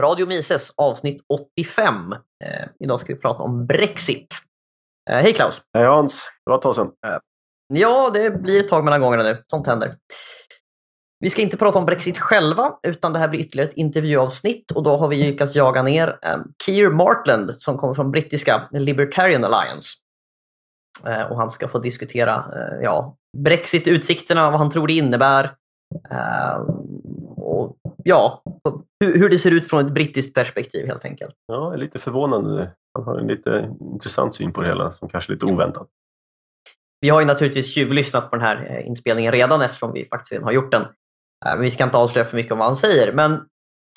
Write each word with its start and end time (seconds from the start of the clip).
Radio 0.00 0.26
Mises 0.26 0.72
avsnitt 0.76 1.24
85. 1.56 2.12
Eh, 2.44 2.68
idag 2.80 3.00
ska 3.00 3.14
vi 3.14 3.20
prata 3.20 3.42
om 3.42 3.66
Brexit. 3.66 4.34
Eh, 5.10 5.16
hej 5.16 5.32
Klaus! 5.32 5.62
Hej 5.74 5.86
Hans! 5.86 6.22
Det 6.44 6.50
var 6.50 6.56
ett 6.56 6.62
tag 6.62 6.74
sedan. 6.74 6.92
Ja, 7.74 8.10
det 8.10 8.30
blir 8.30 8.60
ett 8.60 8.68
tag 8.68 8.84
mellan 8.84 9.00
gångerna 9.00 9.22
nu. 9.22 9.42
Sånt 9.46 9.66
händer. 9.66 9.96
Vi 11.20 11.30
ska 11.30 11.42
inte 11.42 11.56
prata 11.56 11.78
om 11.78 11.86
Brexit 11.86 12.18
själva, 12.18 12.78
utan 12.82 13.12
det 13.12 13.18
här 13.18 13.28
blir 13.28 13.40
ytterligare 13.40 13.68
ett 13.68 13.76
intervjuavsnitt 13.76 14.70
och 14.70 14.82
då 14.82 14.96
har 14.96 15.08
vi 15.08 15.16
lyckats 15.16 15.54
jaga 15.54 15.82
ner 15.82 16.18
Keir 16.64 16.90
Martland 16.90 17.54
som 17.58 17.78
kommer 17.78 17.94
från 17.94 18.10
brittiska 18.10 18.68
Libertarian 18.72 19.44
Alliance. 19.44 19.88
och 21.30 21.36
han 21.36 21.50
ska 21.50 21.68
få 21.68 21.78
diskutera 21.78 22.44
ja, 22.82 23.16
Brexit-utsikterna, 23.36 24.50
vad 24.50 24.60
han 24.60 24.70
tror 24.70 24.86
det 24.86 24.92
innebär, 24.92 25.54
och 27.50 27.76
ja, 28.04 28.42
hur, 29.00 29.18
hur 29.18 29.28
det 29.28 29.38
ser 29.38 29.50
ut 29.50 29.68
från 29.68 29.86
ett 29.86 29.92
brittiskt 29.92 30.34
perspektiv 30.34 30.86
helt 30.86 31.04
enkelt. 31.04 31.34
Ja, 31.46 31.76
lite 31.76 31.98
förvånande. 31.98 32.70
Han 32.94 33.04
har 33.04 33.18
en 33.18 33.26
lite 33.26 33.76
intressant 33.80 34.34
syn 34.34 34.52
på 34.52 34.60
det 34.60 34.68
hela 34.68 34.92
som 34.92 35.08
kanske 35.08 35.32
är 35.32 35.34
lite 35.34 35.46
oväntat. 35.46 35.88
Vi 37.00 37.08
har 37.08 37.20
ju 37.20 37.26
naturligtvis 37.26 37.74
tjuvlyssnat 37.74 38.30
på 38.30 38.36
den 38.36 38.44
här 38.44 38.66
eh, 38.70 38.86
inspelningen 38.86 39.32
redan 39.32 39.62
eftersom 39.62 39.92
vi 39.92 40.08
faktiskt 40.08 40.32
redan 40.32 40.44
har 40.44 40.52
gjort 40.52 40.70
den. 40.70 40.82
Eh, 41.46 41.56
vi 41.56 41.70
ska 41.70 41.84
inte 41.84 41.96
avslöja 41.96 42.24
för 42.24 42.36
mycket 42.36 42.52
om 42.52 42.58
vad 42.58 42.68
han 42.68 42.76
säger, 42.76 43.12
men 43.12 43.46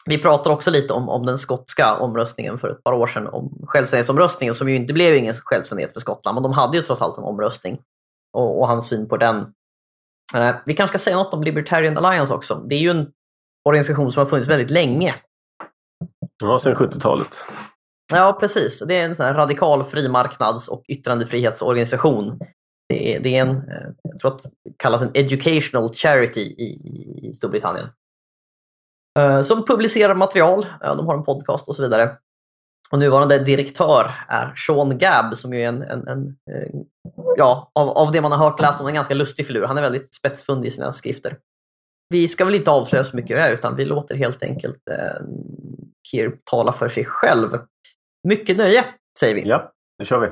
vi 0.05 0.17
pratar 0.17 0.52
också 0.52 0.72
lite 0.72 0.94
om, 0.94 1.09
om 1.09 1.25
den 1.25 1.38
skotska 1.38 1.97
omröstningen 1.97 2.59
för 2.59 2.70
ett 2.70 2.83
par 2.83 2.94
år 2.94 3.08
sedan, 3.08 3.27
om 3.27 3.66
självständighetsomröstningen 3.67 4.55
som 4.55 4.70
ju 4.70 4.75
inte 4.75 4.94
blev 4.94 5.16
ingen 5.16 5.33
självständighet 5.33 5.94
för 5.94 5.99
Skottland, 5.99 6.35
men 6.35 6.44
de 6.44 6.52
hade 6.52 6.77
ju 6.77 6.83
trots 6.83 7.02
allt 7.02 7.17
en 7.17 7.23
omröstning 7.23 7.81
och, 8.33 8.59
och 8.59 8.67
hans 8.67 8.88
syn 8.88 9.08
på 9.08 9.17
den. 9.17 9.53
Eh, 10.35 10.55
vi 10.66 10.73
kanske 10.73 10.99
ska 10.99 11.03
säga 11.03 11.17
något 11.17 11.33
om 11.33 11.44
Libertarian 11.44 11.97
Alliance 11.97 12.33
också. 12.33 12.55
Det 12.55 12.75
är 12.75 12.80
ju 12.80 12.89
en 12.89 13.11
organisation 13.63 14.12
som 14.12 14.20
har 14.20 14.26
funnits 14.26 14.49
väldigt 14.49 14.72
länge. 14.72 15.16
Ja, 16.44 16.59
sedan 16.59 16.76
70-talet. 16.76 17.35
Ja, 18.13 18.38
precis. 18.39 18.80
Det 18.88 18.95
är 18.95 19.05
en 19.05 19.16
sån 19.16 19.34
radikal 19.34 19.84
frimarknads 19.84 20.67
och 20.67 20.83
yttrandefrihetsorganisation. 20.88 22.39
Det 22.89 23.16
är, 23.16 23.20
det 23.20 23.38
är 23.38 23.42
en, 23.42 23.50
eh, 23.50 23.89
jag 24.02 24.20
tror 24.20 24.36
att 24.36 24.44
det 24.44 24.73
kallas 24.78 25.02
en 25.02 25.11
educational 25.14 25.94
charity 25.94 26.42
i, 26.42 27.30
i 27.30 27.33
Storbritannien. 27.33 27.88
Uh, 29.20 29.42
som 29.42 29.66
publicerar 29.66 30.16
material, 30.16 30.66
de 30.81 31.08
har 31.08 31.17
en 31.17 31.23
podcast 31.23 31.70
och 31.70 31.75
så 31.75 31.81
vidare. 31.81 32.17
Och 32.92 33.00
nuvarande 33.00 33.39
direktör 33.39 34.11
är 34.27 34.53
Sean 34.55 34.98
Gabb 34.98 35.38
som 35.38 35.53
är 35.53 35.67
en, 35.67 35.81
en, 35.81 36.08
en 36.08 36.27
uh, 36.27 36.81
ja, 37.38 37.72
av, 37.75 37.89
av 37.89 38.11
det 38.11 38.22
man 38.22 38.31
har 38.31 38.50
hört 38.50 38.59
läst 38.59 38.81
om 38.81 38.88
en 38.88 38.94
ganska 38.94 39.14
lustig 39.14 39.48
filur. 39.48 39.66
Han 39.66 39.77
är 39.77 39.81
väldigt 39.81 40.14
spetsfundig 40.14 40.67
i 40.67 40.72
sina 40.72 40.92
skrifter 40.92 41.38
vi 42.09 42.27
ska 42.27 42.45
väl 42.45 42.55
inte 42.55 42.71
avslöja 42.71 43.03
så 43.03 43.15
mycket 43.15 43.37
här 43.37 43.51
utan 43.51 43.75
vi 43.75 43.85
låter 43.85 44.15
helt 44.15 44.43
enkelt 44.43 44.89
eh, 44.91 45.25
Keir 46.11 46.37
tala 46.43 46.73
för 46.73 46.89
sig 46.89 47.05
själv. 47.05 47.49
Mycket 48.23 48.57
nöje, 48.57 48.85
säger 49.19 49.35
vi. 49.35 49.47
Ja, 49.47 49.73
nu 49.99 50.05
kör 50.05 50.19
vi. 50.19 50.29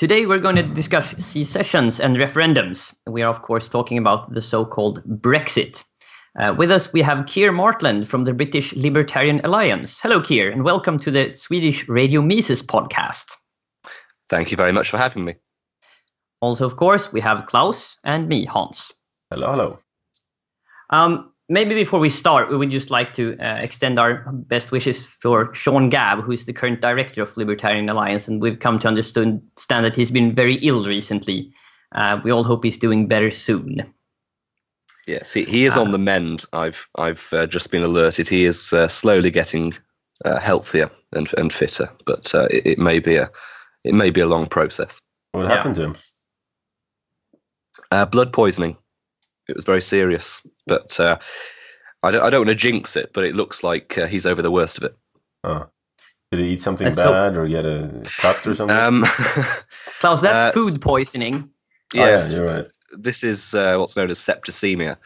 Today 0.00 0.26
we're 0.26 0.38
going 0.38 0.56
to 0.56 0.74
discuss 0.74 1.04
secessions 1.18 2.00
and 2.00 2.16
referendums. 2.16 2.92
We 3.10 3.22
are 3.22 3.30
of 3.30 3.42
course 3.42 3.68
talking 3.68 3.98
about 3.98 4.34
the 4.34 4.40
so-called 4.40 5.02
Brexit. 5.04 5.82
Uh, 6.40 6.54
with 6.58 6.70
us 6.70 6.92
we 6.92 7.02
have 7.02 7.26
Keir 7.26 7.52
Martland 7.52 8.06
from 8.06 8.24
the 8.24 8.32
British 8.32 8.72
Libertarian 8.76 9.40
Alliance. 9.44 9.98
Hello 10.00 10.20
Keir 10.20 10.52
and 10.52 10.62
welcome 10.62 10.98
to 11.00 11.10
the 11.10 11.32
Swedish 11.32 11.88
Radio 11.88 12.22
Mises 12.22 12.62
podcast. 12.62 13.24
Thank 14.30 14.52
you 14.52 14.56
very 14.56 14.72
much 14.72 14.90
for 14.90 14.98
having 14.98 15.24
me. 15.24 15.34
Also 16.40 16.64
of 16.64 16.76
course 16.76 17.12
we 17.12 17.20
have 17.20 17.46
Klaus 17.46 17.96
and 18.04 18.28
me, 18.28 18.44
Hans. 18.44 18.92
Hello, 19.32 19.50
hello. 19.50 19.78
Um, 20.90 21.30
maybe 21.48 21.74
before 21.74 22.00
we 22.00 22.10
start, 22.10 22.50
we 22.50 22.56
would 22.56 22.70
just 22.70 22.90
like 22.90 23.14
to 23.14 23.36
uh, 23.38 23.56
extend 23.56 23.98
our 23.98 24.24
best 24.32 24.72
wishes 24.72 25.08
for 25.20 25.52
Sean 25.54 25.90
Gabb, 25.90 26.22
who 26.22 26.32
is 26.32 26.44
the 26.44 26.52
current 26.52 26.80
director 26.80 27.22
of 27.22 27.36
Libertarian 27.36 27.88
Alliance, 27.88 28.28
and 28.28 28.40
we've 28.40 28.58
come 28.58 28.78
to 28.80 28.88
understand 28.88 29.42
that 29.68 29.96
he's 29.96 30.10
been 30.10 30.34
very 30.34 30.56
ill 30.56 30.86
recently. 30.86 31.52
Uh, 31.94 32.20
we 32.22 32.30
all 32.30 32.44
hope 32.44 32.64
he's 32.64 32.78
doing 32.78 33.06
better 33.06 33.30
soon. 33.30 33.82
Yes, 35.06 35.32
he, 35.32 35.44
he 35.44 35.64
is 35.64 35.76
uh, 35.76 35.80
on 35.80 35.92
the 35.92 35.98
mend. 35.98 36.44
I've 36.52 36.86
I've 36.96 37.32
uh, 37.32 37.46
just 37.46 37.70
been 37.70 37.82
alerted. 37.82 38.28
He 38.28 38.44
is 38.44 38.74
uh, 38.74 38.88
slowly 38.88 39.30
getting 39.30 39.72
uh, 40.26 40.38
healthier 40.38 40.90
and 41.12 41.30
and 41.38 41.50
fitter, 41.50 41.88
but 42.04 42.30
it, 42.50 42.66
it, 42.66 42.78
may 42.78 42.98
be 42.98 43.16
a 43.16 43.30
it 43.84 43.94
may 43.94 44.10
be 44.10 44.20
a 44.20 44.26
long 44.26 44.46
process. 44.46 45.00
What 45.32 45.46
happened 45.46 45.78
yeah. 45.78 45.86
to 45.86 48.00
him? 48.00 48.10
blood 48.10 48.34
poisoning. 48.34 48.76
It 49.48 49.56
was 49.56 49.64
very 49.64 49.82
serious, 49.82 50.42
but 50.66 50.98
uh, 51.00 51.18
I 52.02 52.10
don't. 52.10 52.22
I 52.22 52.30
don't 52.30 52.40
want 52.40 52.50
to 52.50 52.54
jinx 52.54 52.96
it, 52.96 53.12
but 53.12 53.24
it 53.24 53.34
looks 53.34 53.64
like 53.64 53.96
uh, 53.96 54.06
he's 54.06 54.26
over 54.26 54.42
the 54.42 54.50
worst 54.50 54.78
of 54.78 54.84
it. 54.84 54.96
Oh. 55.44 55.66
Did 56.30 56.40
he 56.40 56.52
eat 56.52 56.60
something 56.60 56.92
bad 56.92 57.38
or 57.38 57.48
get 57.48 57.64
a 57.64 58.02
cut 58.18 58.46
or 58.46 58.54
something? 58.54 58.76
Um, 58.76 59.04
Klaus, 60.00 60.20
that's 60.20 60.56
uh, 60.56 60.60
food 60.60 60.80
poisoning. 60.82 61.48
Yes, 61.94 62.30
oh, 62.30 62.36
yeah, 62.36 62.36
you're 62.36 62.46
right. 62.46 62.66
This 62.92 63.24
is 63.24 63.54
uh, 63.54 63.76
what's 63.78 63.96
known 63.96 64.10
as 64.10 64.18
septicemia. 64.18 64.98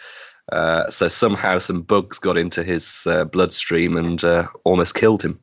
Uh, 0.51 0.91
so 0.91 1.07
somehow 1.07 1.59
some 1.59 1.83
bugs 1.83 2.19
got 2.19 2.37
into 2.37 2.65
his 2.65 3.07
uh, 3.09 3.25
bloodstream 3.25 3.97
and 3.97 4.23
uh, 4.25 4.49
almost 4.65 4.97
killed 4.97 5.23
him. 5.23 5.39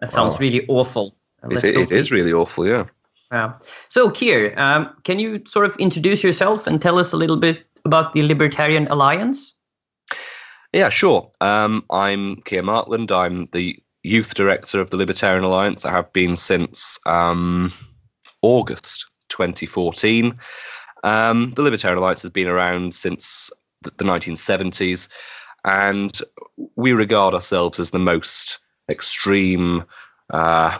That 0.00 0.10
sounds 0.10 0.34
wow. 0.34 0.40
really 0.40 0.66
awful. 0.68 1.16
It, 1.42 1.62
it 1.64 1.92
is 1.92 2.10
really 2.10 2.32
awful, 2.32 2.66
yeah. 2.66 2.86
Yeah. 3.32 3.52
So, 3.88 4.10
Keir, 4.10 4.58
um, 4.58 4.94
can 5.04 5.18
you 5.18 5.42
sort 5.46 5.66
of 5.66 5.76
introduce 5.76 6.22
yourself 6.22 6.66
and 6.66 6.82
tell 6.82 6.98
us 6.98 7.12
a 7.12 7.16
little 7.16 7.36
bit 7.36 7.64
about 7.84 8.12
the 8.12 8.22
Libertarian 8.22 8.88
Alliance? 8.88 9.54
Yeah, 10.72 10.88
sure. 10.88 11.30
Um, 11.40 11.84
I'm 11.90 12.36
Keir 12.42 12.62
Martland. 12.62 13.12
I'm 13.12 13.46
the 13.46 13.78
youth 14.02 14.34
director 14.34 14.80
of 14.80 14.90
the 14.90 14.96
Libertarian 14.96 15.44
Alliance. 15.44 15.84
I 15.84 15.90
have 15.90 16.12
been 16.12 16.36
since 16.36 16.98
um, 17.06 17.72
August 18.42 19.06
2014. 19.28 20.38
Um, 21.02 21.52
the 21.52 21.62
Libertarian 21.62 21.98
Alliance 21.98 22.22
has 22.22 22.30
been 22.30 22.48
around 22.48 22.94
since 22.94 23.50
the, 23.82 23.90
the 23.90 24.04
1970s, 24.04 25.08
and 25.64 26.20
we 26.76 26.92
regard 26.92 27.34
ourselves 27.34 27.80
as 27.80 27.90
the 27.90 27.98
most 27.98 28.58
extreme. 28.88 29.84
Uh, 30.28 30.78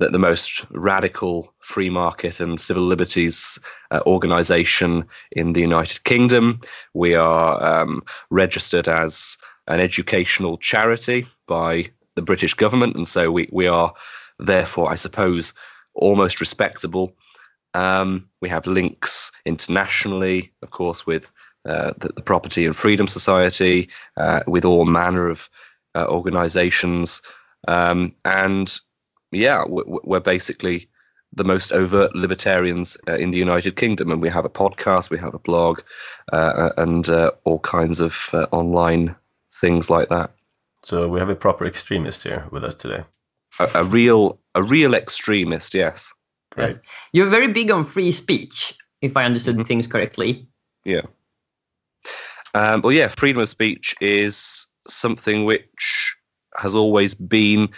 that 0.00 0.12
the 0.12 0.18
most 0.18 0.64
radical 0.70 1.54
free 1.58 1.90
market 1.90 2.40
and 2.40 2.58
civil 2.58 2.82
liberties 2.82 3.58
uh, 3.90 4.00
organization 4.06 5.04
in 5.30 5.52
the 5.52 5.60
United 5.60 6.02
Kingdom. 6.04 6.60
We 6.94 7.14
are 7.14 7.62
um, 7.62 8.02
registered 8.30 8.88
as 8.88 9.36
an 9.68 9.78
educational 9.78 10.56
charity 10.56 11.28
by 11.46 11.90
the 12.16 12.22
British 12.22 12.54
government, 12.54 12.96
and 12.96 13.06
so 13.06 13.30
we, 13.30 13.48
we 13.52 13.66
are 13.66 13.92
therefore, 14.38 14.90
I 14.90 14.94
suppose, 14.94 15.52
almost 15.94 16.40
respectable. 16.40 17.14
Um, 17.74 18.28
we 18.40 18.48
have 18.48 18.66
links 18.66 19.30
internationally, 19.44 20.52
of 20.62 20.70
course, 20.70 21.06
with 21.06 21.30
uh, 21.66 21.92
the, 21.98 22.08
the, 22.08 22.22
Property 22.22 22.64
and 22.64 22.74
Freedom 22.74 23.06
Society, 23.06 23.90
uh, 24.16 24.40
with 24.46 24.64
all 24.64 24.86
manner 24.86 25.28
of 25.28 25.50
uh, 25.94 26.06
organizations. 26.06 27.20
Um, 27.68 28.14
and 28.24 28.80
yeah, 29.32 29.64
we're 29.66 30.20
basically 30.20 30.88
the 31.32 31.44
most 31.44 31.72
overt 31.72 32.14
libertarians 32.14 32.96
uh, 33.08 33.14
in 33.14 33.30
the 33.30 33.38
United 33.38 33.76
Kingdom, 33.76 34.10
and 34.10 34.20
we 34.20 34.28
have 34.28 34.44
a 34.44 34.50
podcast, 34.50 35.10
we 35.10 35.18
have 35.18 35.34
a 35.34 35.38
blog, 35.38 35.80
uh, 36.32 36.70
and 36.76 37.08
uh, 37.08 37.30
all 37.44 37.60
kinds 37.60 38.00
of 38.00 38.30
uh, 38.32 38.46
online 38.50 39.14
things 39.54 39.88
like 39.90 40.08
that. 40.08 40.32
So 40.84 41.08
we 41.08 41.20
have 41.20 41.28
a 41.28 41.36
proper 41.36 41.66
extremist 41.66 42.22
here 42.22 42.46
with 42.50 42.64
us 42.64 42.74
today. 42.74 43.04
A, 43.60 43.68
a 43.76 43.84
real, 43.84 44.40
a 44.54 44.62
real 44.62 44.94
extremist, 44.94 45.74
yes. 45.74 46.12
Right. 46.56 46.70
Yes. 46.70 46.78
You're 47.12 47.30
very 47.30 47.48
big 47.48 47.70
on 47.70 47.86
free 47.86 48.10
speech, 48.10 48.74
if 49.00 49.16
I 49.16 49.24
understood 49.24 49.56
mm-hmm. 49.56 49.64
things 49.64 49.86
correctly. 49.86 50.48
Yeah. 50.84 51.02
Um, 52.54 52.82
well, 52.82 52.92
yeah, 52.92 53.06
freedom 53.06 53.42
of 53.42 53.48
speech 53.48 53.94
is 54.00 54.66
something 54.88 55.44
which 55.44 56.14
has 56.56 56.74
always 56.74 57.14
been 57.14 57.68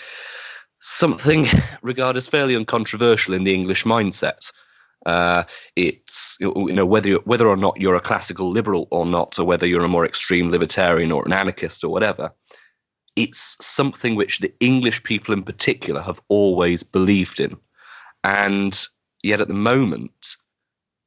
something 0.83 1.47
regarded 1.83 2.19
as 2.19 2.27
fairly 2.27 2.55
uncontroversial 2.55 3.33
in 3.33 3.45
the 3.45 3.55
English 3.55 3.85
mindset. 3.85 4.53
Uh, 5.07 5.43
it's 5.75 6.37
you 6.39 6.73
know 6.73 6.87
whether 6.87 7.15
whether 7.25 7.49
or 7.49 7.57
not 7.57 7.81
you're 7.81 7.97
a 7.97 8.01
classical 8.01 8.51
liberal 8.51 8.87
or 8.91 9.07
not, 9.07 9.39
or 9.39 9.45
whether 9.45 9.67
you're 9.67 9.85
a 9.85 9.89
more 9.89 10.05
extreme 10.07 10.51
libertarian 10.51 11.11
or 11.11 11.25
an 11.25 11.33
anarchist 11.33 11.83
or 11.83 11.89
whatever. 11.89 12.31
It's 13.17 13.57
something 13.65 14.15
which 14.15 14.39
the 14.39 14.55
English 14.61 15.03
people 15.03 15.35
in 15.35 15.43
particular 15.43 16.01
have 16.01 16.21
always 16.29 16.83
believed 16.83 17.41
in, 17.41 17.57
and 18.23 18.81
yet 19.23 19.41
at 19.41 19.49
the 19.49 19.55
moment, 19.55 20.37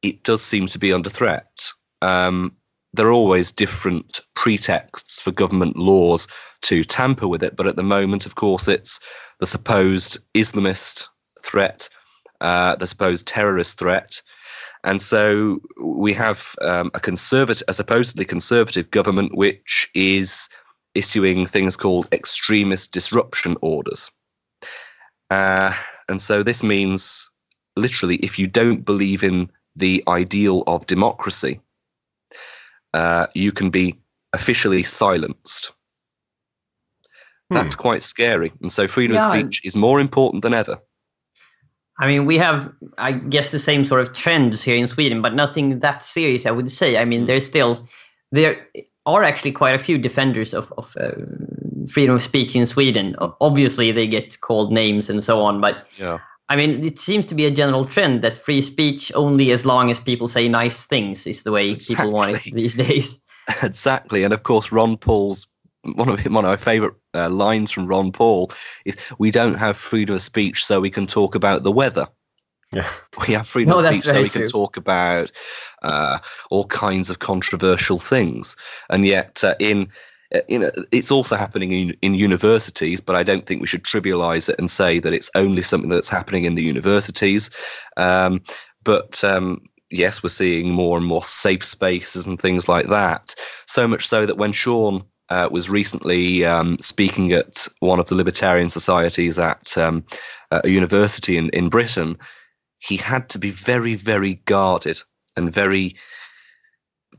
it 0.01 0.23
does 0.23 0.41
seem 0.43 0.67
to 0.67 0.79
be 0.79 0.91
under 0.91 1.09
threat. 1.09 1.71
Um, 2.01 2.57
there 2.95 3.07
are 3.07 3.11
always 3.11 3.51
different 3.51 4.21
pretexts 4.33 5.19
for 5.19 5.31
government 5.31 5.75
laws 5.75 6.27
to 6.63 6.83
tamper 6.83 7.27
with 7.27 7.43
it, 7.43 7.55
but 7.55 7.67
at 7.67 7.75
the 7.75 7.83
moment, 7.83 8.25
of 8.25 8.35
course, 8.35 8.67
it's 8.67 8.99
the 9.39 9.47
supposed 9.47 10.19
Islamist 10.33 11.07
threat, 11.43 11.89
uh, 12.41 12.75
the 12.75 12.87
supposed 12.87 13.27
terrorist 13.27 13.77
threat. 13.77 14.21
And 14.83 15.01
so 15.01 15.61
we 15.81 16.13
have 16.13 16.55
um, 16.61 16.91
a 16.93 16.99
conservative, 16.99 17.63
a 17.67 17.73
supposedly 17.73 18.25
conservative 18.25 18.91
government, 18.91 19.35
which 19.35 19.89
is 19.95 20.49
issuing 20.93 21.45
things 21.45 21.75
called 21.75 22.07
extremist 22.11 22.93
disruption 22.93 23.57
orders. 23.61 24.11
Uh, 25.29 25.73
and 26.07 26.21
so 26.21 26.43
this 26.43 26.63
means 26.63 27.31
literally, 27.75 28.15
if 28.17 28.39
you 28.39 28.47
don't 28.47 28.85
believe 28.85 29.23
in 29.23 29.49
the 29.75 30.03
ideal 30.07 30.63
of 30.67 30.85
democracy, 30.85 31.59
uh, 32.95 33.27
you 33.33 33.51
can 33.51 33.69
be 33.69 33.99
officially 34.33 34.83
silenced. 34.83 35.71
That's 37.49 37.75
quite 37.75 38.01
scary. 38.03 38.51
And 38.61 38.71
so 38.71 38.87
freedom 38.87 39.15
Yeah. 39.15 39.25
of 39.25 39.31
speech 39.31 39.61
is 39.63 39.75
more 39.75 39.99
important 40.01 40.43
than 40.43 40.53
ever. 40.53 40.79
I 41.99 42.07
mean, 42.07 42.25
we 42.25 42.37
have, 42.37 42.71
I 42.97 43.11
guess, 43.13 43.51
the 43.51 43.59
same 43.59 43.83
sort 43.85 44.01
of 44.01 44.13
trends 44.13 44.63
here 44.63 44.75
in 44.75 44.87
Sweden, 44.87 45.21
but 45.21 45.33
nothing 45.33 45.79
that 45.79 46.03
serious, 46.03 46.45
I 46.45 46.51
would 46.51 46.71
say. 46.71 46.97
I 46.97 47.05
mean, 47.05 47.25
there's 47.25 47.45
still, 47.45 47.87
there 48.31 48.57
are 49.05 49.23
actually 49.23 49.51
quite 49.53 49.75
a 49.75 49.83
few 49.83 49.97
defenders 49.97 50.53
of, 50.53 50.73
of 50.77 50.93
uh, 50.99 51.11
freedom 51.87 52.15
of 52.15 52.23
speech 52.23 52.55
in 52.55 52.65
Sweden. 52.65 53.15
Obviously, 53.39 53.91
they 53.91 54.07
get 54.07 54.41
called 54.41 54.73
names 54.73 55.09
and 55.09 55.23
so 55.23 55.41
on, 55.41 55.61
but 55.61 55.87
Yeah. 55.97 56.17
I 56.47 56.55
mean, 56.55 56.83
it 56.83 56.99
seems 56.99 57.25
to 57.27 57.35
be 57.35 57.45
a 57.45 57.51
general 57.51 57.85
trend 57.85 58.23
that 58.23 58.37
free 58.37 58.61
speech 58.61 59.11
only 59.15 59.51
as 59.51 59.65
long 59.65 59.89
as 59.89 59.99
people 59.99 60.27
say 60.27 60.47
nice 60.47 60.83
things 60.83 61.25
is 61.25 61.43
the 61.43 61.51
way 61.51 61.75
people 61.75 62.11
want 62.11 62.45
it 62.45 62.53
these 62.53 62.75
days. 62.75 63.19
Exactly, 63.61 64.23
and 64.23 64.33
of 64.33 64.41
course, 64.41 64.71
Ron 64.71 64.97
Paul's 64.97 65.47
one 65.83 66.09
of 66.09 66.19
one 66.25 66.45
of 66.45 66.49
my 66.49 66.57
favourite 66.57 66.95
uh, 67.13 67.29
lines 67.29 67.71
from 67.71 67.85
Ron 67.85 68.11
Paul 68.11 68.51
is, 68.85 68.97
"We 69.19 69.29
don't 69.29 69.53
have 69.53 69.77
freedom 69.77 70.15
of 70.15 70.23
speech, 70.23 70.65
so 70.65 70.79
we 70.79 70.89
can 70.89 71.05
talk 71.05 71.35
about 71.35 71.61
the 71.61 71.71
weather. 71.71 72.07
Yeah. 72.73 72.89
We 73.27 73.33
have 73.35 73.47
freedom 73.47 73.77
No, 73.77 73.79
of 73.79 73.85
speech, 73.85 74.03
so 74.03 74.11
very 74.13 74.23
we 74.23 74.29
can 74.29 74.47
talk 74.47 74.77
about 74.77 75.31
uh, 75.83 76.17
all 76.49 76.65
kinds 76.65 77.11
of 77.11 77.19
controversial 77.19 77.99
things." 77.99 78.55
And 78.89 79.05
yet, 79.05 79.43
uh, 79.43 79.53
in 79.59 79.91
you 80.47 80.59
know, 80.59 80.71
it's 80.91 81.11
also 81.11 81.35
happening 81.35 81.71
in, 81.71 81.97
in 82.01 82.13
universities, 82.15 83.01
but 83.01 83.15
I 83.15 83.23
don't 83.23 83.45
think 83.45 83.61
we 83.61 83.67
should 83.67 83.83
trivialize 83.83 84.49
it 84.49 84.55
and 84.57 84.69
say 84.69 84.99
that 84.99 85.13
it's 85.13 85.29
only 85.35 85.61
something 85.61 85.89
that's 85.89 86.09
happening 86.09 86.45
in 86.45 86.55
the 86.55 86.63
universities. 86.63 87.51
Um, 87.97 88.41
but 88.83 89.23
um, 89.23 89.61
yes, 89.89 90.23
we're 90.23 90.29
seeing 90.29 90.71
more 90.71 90.97
and 90.97 91.05
more 91.05 91.23
safe 91.23 91.63
spaces 91.63 92.27
and 92.27 92.39
things 92.39 92.67
like 92.67 92.87
that. 92.87 93.35
So 93.67 93.87
much 93.87 94.07
so 94.07 94.25
that 94.25 94.37
when 94.37 94.51
Sean 94.51 95.03
uh, 95.29 95.49
was 95.51 95.69
recently 95.69 96.45
um, 96.45 96.77
speaking 96.79 97.31
at 97.31 97.67
one 97.79 97.99
of 97.99 98.07
the 98.07 98.15
libertarian 98.15 98.69
societies 98.69 99.39
at 99.39 99.77
um, 99.77 100.05
a 100.51 100.67
university 100.67 101.37
in, 101.37 101.49
in 101.49 101.69
Britain, 101.69 102.17
he 102.79 102.97
had 102.97 103.29
to 103.29 103.39
be 103.39 103.49
very, 103.49 103.95
very 103.95 104.35
guarded 104.45 104.99
and 105.35 105.51
very, 105.51 105.95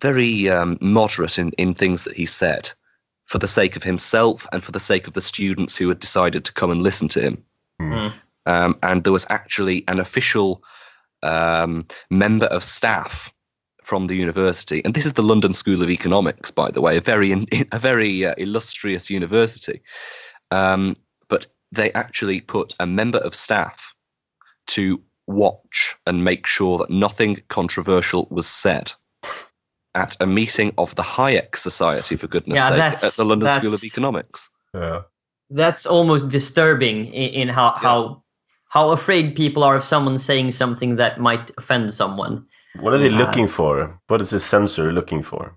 very 0.01 0.49
um, 0.49 0.79
moderate 0.81 1.39
in, 1.39 1.51
in 1.53 1.75
things 1.75 2.05
that 2.05 2.15
he 2.15 2.27
said 2.27 2.71
for 3.27 3.39
the 3.39 3.49
sake 3.49 3.77
of 3.77 3.83
himself 3.83 4.47
and 4.53 4.65
for 4.65 4.73
the 4.73 4.81
sake 4.81 5.07
of 5.07 5.15
the 5.15 5.21
students 5.21 5.77
who 5.77 5.89
had 5.89 6.01
decided 6.01 6.45
to 6.45 6.53
come 6.53 6.71
and 6.71 6.83
listen 6.83 7.09
to 7.09 7.21
him. 7.21 7.45
Mm. 7.81 8.15
Um, 8.47 8.79
and 8.83 9.05
there 9.05 9.13
was 9.13 9.27
actually 9.29 9.85
an 9.89 9.99
official 9.99 10.63
um, 11.23 11.85
member 12.09 12.47
of 12.47 12.63
staff 12.63 13.35
from 13.83 14.07
the 14.07 14.17
university, 14.17 14.83
and 14.85 14.95
this 14.95 15.07
is 15.07 15.13
the 15.13 15.23
London 15.23 15.53
School 15.53 15.83
of 15.83 15.91
Economics, 15.91 16.51
by 16.51 16.71
the 16.71 16.81
way, 16.81 16.97
a 16.97 17.01
very 17.01 17.33
a 17.73 17.79
very 17.79 18.27
uh, 18.27 18.35
illustrious 18.39 19.11
university. 19.11 19.83
Um, 20.51 20.97
but 21.29 21.47
they 21.73 21.93
actually 21.93 22.41
put 22.41 22.75
a 22.79 22.87
member 22.87 23.19
of 23.19 23.35
staff 23.35 23.95
to 24.69 25.03
watch 25.27 25.97
and 26.07 26.25
make 26.25 26.47
sure 26.47 26.79
that 26.79 26.91
nothing 26.91 27.39
controversial 27.49 28.29
was 28.31 28.47
said 28.47 28.93
at 29.97 30.17
a 30.21 30.27
meeting 30.27 30.73
of 30.77 30.95
the 30.95 31.03
Hayek 31.03 31.57
Society, 31.57 32.17
for 32.17 32.29
goodness 32.29 32.59
Yeah, 32.59 32.69
sake, 32.95 33.05
at 33.05 33.13
the 33.15 33.25
London 33.25 33.51
School 33.51 33.75
of 33.75 33.83
Economics. 33.83 34.51
Yeah. 34.75 35.03
That's 35.51 35.87
almost 35.87 36.29
disturbing 36.29 37.07
in, 37.07 37.31
in 37.41 37.49
how, 37.49 37.73
how 37.73 38.23
how 38.69 38.91
afraid 38.91 39.35
people 39.37 39.63
are 39.65 39.77
of 39.77 39.85
someone 39.85 40.19
saying 40.19 40.51
something 40.51 40.97
that 40.97 41.19
might 41.19 41.51
offend 41.57 41.95
someone. 41.95 42.45
What 42.81 42.93
are 42.93 42.99
they 42.99 43.09
Uh, 43.09 43.19
looking 43.19 43.47
for? 43.47 43.99
What 44.09 44.21
is 44.21 44.31
the 44.31 44.41
censor 44.41 44.93
looking 44.93 45.23
for? 45.23 45.57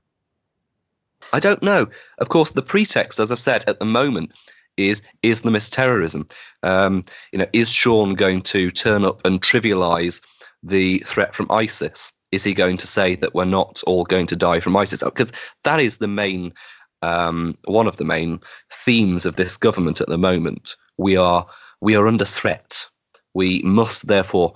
I 1.33 1.39
don't 1.39 1.61
know. 1.61 1.87
Of 2.19 2.29
course, 2.29 2.51
the 2.51 2.61
pretext, 2.61 3.19
as 3.19 3.31
I've 3.31 3.41
said, 3.41 3.63
at 3.67 3.79
the 3.79 3.85
moment 3.85 4.31
is 4.77 5.01
Islamist 5.21 5.71
terrorism. 5.71 6.27
Um, 6.63 7.03
you 7.33 7.39
know, 7.39 7.47
is 7.51 7.73
Sean 7.73 8.15
going 8.15 8.41
to 8.43 8.71
turn 8.71 9.03
up 9.03 9.25
and 9.25 9.41
trivialize 9.41 10.21
the 10.63 10.99
threat 10.99 11.35
from 11.35 11.51
ISIS? 11.51 12.13
Is 12.31 12.43
he 12.43 12.53
going 12.53 12.77
to 12.77 12.87
say 12.87 13.15
that 13.15 13.33
we're 13.33 13.45
not 13.45 13.81
all 13.87 14.03
going 14.03 14.27
to 14.27 14.35
die 14.35 14.59
from 14.59 14.75
ISIS? 14.75 15.03
Because 15.03 15.31
that 15.63 15.79
is 15.79 15.97
the 15.97 16.07
main, 16.07 16.53
um, 17.01 17.55
one 17.65 17.87
of 17.87 17.97
the 17.97 18.05
main 18.05 18.39
themes 18.71 19.25
of 19.25 19.35
this 19.35 19.57
government 19.57 20.01
at 20.01 20.07
the 20.07 20.17
moment. 20.17 20.75
We 20.97 21.17
are 21.17 21.45
we 21.81 21.95
are 21.95 22.07
under 22.07 22.25
threat. 22.25 22.85
We 23.33 23.61
must 23.63 24.07
therefore 24.07 24.53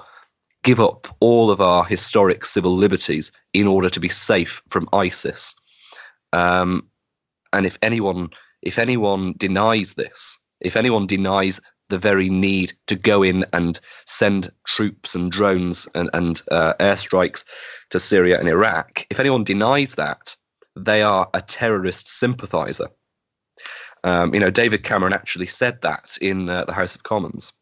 give 0.64 0.80
up 0.80 1.08
all 1.20 1.52
of 1.52 1.62
our 1.62 1.84
historic 1.86 2.46
civil 2.46 2.76
liberties 2.76 3.32
in 3.54 3.68
order 3.68 3.90
to 3.90 4.00
be 4.00 4.10
safe 4.10 4.62
from 4.70 4.88
ISIS. 4.94 5.56
Um, 6.32 6.90
and 7.52 7.66
if 7.66 7.78
anyone 7.82 8.30
if 8.62 8.80
anyone 8.80 9.34
denies 9.38 9.94
this, 9.94 10.40
if 10.62 10.76
anyone 10.76 11.06
denies 11.06 11.60
the 11.90 11.98
very 11.98 12.30
need 12.30 12.74
to 12.88 12.96
go 12.96 13.24
in 13.24 13.46
and 13.54 13.80
send 14.06 14.52
troops 14.66 15.16
and 15.16 15.32
drones 15.32 15.88
and, 15.96 16.10
and 16.14 16.42
uh, 16.52 16.74
airstrikes 16.80 17.44
to 17.90 18.00
Syria 18.00 18.40
and 18.40 18.48
Iraq, 18.48 19.06
if 19.10 19.20
anyone 19.20 19.44
denies 19.44 19.96
that, 19.96 20.36
they 20.76 21.02
are 21.04 21.30
a 21.34 21.42
terrorist 21.42 22.08
sympathizer. 22.08 22.88
Um, 24.04 24.34
you 24.34 24.40
know, 24.40 24.50
David 24.50 24.84
Cameron 24.84 25.14
actually 25.14 25.46
said 25.46 25.82
that 25.82 26.18
in 26.22 26.50
uh, 26.50 26.66
the 26.66 26.74
House 26.74 26.96
of 26.96 27.04
Commons. 27.04 27.54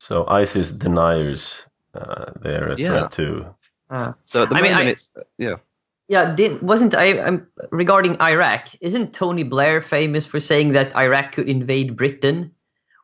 So 0.00 0.26
ISIS 0.26 0.72
deniers, 0.72 1.66
uh, 1.94 2.32
they're 2.40 2.68
a 2.72 2.76
Yeah. 2.76 2.88
threat 2.88 3.12
too. 3.12 3.46
So 4.24 4.42
at 4.44 4.50
the 4.50 4.56
I 4.56 4.62
mean, 4.62 4.74
I- 4.74 4.84
it's 4.84 5.10
yeah. 5.38 5.56
Yeah, 6.08 6.34
did, 6.34 6.60
wasn't 6.60 6.94
I 6.94 7.16
um, 7.18 7.46
regarding 7.70 8.20
Iraq? 8.20 8.68
Isn't 8.82 9.14
Tony 9.14 9.44
Blair 9.44 9.80
famous 9.80 10.26
for 10.26 10.40
saying 10.40 10.72
that 10.72 10.94
Iraq 10.94 11.32
could 11.32 11.48
invade 11.48 11.96
Britain, 11.96 12.50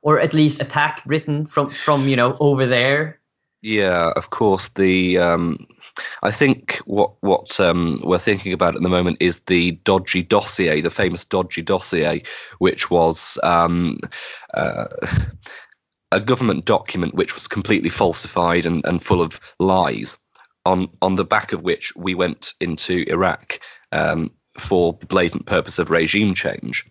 or 0.03 0.21
at 0.21 0.35
least 0.35 0.61
attack 0.61 1.05
Britain 1.05 1.47
from 1.47 1.71
from 1.71 2.09
you 2.09 2.17
know 2.17 2.37
over 2.41 2.67
there? 2.67 3.19
Yeah, 3.61 4.13
of 4.15 4.31
course. 4.31 4.69
The 4.69 5.19
um, 5.19 5.67
I 6.23 6.31
think 6.31 6.77
what 6.85 7.13
what 7.21 7.59
um, 7.59 8.01
we're 8.05 8.19
thinking 8.19 8.53
about 8.53 8.77
at 8.77 8.83
the 8.83 8.89
moment 8.89 9.17
is 9.21 9.41
the 9.43 9.73
dodgy 9.85 10.23
dossier, 10.23 10.81
the 10.81 10.91
famous 10.91 11.25
dodgy 11.25 11.63
dossier, 11.63 12.23
which 12.59 12.89
was 12.91 13.39
um, 13.43 13.99
uh, 14.55 14.87
a 16.13 16.21
government 16.21 16.67
document 16.67 17.15
which 17.15 17.35
was 17.35 17.49
completely 17.49 17.91
falsified 17.91 18.65
and, 18.65 18.85
and 18.85 19.03
full 19.03 19.21
of 19.21 19.41
lies. 19.59 20.17
On 20.65 20.89
on 21.01 21.17
the 21.17 21.25
back 21.25 21.53
of 21.53 21.63
which 21.63 21.93
we 21.97 22.15
went 22.15 22.53
into 22.61 23.05
Iraq 23.09 23.59
um, 23.91 24.31
for 24.61 24.93
the 25.01 25.07
blatant 25.07 25.47
purpose 25.47 25.79
of 25.79 25.91
regime 25.91 26.35
change. 26.35 26.85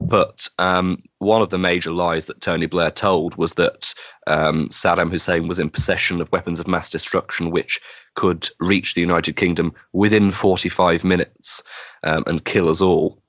But 0.00 0.48
um, 0.58 0.98
one 1.18 1.42
of 1.42 1.50
the 1.50 1.58
major 1.58 1.92
lies 1.92 2.26
that 2.26 2.40
Tony 2.40 2.66
Blair 2.66 2.90
told 2.90 3.36
was 3.36 3.54
that 3.54 3.94
um, 4.26 4.68
Saddam 4.68 5.10
Hussein 5.10 5.48
was 5.48 5.58
in 5.58 5.70
possession 5.70 6.20
of 6.20 6.32
weapons 6.32 6.60
of 6.60 6.66
mass 6.68 6.90
destruction 6.90 7.50
which 7.50 7.80
could 8.14 8.48
reach 8.60 8.94
the 8.94 9.00
United 9.00 9.36
Kingdom 9.36 9.72
within 9.92 10.30
45 10.30 11.04
minutes 11.04 11.62
um, 12.04 12.24
and 12.26 12.44
kill 12.44 12.68
us 12.68 12.80
all. 12.80 13.22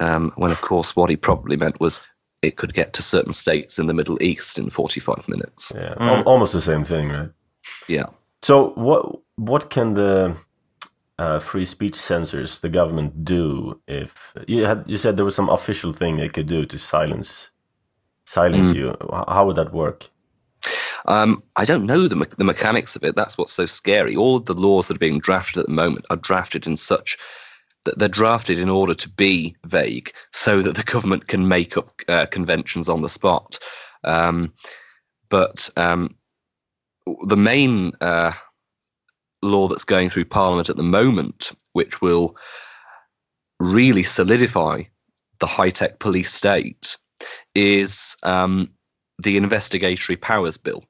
Um, 0.00 0.32
when, 0.36 0.50
of 0.50 0.60
course, 0.60 0.96
what 0.96 1.10
he 1.10 1.16
probably 1.16 1.56
meant 1.56 1.78
was 1.80 2.00
it 2.42 2.56
could 2.56 2.74
get 2.74 2.92
to 2.94 3.02
certain 3.02 3.32
states 3.32 3.78
in 3.78 3.86
the 3.86 3.94
Middle 3.94 4.22
East 4.22 4.58
in 4.58 4.68
45 4.70 5.28
minutes. 5.28 5.72
Yeah, 5.74 5.94
Mm. 5.94 6.26
almost 6.26 6.52
the 6.52 6.60
same 6.60 6.84
thing, 6.84 7.10
right? 7.10 7.30
Yeah. 7.88 8.06
So 8.42 8.70
what 8.74 9.20
what 9.36 9.70
can 9.70 9.94
the 9.94 10.36
uh, 11.18 11.38
free 11.38 11.64
speech 11.64 11.96
censors, 11.96 12.60
the 12.60 12.68
government, 12.68 13.24
do 13.24 13.80
if 13.86 14.34
you 14.46 14.64
had 14.64 14.84
you 14.86 14.98
said 14.98 15.16
there 15.16 15.24
was 15.24 15.34
some 15.36 15.48
official 15.50 15.92
thing 15.92 16.16
they 16.16 16.28
could 16.28 16.46
do 16.46 16.66
to 16.66 16.78
silence 16.78 17.50
silence 18.26 18.70
Mm. 18.70 18.74
you? 18.76 18.96
How 19.28 19.46
would 19.46 19.56
that 19.56 19.72
work? 19.72 20.10
Um, 21.06 21.42
I 21.56 21.64
don't 21.66 21.84
know 21.86 22.08
the, 22.08 22.16
me- 22.16 22.26
the 22.38 22.44
mechanics 22.44 22.96
of 22.96 23.04
it. 23.04 23.14
That's 23.16 23.36
what's 23.36 23.52
so 23.52 23.66
scary. 23.66 24.16
All 24.16 24.36
of 24.36 24.46
the 24.46 24.54
laws 24.54 24.88
that 24.88 24.96
are 24.96 24.98
being 24.98 25.20
drafted 25.20 25.58
at 25.60 25.66
the 25.66 25.72
moment 25.72 26.06
are 26.10 26.16
drafted 26.16 26.66
in 26.66 26.76
such 26.76 27.18
that 27.84 27.98
they're 27.98 28.08
drafted 28.08 28.58
in 28.58 28.70
order 28.70 28.94
to 28.94 29.08
be 29.10 29.54
vague, 29.66 30.12
so 30.32 30.62
that 30.62 30.74
the 30.74 30.82
government 30.94 31.28
can 31.28 31.46
make 31.48 31.76
up 31.76 31.90
uh, 32.08 32.26
conventions 32.26 32.88
on 32.88 33.02
the 33.02 33.10
spot. 33.10 33.58
Um, 34.04 34.52
but 35.28 35.68
um, 35.76 36.14
the 37.26 37.36
main 37.36 37.92
uh, 38.00 38.32
law 39.44 39.68
that's 39.68 39.84
going 39.84 40.08
through 40.08 40.26
Parliament 40.26 40.70
at 40.70 40.76
the 40.76 40.82
moment, 40.82 41.50
which 41.72 42.00
will 42.00 42.36
really 43.60 44.02
solidify 44.02 44.82
the 45.40 45.46
high 45.46 45.70
tech 45.70 45.98
police 45.98 46.32
state, 46.32 46.96
is 47.54 48.16
um, 48.22 48.70
the 49.22 49.36
Investigatory 49.36 50.16
Powers 50.16 50.58
Bill. 50.58 50.84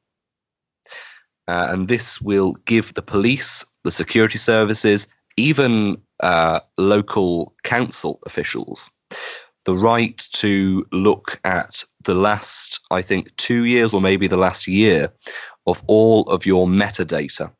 Uh, 1.46 1.66
and 1.68 1.88
this 1.88 2.20
will 2.20 2.54
give 2.64 2.94
the 2.94 3.02
police, 3.02 3.66
the 3.84 3.90
security 3.90 4.38
services, 4.38 5.08
even 5.37 6.00
uh, 6.20 6.61
local 6.78 7.54
council 7.62 8.20
officials 8.25 8.90
the 9.64 9.75
right 9.75 10.18
to 10.32 10.87
look 10.92 11.40
at 11.44 11.82
the 12.02 12.14
last, 12.14 12.80
I 12.90 13.02
think, 13.02 13.34
two 13.37 13.64
years 13.64 13.94
or 13.94 14.00
maybe 14.00 14.26
the 14.26 14.37
last 14.37 14.68
year 14.68 15.12
of 15.66 15.82
all 15.87 16.23
of 16.25 16.44
your 16.44 16.66
metadata. 16.66 17.52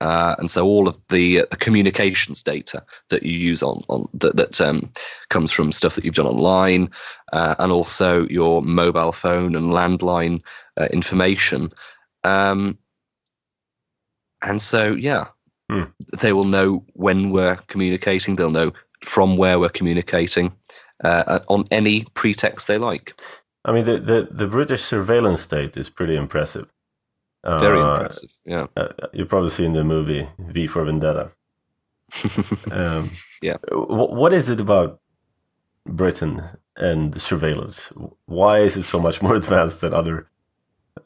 Uh, 0.00 0.34
and 0.38 0.50
so 0.50 0.64
all 0.64 0.88
of 0.88 0.98
the, 1.08 1.40
uh, 1.40 1.46
the 1.50 1.56
communications 1.56 2.42
data 2.42 2.84
that 3.10 3.22
you 3.22 3.32
use 3.32 3.62
on, 3.62 3.82
on 3.88 4.08
that, 4.14 4.36
that 4.36 4.60
um, 4.60 4.92
comes 5.30 5.50
from 5.52 5.72
stuff 5.72 5.94
that 5.94 6.04
you've 6.04 6.14
done 6.14 6.26
online, 6.26 6.90
uh, 7.32 7.54
and 7.58 7.72
also 7.72 8.26
your 8.28 8.60
mobile 8.62 9.12
phone 9.12 9.56
and 9.56 9.72
landline 9.72 10.42
uh, 10.78 10.86
information. 10.92 11.72
Um, 12.22 12.78
and 14.42 14.60
so, 14.60 14.92
yeah, 14.92 15.28
Hmm. 15.70 15.84
they 16.20 16.32
will 16.32 16.44
know 16.44 16.84
when 16.92 17.30
we're 17.30 17.56
communicating. 17.68 18.36
They'll 18.36 18.50
know 18.50 18.72
from 19.02 19.36
where 19.36 19.58
we're 19.58 19.70
communicating 19.70 20.52
uh, 21.02 21.40
on 21.48 21.64
any 21.70 22.04
pretext 22.14 22.68
they 22.68 22.78
like. 22.78 23.18
I 23.64 23.72
mean, 23.72 23.86
the, 23.86 23.98
the, 23.98 24.28
the 24.30 24.46
British 24.46 24.84
surveillance 24.84 25.40
state 25.40 25.76
is 25.76 25.88
pretty 25.88 26.16
impressive. 26.16 26.68
Very 27.44 27.80
Uh, 27.80 27.92
impressive. 27.92 28.30
Yeah. 28.46 28.66
Uh, 28.76 28.88
you've 29.12 29.28
probably 29.28 29.50
seen 29.50 29.72
the 29.74 29.84
movie 29.84 30.26
V 30.38 30.66
for 30.66 30.84
Vendetta. 30.84 31.30
Um, 32.70 33.10
Yeah. 33.42 33.58
wh- 33.70 34.12
what 34.12 34.32
is 34.32 34.48
it 34.50 34.60
about 34.60 35.00
Britain 35.86 36.42
and 36.76 37.12
the 37.12 37.20
surveillance? 37.20 37.92
Why 38.26 38.60
is 38.60 38.76
it 38.76 38.84
so 38.84 38.98
much 38.98 39.20
more 39.22 39.34
advanced 39.42 39.80
than 39.80 39.92
other 39.94 40.28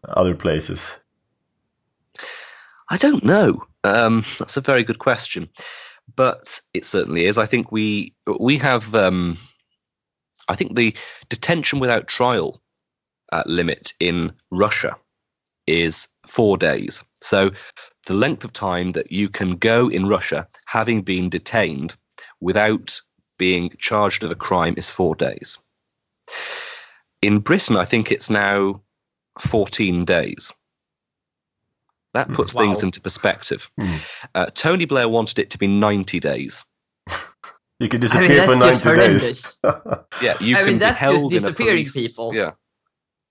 other 0.05 0.35
places? 0.37 0.99
I 2.91 2.97
don't 2.97 3.25
know. 3.25 3.63
Um, 3.85 4.25
that's 4.39 4.57
a 4.57 4.61
very 4.63 4.83
good 4.85 4.99
question, 4.99 5.49
but 6.17 6.61
it 6.75 6.85
certainly 6.85 7.25
is. 7.27 7.39
I 7.39 7.47
think 7.47 7.73
we 7.73 8.15
we 8.41 8.59
have. 8.59 8.95
Um, 8.95 9.37
I 10.49 10.57
think 10.57 10.77
the 10.77 10.97
detention 11.29 11.79
without 11.81 12.07
trial 12.09 12.63
uh, 13.33 13.43
limit 13.47 13.93
in 14.01 14.33
Russia 14.51 14.97
is 15.69 16.09
four 16.27 16.57
days. 16.59 17.05
So 17.23 17.51
the 18.07 18.15
length 18.15 18.45
of 18.45 18.53
time 18.53 18.93
that 18.93 19.13
you 19.13 19.29
can 19.29 19.57
go 19.57 19.89
in 19.89 20.07
Russia, 20.09 20.49
having 20.67 21.03
been 21.03 21.29
detained 21.29 21.95
without 22.41 23.01
being 23.39 23.71
charged 23.79 24.25
of 24.25 24.31
a 24.31 24.35
crime, 24.35 24.75
is 24.77 24.91
four 24.91 25.15
days. 25.15 25.57
In 27.23 27.41
Britain, 27.41 27.77
I 27.77 27.85
think 27.85 28.11
it's 28.11 28.31
now 28.31 28.81
fourteen 29.39 30.05
days. 30.05 30.53
That 32.15 32.33
puts 32.33 32.55
Wow. 32.55 32.63
things 32.63 32.83
into 32.83 33.01
perspective. 33.01 33.71
Hmm. 33.79 33.97
Uh, 34.35 34.47
Tony 34.47 34.87
Blair 34.87 35.09
wanted 35.09 35.39
it 35.39 35.51
to 35.51 35.59
be 35.59 35.67
90 35.67 36.21
days. 36.21 36.65
You 37.81 37.89
could 37.89 38.05
I 38.11 38.19
mean, 38.21 38.29
disappear 38.29 38.57
that's 38.57 38.83
for 38.83 38.97
just 38.97 38.99
ninety 38.99 39.19
days. 39.21 39.61
Yeah, 40.21 40.37
you 40.41 40.57
I 40.57 40.59
can 40.59 40.67
mean, 40.67 40.75
be 40.77 40.79
that's 40.81 40.95
just 40.95 41.01
held 41.01 41.33
in 41.33 41.39
a 41.39 41.41
disappearing 41.43 41.85
police- 41.85 41.95
people. 42.17 42.35
Yeah, 42.35 42.51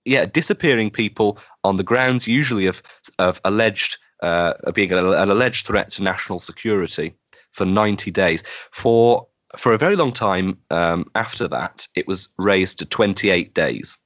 yeah, 0.08 0.24
disappearing 0.26 0.90
people 0.90 1.38
on 1.64 1.76
the 1.76 1.82
grounds 1.84 2.26
usually 2.26 2.66
of 2.66 2.82
of 3.18 3.40
alleged 3.44 3.98
uh, 4.22 4.54
being 4.72 4.92
an, 4.92 4.98
an 4.98 5.30
alleged 5.30 5.66
threat 5.66 5.90
to 5.92 6.02
national 6.02 6.38
security 6.38 7.14
for 7.52 7.64
90 7.64 8.10
days. 8.10 8.42
For 8.72 9.26
for 9.56 9.72
a 9.72 9.78
very 9.78 9.96
long 9.96 10.12
time 10.12 10.58
um, 10.70 11.04
after 11.14 11.48
that, 11.48 11.86
it 11.94 12.06
was 12.06 12.28
raised 12.38 12.78
to 12.80 12.86
28 12.86 13.54
days. 13.54 13.96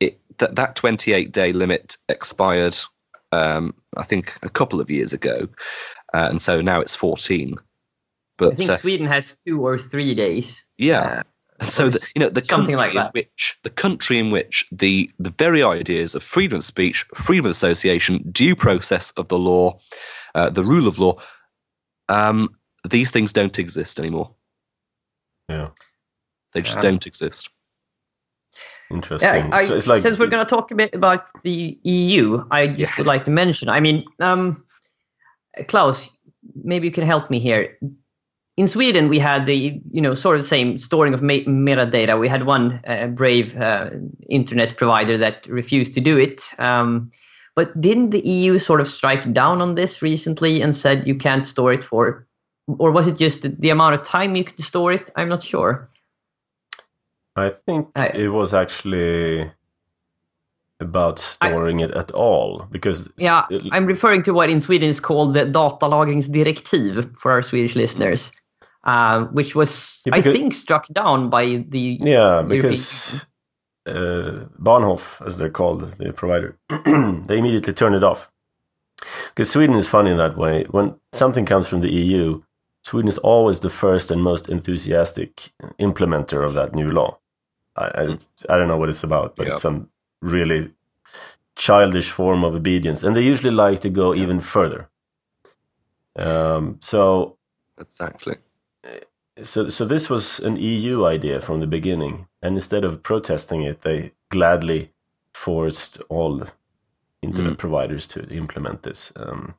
It 0.00 0.20
that 0.38 0.56
that 0.56 0.76
28 0.76 1.32
day 1.32 1.52
limit 1.52 1.96
expired, 2.08 2.76
um, 3.32 3.74
I 3.96 4.02
think, 4.02 4.36
a 4.42 4.48
couple 4.48 4.80
of 4.80 4.90
years 4.90 5.12
ago, 5.12 5.48
uh, 6.12 6.28
and 6.30 6.42
so 6.42 6.60
now 6.60 6.80
it's 6.80 6.96
14. 6.96 7.56
I 7.58 7.58
But 8.38 8.56
think 8.56 8.70
uh, 8.70 8.78
Sweden 8.78 9.06
has 9.06 9.36
two 9.46 9.64
or 9.64 9.78
three 9.78 10.14
days. 10.14 10.64
yeah, 10.78 11.00
Uh, 11.00 11.22
and 11.60 11.70
so 11.70 11.88
the, 11.88 12.00
you 12.14 12.20
know 12.20 12.28
the 12.30 12.42
Something 12.42 12.76
country 12.76 12.94
like 12.94 13.06
in 13.06 13.10
which 13.12 13.58
the 13.62 13.70
country 13.70 14.18
in 14.18 14.30
which 14.30 14.64
the 14.72 15.10
the 15.18 15.30
very 15.30 15.62
ideas 15.62 16.14
of 16.14 16.22
freedom 16.22 16.58
of 16.58 16.64
speech, 16.64 17.04
freedom 17.14 17.46
of 17.46 17.50
association, 17.52 18.24
due 18.30 18.56
process 18.56 19.10
of 19.12 19.28
the 19.28 19.38
law, 19.38 19.78
uh, 20.34 20.50
the 20.50 20.64
rule 20.64 20.88
of 20.88 20.98
law, 20.98 21.16
um, 22.08 22.48
these 22.88 23.10
things 23.10 23.32
don't 23.32 23.58
exist 23.58 23.98
anymore. 23.98 24.30
yeah, 25.48 25.68
They 26.52 26.62
just 26.62 26.76
Yeah. 26.76 26.82
don't 26.82 27.06
exist. 27.06 27.48
interesting. 28.90 29.28
Yeah, 29.48 29.56
I, 29.56 29.64
so 29.64 29.74
it's 29.74 29.86
like 29.86 30.02
since 30.02 30.18
we're 30.18 30.28
going 30.28 30.44
to 30.44 30.48
talk 30.48 30.70
a 30.70 30.74
bit 30.74 30.94
about 30.94 31.26
the 31.42 31.78
EU, 31.84 32.44
I 32.50 32.66
just 32.68 32.80
Yes. 32.80 32.98
would 32.98 33.06
like 33.06 33.24
to 33.24 33.30
mention. 33.30 33.68
I 33.68 33.80
mean, 33.80 34.04
um, 34.20 34.64
Klaus, 35.68 36.10
maybe 36.62 36.86
you 36.86 36.92
can 36.92 37.06
help 37.06 37.30
me 37.30 37.38
here. 37.40 37.78
In 38.56 38.68
Sweden, 38.68 39.08
we 39.08 39.18
had 39.18 39.46
the 39.46 39.80
you 39.92 40.00
know 40.00 40.14
sort 40.14 40.38
of 40.38 40.44
same 40.44 40.78
storing 40.78 41.12
of 41.12 41.20
metadata. 41.20 42.18
We 42.18 42.28
had 42.28 42.46
one 42.46 42.80
uh, 42.86 43.08
brave 43.08 43.56
uh, 43.56 43.90
internet 44.28 44.76
provider 44.76 45.18
that 45.18 45.46
refused 45.48 45.92
to 45.94 46.00
do 46.00 46.16
it. 46.16 46.50
Um, 46.58 47.10
but 47.56 47.80
didn't 47.80 48.10
the 48.10 48.20
EU 48.20 48.58
sort 48.58 48.80
of 48.80 48.88
strike 48.88 49.32
down 49.32 49.60
on 49.62 49.74
this 49.74 50.02
recently 50.02 50.60
and 50.60 50.74
said 50.74 51.06
you 51.06 51.14
can't 51.16 51.46
store 51.46 51.72
it 51.72 51.84
for, 51.84 52.26
or 52.78 52.90
was 52.90 53.06
it 53.06 53.16
just 53.16 53.42
the, 53.42 53.48
the 53.48 53.70
amount 53.70 53.94
of 53.94 54.02
time 54.02 54.34
you 54.36 54.44
could 54.44 54.58
store 54.64 54.92
it? 54.92 55.10
I'm 55.16 55.28
not 55.28 55.42
sure. 55.42 55.88
I 57.36 57.52
think 57.66 57.88
I- 57.96 58.08
it 58.08 58.28
was 58.28 58.52
actually 58.54 59.50
about 60.80 61.18
storing 61.18 61.80
it 61.80 61.92
at 61.92 62.10
all 62.10 62.66
because 62.70 63.08
Yeah, 63.18 63.44
I'm 63.72 63.86
referring 63.86 64.22
to 64.24 64.32
what 64.34 64.50
in 64.50 64.60
Sweden 64.60 64.88
is 64.88 65.00
called 65.00 65.34
the 65.34 65.44
datalagringsdirektiv 65.44 67.16
for 67.18 67.30
our 67.30 67.42
Swedish 67.42 67.76
listeners, 67.76 68.32
uh, 68.84 69.24
which 69.26 69.54
was, 69.54 70.00
Yeah, 70.06 70.14
I 70.16 70.20
think, 70.22 70.54
struck 70.54 70.86
down 70.88 71.30
by 71.30 71.64
the. 71.68 71.98
Yeah, 72.00 72.42
because 72.46 73.20
uh, 73.86 74.46
Bahnhof, 74.60 75.24
as 75.26 75.36
they're 75.38 75.50
called, 75.50 75.92
the 75.98 76.12
provider, 76.12 76.56
they 76.68 77.38
immediately 77.38 77.72
turn 77.72 77.94
it 77.94 78.04
off. 78.04 78.30
Because 79.28 79.50
Sweden 79.50 79.74
is 79.76 79.88
funny 79.88 80.10
in 80.10 80.16
that 80.18 80.36
way. 80.36 80.64
When 80.70 80.94
something 81.12 81.44
comes 81.44 81.66
from 81.66 81.80
the 81.80 81.90
EU, 81.90 82.42
Sweden 82.82 83.08
is 83.08 83.18
always 83.18 83.60
the 83.60 83.70
first 83.70 84.10
and 84.10 84.22
most 84.22 84.48
enthusiastic 84.48 85.52
implementer 85.78 86.44
of 86.44 86.54
that 86.54 86.74
new 86.74 86.88
law. 86.90 87.18
I, 87.76 87.84
I, 87.84 88.02
I 88.50 88.56
don't 88.56 88.68
know 88.68 88.76
what 88.76 88.88
it's 88.88 89.02
about, 89.04 89.36
but 89.36 89.46
Yeah. 89.46 89.52
it's 89.52 89.62
some 89.62 89.88
really 90.22 90.72
childish 91.56 92.10
form 92.10 92.44
of 92.44 92.54
obedience. 92.54 93.02
And 93.02 93.16
they 93.16 93.22
usually 93.22 93.50
like 93.50 93.80
to 93.80 93.90
go 93.90 94.14
even 94.14 94.40
further. 94.40 94.88
Um, 96.16 96.78
so 96.80 97.36
Exactly. 97.78 98.36
So, 99.42 99.68
so 99.68 99.84
this 99.84 100.08
was 100.08 100.38
an 100.40 100.56
EU 100.56 101.04
idea 101.04 101.40
from 101.40 101.60
the 101.60 101.66
beginning, 101.66 102.28
and 102.42 102.54
instead 102.56 102.84
of 102.84 103.02
protesting 103.02 103.62
it, 103.62 103.82
they 103.82 104.12
gladly 104.30 104.92
forced 105.32 106.00
all 106.08 106.44
internet 107.22 107.54
Mm. 107.54 107.58
providers 107.58 108.06
to 108.08 108.28
implement 108.28 108.82
this. 108.82 109.12
Um, 109.16 109.54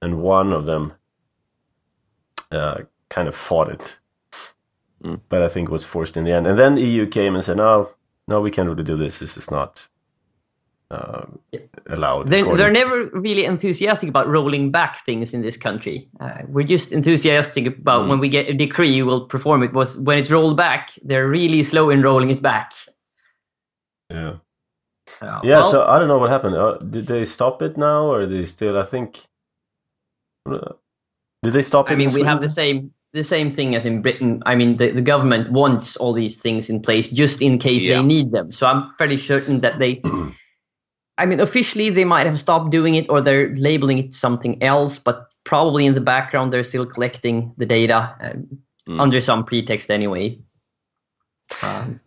and 0.00 0.22
one 0.22 0.52
of 0.52 0.64
them 0.66 0.94
uh, 2.50 2.82
kind 3.08 3.28
of 3.28 3.34
fought 3.34 3.68
it, 3.68 3.98
Mm. 5.02 5.20
but 5.28 5.42
I 5.42 5.48
think 5.48 5.70
was 5.70 5.84
forced 5.84 6.16
in 6.16 6.24
the 6.24 6.32
end. 6.32 6.46
And 6.46 6.58
then 6.58 6.74
the 6.74 6.82
EU 6.82 7.06
came 7.06 7.34
and 7.34 7.44
said, 7.44 7.56
"No, 7.56 7.90
no, 8.28 8.40
we 8.40 8.50
can't 8.50 8.68
really 8.68 8.82
do 8.84 8.96
this. 8.96 9.18
This 9.18 9.36
is 9.36 9.50
not 9.50 9.88
uh, 10.92 11.24
allowed." 11.88 12.28
They're, 12.28 12.56
they're 12.56 12.70
never 12.70 13.06
really 13.12 13.44
enthusiastic 13.44 14.08
about 14.08 14.28
rolling 14.28 14.70
back 14.70 15.04
things 15.04 15.34
in 15.34 15.42
this 15.42 15.56
country. 15.56 16.08
Uh, 16.20 16.42
we're 16.48 16.66
just 16.66 16.92
enthusiastic 16.92 17.66
about 17.66 18.04
Mm. 18.04 18.08
when 18.10 18.20
we 18.20 18.28
get 18.28 18.48
a 18.48 18.54
decree, 18.54 19.02
we'll 19.02 19.26
perform 19.26 19.62
it. 19.62 19.72
Was 19.72 19.96
when 19.98 20.18
it's 20.18 20.30
rolled 20.30 20.56
back, 20.56 20.90
they're 21.02 21.28
really 21.28 21.62
slow 21.62 21.90
in 21.90 22.02
rolling 22.02 22.30
it 22.30 22.42
back. 22.42 22.72
Yeah. 24.10 24.34
Uh, 25.20 25.40
Yeah, 25.42 25.60
well, 25.60 25.70
so 25.70 25.86
I 25.86 25.98
don't 25.98 26.08
know 26.08 26.18
what 26.18 26.30
happened. 26.30 26.56
Uh, 26.56 26.78
did 26.78 27.06
they 27.06 27.24
stop 27.24 27.62
it 27.62 27.76
now, 27.76 28.04
or 28.12 28.20
are 28.22 28.26
they 28.26 28.44
still? 28.44 28.78
I 28.78 28.84
think. 28.84 29.26
uh, 30.46 30.72
Did 31.42 31.52
they 31.54 31.62
stop 31.62 31.90
it? 31.90 31.94
I 31.94 31.96
mean, 31.96 32.12
we 32.12 32.22
have 32.22 32.40
the 32.40 32.48
same 32.48 32.92
the 33.14 33.22
same 33.24 33.50
thing 33.54 33.74
as 33.74 33.84
in 33.84 34.00
Britain. 34.00 34.42
I 34.46 34.54
mean, 34.54 34.76
the, 34.78 34.90
the 34.92 35.02
government 35.02 35.52
wants 35.52 35.96
all 35.96 36.14
these 36.14 36.36
things 36.40 36.70
in 36.70 36.80
place 36.80 37.08
just 37.10 37.42
in 37.42 37.58
case 37.58 37.82
Yeah. 37.84 37.96
they 37.96 38.02
need 38.02 38.30
them. 38.32 38.52
So 38.52 38.66
I'm 38.66 38.88
fairly 38.98 39.18
certain 39.18 39.60
that 39.60 39.78
they. 39.78 40.00
I 41.18 41.26
mean, 41.26 41.40
officially 41.40 41.90
they 41.90 42.04
might 42.04 42.26
have 42.26 42.38
stopped 42.38 42.70
doing 42.70 42.94
it 42.94 43.08
or 43.10 43.20
they're 43.20 43.54
labeling 43.56 43.98
it 43.98 44.14
something 44.14 44.62
else, 44.62 44.98
but 44.98 45.28
probably 45.44 45.86
in 45.86 45.94
the 45.94 46.00
background 46.00 46.52
they're 46.52 46.64
still 46.64 46.86
collecting 46.86 47.52
the 47.58 47.66
data 47.66 48.14
um, 48.20 48.62
Mm. 48.88 49.00
under 49.00 49.20
some 49.20 49.44
pretext 49.44 49.90
anyway. 49.90 50.38
Um, 51.62 52.00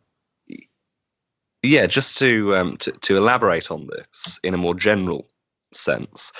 Yeah, 1.63 1.87
just 1.87 2.17
to, 2.19 2.55
um, 2.55 2.77
to 2.77 2.91
to 2.91 3.17
elaborate 3.17 3.71
on 3.71 3.87
this 3.87 4.39
in 4.43 4.53
a 4.53 4.57
more 4.57 4.75
general 4.75 5.27
sense, 5.71 6.31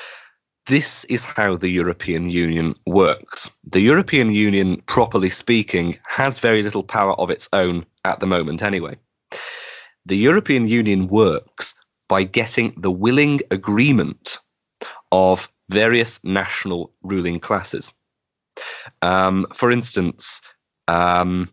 this 0.65 1.03
is 1.05 1.25
how 1.25 1.55
the 1.55 1.69
European 1.69 2.29
Union 2.29 2.75
works. 2.85 3.49
The 3.63 3.79
European 3.79 4.29
Union, 4.29 4.81
properly 4.87 5.29
speaking, 5.29 5.97
has 6.03 6.39
very 6.39 6.61
little 6.61 6.83
power 6.83 7.13
of 7.13 7.29
its 7.29 7.49
own 7.53 7.85
at 8.03 8.19
the 8.19 8.27
moment, 8.27 8.61
anyway. 8.61 8.97
The 10.05 10.17
European 10.17 10.67
Union 10.67 11.07
works 11.07 11.73
by 12.07 12.23
getting 12.23 12.73
the 12.77 12.91
willing 12.91 13.41
agreement 13.51 14.39
of 15.11 15.49
various 15.69 16.23
national 16.23 16.91
ruling 17.01 17.39
classes. 17.39 17.91
Um, 19.01 19.47
for 19.53 19.71
instance, 19.71 20.41
um, 20.87 21.49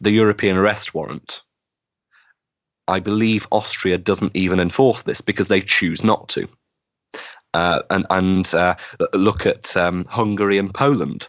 the 0.00 0.10
European 0.10 0.56
arrest 0.56 0.94
warrant, 0.94 1.42
I 2.88 3.00
believe 3.00 3.46
Austria 3.50 3.98
doesn't 3.98 4.36
even 4.36 4.60
enforce 4.60 5.02
this 5.02 5.20
because 5.20 5.48
they 5.48 5.60
choose 5.60 6.04
not 6.04 6.28
to. 6.30 6.48
Uh, 7.54 7.82
and 7.90 8.04
and 8.10 8.54
uh, 8.54 8.74
look 9.14 9.46
at 9.46 9.76
um, 9.76 10.04
Hungary 10.08 10.58
and 10.58 10.72
Poland. 10.74 11.28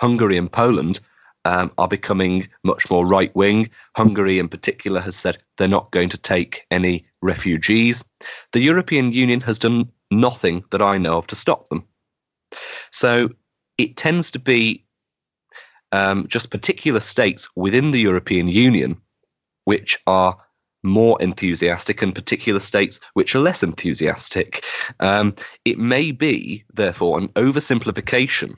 Hungary 0.00 0.38
and 0.38 0.50
Poland 0.50 1.00
um, 1.46 1.70
are 1.78 1.86
becoming 1.86 2.48
much 2.64 2.90
more 2.90 3.06
right 3.06 3.34
wing. 3.36 3.70
Hungary, 3.96 4.40
in 4.40 4.48
particular, 4.48 5.00
has 5.00 5.14
said 5.14 5.38
they're 5.56 5.68
not 5.68 5.92
going 5.92 6.08
to 6.08 6.18
take 6.18 6.66
any 6.72 7.06
refugees. 7.22 8.02
The 8.52 8.60
European 8.60 9.12
Union 9.12 9.40
has 9.42 9.58
done 9.58 9.88
nothing 10.10 10.64
that 10.72 10.82
I 10.82 10.98
know 10.98 11.18
of 11.18 11.28
to 11.28 11.36
stop 11.36 11.68
them. 11.68 11.84
So 12.90 13.28
it 13.78 13.96
tends 13.96 14.32
to 14.32 14.40
be 14.40 14.84
um, 15.92 16.26
just 16.26 16.50
particular 16.50 16.98
states 17.00 17.48
within 17.54 17.92
the 17.92 18.00
European 18.00 18.48
Union 18.48 19.00
which 19.66 19.98
are 20.06 20.36
more 20.82 21.20
enthusiastic 21.20 22.02
and 22.02 22.14
particular 22.14 22.60
states 22.60 23.00
which 23.14 23.34
are 23.34 23.40
less 23.40 23.62
enthusiastic. 23.62 24.64
Um, 25.00 25.34
it 25.64 25.78
may 25.78 26.12
be, 26.12 26.64
therefore, 26.72 27.18
an 27.18 27.28
oversimplification 27.30 28.54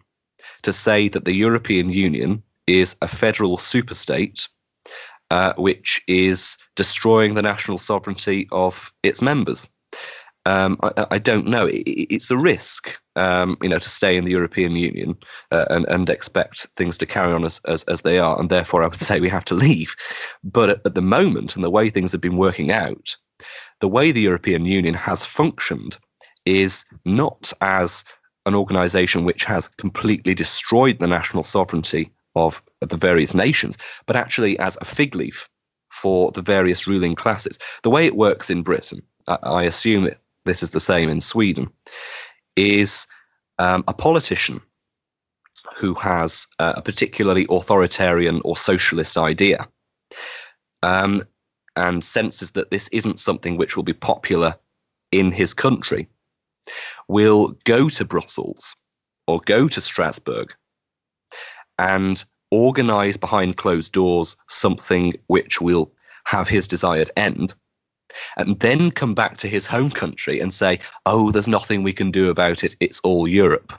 to 0.62 0.72
say 0.72 1.08
that 1.08 1.24
the 1.24 1.34
European 1.34 1.90
Union 1.90 2.42
is 2.68 2.96
a 3.02 3.08
federal 3.08 3.56
superstate 3.56 4.48
uh, 5.30 5.52
which 5.56 6.00
is 6.08 6.56
destroying 6.74 7.34
the 7.34 7.42
national 7.42 7.78
sovereignty 7.78 8.48
of 8.50 8.92
its 9.02 9.20
members. 9.20 9.66
Um, 10.46 10.78
I, 10.82 11.06
I, 11.10 11.18
don't 11.18 11.46
know. 11.46 11.66
It, 11.66 11.82
it's 11.82 12.30
a 12.30 12.36
risk, 12.38 12.98
um, 13.16 13.58
you 13.60 13.68
know, 13.68 13.78
to 13.78 13.88
stay 13.88 14.16
in 14.16 14.24
the 14.24 14.30
European 14.30 14.76
Union 14.76 15.18
uh, 15.52 15.66
and, 15.68 15.84
and 15.88 16.08
expect 16.08 16.66
things 16.76 16.96
to 16.98 17.06
carry 17.06 17.34
on 17.34 17.44
as, 17.44 17.60
as, 17.66 17.82
as 17.84 18.00
they 18.00 18.18
are, 18.18 18.40
and 18.40 18.48
therefore 18.48 18.82
I 18.82 18.86
would 18.86 19.00
say 19.00 19.20
we 19.20 19.28
have 19.28 19.44
to 19.46 19.54
leave. 19.54 19.94
But 20.42 20.70
at, 20.70 20.80
at 20.86 20.94
the 20.94 21.02
moment, 21.02 21.54
and 21.54 21.62
the 21.62 21.70
way 21.70 21.90
things 21.90 22.12
have 22.12 22.22
been 22.22 22.38
working 22.38 22.72
out, 22.72 23.14
the 23.80 23.88
way 23.88 24.10
the 24.10 24.22
European 24.22 24.64
Union 24.64 24.94
has 24.94 25.24
functioned 25.24 25.98
is 26.46 26.86
not 27.04 27.52
as 27.60 28.04
an 28.46 28.54
organisation 28.54 29.24
which 29.24 29.44
has 29.44 29.68
completely 29.68 30.32
destroyed 30.32 30.98
the 30.98 31.06
national 31.06 31.44
sovereignty 31.44 32.10
of 32.34 32.62
the 32.80 32.96
various 32.96 33.34
nations, 33.34 33.78
but 34.06 34.16
actually 34.16 34.58
as 34.58 34.76
a 34.80 34.84
fig 34.84 35.14
leaf 35.14 35.48
for 35.90 36.30
the 36.32 36.42
various 36.42 36.86
ruling 36.86 37.14
classes. 37.14 37.58
The 37.82 37.90
way 37.90 38.06
it 38.06 38.16
works 38.16 38.50
in 38.50 38.62
Britain, 38.62 39.02
I, 39.26 39.64
assume 39.64 40.08
this 40.44 40.62
is 40.62 40.70
the 40.70 40.80
same 40.80 41.08
in 41.08 41.20
Sweden, 41.20 41.70
is 42.56 43.06
um, 43.58 43.84
a 43.88 43.94
politician 43.94 44.60
who 45.76 45.94
has 45.94 46.46
a 46.58 46.82
particularly 46.82 47.46
authoritarian 47.48 48.40
or 48.44 48.56
socialist 48.56 49.16
idea 49.18 49.68
um, 50.82 51.24
and 51.76 52.02
senses 52.02 52.52
that 52.52 52.70
this 52.70 52.88
isn't 52.88 53.20
something 53.20 53.56
which 53.56 53.76
will 53.76 53.84
be 53.84 53.92
popular 53.92 54.56
in 55.12 55.32
his 55.32 55.54
country, 55.54 56.08
will 57.06 57.56
go 57.64 57.88
to 57.88 58.04
Brussels 58.04 58.76
or 59.26 59.38
go 59.44 59.68
to 59.68 59.80
Strasbourg 59.80 60.54
and 61.78 62.24
organize 62.50 63.16
behind 63.16 63.56
closed 63.56 63.92
doors 63.92 64.36
something 64.48 65.14
which 65.26 65.60
will 65.60 65.90
have 66.24 66.48
his 66.48 66.66
desired 66.66 67.10
end 67.16 67.54
and 68.36 68.58
then 68.60 68.90
come 68.90 69.14
back 69.14 69.36
to 69.38 69.48
his 69.48 69.66
home 69.66 69.90
country 69.90 70.40
and 70.40 70.52
say, 70.52 70.78
oh, 71.06 71.30
there's 71.30 71.48
nothing 71.48 71.82
we 71.82 71.92
can 71.92 72.10
do 72.10 72.30
about 72.30 72.64
it, 72.64 72.76
it's 72.80 73.00
all 73.00 73.28
Europe. 73.28 73.72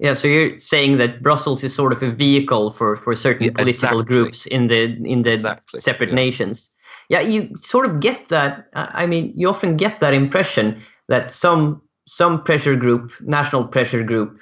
Yeah, 0.00 0.14
so 0.14 0.28
you're 0.28 0.58
saying 0.58 0.98
that 0.98 1.22
Brussels 1.22 1.64
is 1.64 1.74
sort 1.74 1.92
of 1.92 2.02
a 2.02 2.12
vehicle 2.12 2.70
for, 2.70 2.96
for 2.96 3.14
certain 3.16 3.46
yeah, 3.46 3.52
political 3.52 4.00
exactly. 4.00 4.04
groups 4.04 4.46
in 4.46 4.68
the 4.68 4.84
in 5.04 5.22
the 5.22 5.32
exactly. 5.32 5.80
separate 5.80 6.10
yeah. 6.10 6.14
nations. 6.14 6.70
Yeah, 7.08 7.20
you 7.20 7.56
sort 7.56 7.86
of 7.86 7.98
get 7.98 8.28
that. 8.28 8.68
I 8.74 9.06
mean, 9.06 9.32
you 9.34 9.48
often 9.48 9.76
get 9.76 9.98
that 9.98 10.14
impression 10.14 10.80
that 11.08 11.32
some 11.32 11.82
some 12.06 12.44
pressure 12.44 12.76
group, 12.76 13.10
national 13.22 13.64
pressure 13.64 14.04
group, 14.04 14.38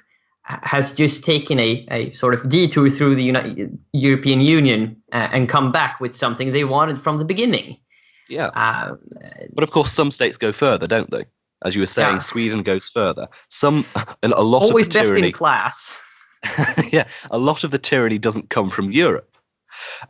has 0.46 0.92
just 0.92 1.24
taken 1.24 1.58
a, 1.58 1.84
a 1.90 2.12
sort 2.12 2.32
of 2.32 2.48
detour 2.48 2.88
through 2.88 3.16
the 3.16 3.22
United, 3.22 3.76
European 3.92 4.40
Union 4.40 4.96
uh, 5.12 5.28
and 5.32 5.48
come 5.48 5.72
back 5.72 6.00
with 6.00 6.14
something 6.14 6.52
they 6.52 6.64
wanted 6.64 6.98
from 6.98 7.18
the 7.18 7.24
beginning. 7.24 7.76
Yeah. 8.28 8.46
Um, 8.48 8.98
but 9.52 9.64
of 9.64 9.70
course, 9.70 9.92
some 9.92 10.10
states 10.10 10.36
go 10.36 10.52
further, 10.52 10.86
don't 10.86 11.10
they? 11.10 11.24
As 11.64 11.74
you 11.74 11.80
were 11.80 11.86
saying, 11.86 12.16
yeah. 12.16 12.20
Sweden 12.20 12.62
goes 12.62 12.88
further. 12.88 13.26
Some, 13.48 13.84
a 14.22 14.28
lot 14.28 14.62
Always 14.62 14.86
of 14.86 14.92
the 14.92 14.98
best 14.98 15.08
tyranny, 15.08 15.28
in 15.28 15.32
class. 15.32 15.98
yeah, 16.92 17.08
a 17.30 17.38
lot 17.38 17.64
of 17.64 17.70
the 17.70 17.78
tyranny 17.78 18.18
doesn't 18.18 18.50
come 18.50 18.68
from 18.68 18.92
Europe. 18.92 19.36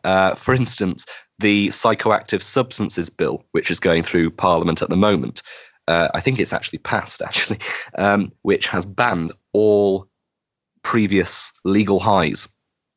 Uh, 0.04 0.34
for 0.34 0.54
instance, 0.54 1.06
the 1.38 1.68
psychoactive 1.68 2.42
substances 2.42 3.08
bill, 3.10 3.44
which 3.52 3.70
is 3.70 3.80
going 3.80 4.02
through 4.02 4.30
Parliament 4.30 4.82
at 4.82 4.90
the 4.90 4.96
moment, 4.96 5.42
uh, 5.88 6.08
I 6.14 6.20
think 6.20 6.40
it's 6.40 6.52
actually 6.52 6.80
passed, 6.80 7.22
actually, 7.26 7.58
um, 7.96 8.32
which 8.42 8.68
has 8.68 8.84
banned 8.84 9.32
all 9.52 10.08
previous 10.86 11.52
legal 11.64 11.98
highs 11.98 12.48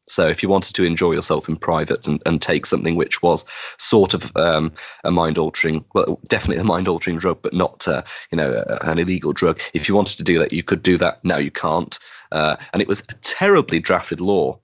so 0.09 0.27
if 0.27 0.41
you 0.41 0.49
wanted 0.49 0.75
to 0.75 0.83
enjoy 0.83 1.11
yourself 1.11 1.47
in 1.47 1.55
private 1.55 2.07
and, 2.07 2.21
and 2.25 2.41
take 2.41 2.65
something 2.65 2.95
which 2.95 3.21
was 3.21 3.45
sort 3.77 4.13
of 4.13 4.35
um, 4.35 4.71
a 5.03 5.11
mind 5.11 5.37
altering, 5.37 5.85
well, 5.93 6.19
definitely 6.27 6.61
a 6.61 6.65
mind 6.65 6.87
altering 6.87 7.17
drug, 7.17 7.39
but 7.41 7.53
not 7.53 7.87
uh, 7.87 8.01
you 8.31 8.35
know 8.35 8.63
an 8.81 8.97
illegal 8.97 9.33
drug. 9.33 9.59
If 9.73 9.87
you 9.87 9.95
wanted 9.95 10.17
to 10.17 10.23
do 10.23 10.39
that, 10.39 10.51
you 10.51 10.63
could 10.63 10.81
do 10.81 10.97
that. 10.97 11.23
Now 11.23 11.37
you 11.37 11.51
can't. 11.51 11.97
Uh, 12.31 12.55
and 12.73 12.81
it 12.81 12.87
was 12.87 13.01
a 13.01 13.13
terribly 13.21 13.79
drafted 13.79 14.19
law. 14.19 14.59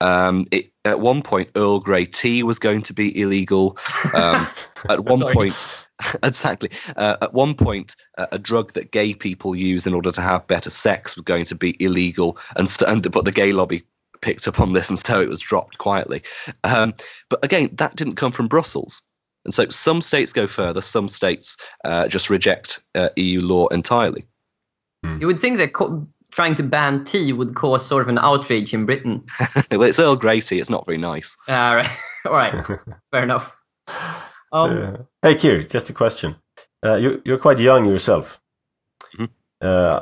Um, 0.00 0.46
it, 0.50 0.72
at 0.84 1.00
one 1.00 1.22
point, 1.22 1.50
Earl 1.54 1.80
Grey 1.80 2.04
tea 2.04 2.42
was 2.42 2.58
going 2.58 2.82
to 2.82 2.92
be 2.92 3.18
illegal. 3.18 3.78
Um, 4.14 4.46
at 4.88 5.04
one 5.04 5.20
point, 5.32 5.54
exactly. 6.22 6.70
Uh, 6.96 7.16
at 7.22 7.32
one 7.32 7.54
point, 7.54 7.96
uh, 8.18 8.26
a 8.32 8.38
drug 8.38 8.72
that 8.72 8.92
gay 8.92 9.14
people 9.14 9.54
use 9.56 9.86
in 9.86 9.94
order 9.94 10.12
to 10.12 10.22
have 10.22 10.46
better 10.46 10.70
sex 10.70 11.16
was 11.16 11.24
going 11.24 11.44
to 11.46 11.54
be 11.54 11.76
illegal, 11.82 12.38
and, 12.56 12.68
st- 12.68 12.90
and 12.90 13.12
but 13.12 13.24
the 13.24 13.32
gay 13.32 13.52
lobby 13.52 13.84
picked 14.22 14.48
up 14.48 14.60
on 14.60 14.72
this 14.72 14.88
and 14.88 14.98
so 14.98 15.20
it 15.20 15.28
was 15.28 15.40
dropped 15.40 15.76
quietly. 15.78 16.22
Um, 16.64 16.94
but 17.28 17.44
again, 17.44 17.68
that 17.74 17.96
didn't 17.96 18.14
come 18.14 18.32
from 18.32 18.48
Brussels. 18.48 19.02
And 19.44 19.52
so 19.52 19.68
some 19.68 20.00
states 20.00 20.32
go 20.32 20.46
further, 20.46 20.80
some 20.80 21.08
states 21.08 21.56
uh, 21.84 22.08
just 22.08 22.30
reject 22.30 22.82
uh, 22.94 23.08
EU 23.16 23.40
law 23.40 23.66
entirely. 23.66 24.26
Hmm. 25.04 25.20
You 25.20 25.26
would 25.26 25.40
think 25.40 25.58
that 25.58 25.74
co- 25.74 26.06
trying 26.32 26.54
to 26.54 26.62
ban 26.62 27.04
tea 27.04 27.32
would 27.32 27.56
cause 27.56 27.84
sort 27.84 28.02
of 28.02 28.08
an 28.08 28.18
outrage 28.18 28.72
in 28.72 28.86
Britain. 28.86 29.24
well, 29.70 29.82
it's 29.82 29.98
Earl 29.98 30.16
Grey 30.16 30.40
tea, 30.40 30.60
it's 30.60 30.70
not 30.70 30.86
very 30.86 30.98
nice. 30.98 31.36
All 31.48 31.74
right. 31.74 31.90
All 32.24 32.32
right. 32.32 32.64
Fair 33.10 33.22
enough. 33.22 33.54
Um, 34.52 34.70
uh, 34.70 34.96
hey, 35.22 35.34
Keir, 35.34 35.62
just 35.64 35.88
a 35.90 35.92
question. 35.94 36.36
Uh, 36.84 36.96
you're, 36.96 37.18
you're 37.24 37.38
quite 37.38 37.58
young 37.58 37.86
yourself. 37.86 38.38
Mm-hmm. 39.14 39.24
Uh, 39.60 40.00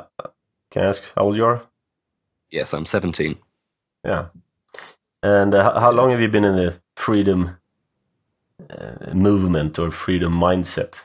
can 0.69 0.83
I 0.83 0.87
ask 0.87 1.03
how 1.15 1.23
old 1.23 1.37
you 1.37 1.45
are? 1.45 1.63
Yes, 2.49 2.73
I'm 2.73 2.85
17. 2.85 3.37
Yeah. 4.03 4.27
And 5.23 5.55
uh, 5.55 5.79
how 5.79 5.91
long 5.91 6.09
have 6.09 6.19
you 6.19 6.27
been 6.27 6.43
in 6.43 6.55
the 6.55 6.81
freedom 6.97 7.57
uh, 8.69 9.13
movement 9.13 9.79
or 9.79 9.91
freedom 9.91 10.33
mindset? 10.33 10.95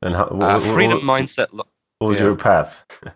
And 0.00 0.14
how, 0.14 0.26
uh, 0.26 0.60
freedom 0.60 1.00
mindset. 1.00 1.52
What 1.52 1.66
was 2.00 2.18
yeah. 2.18 2.24
your 2.24 2.36
path? 2.36 2.84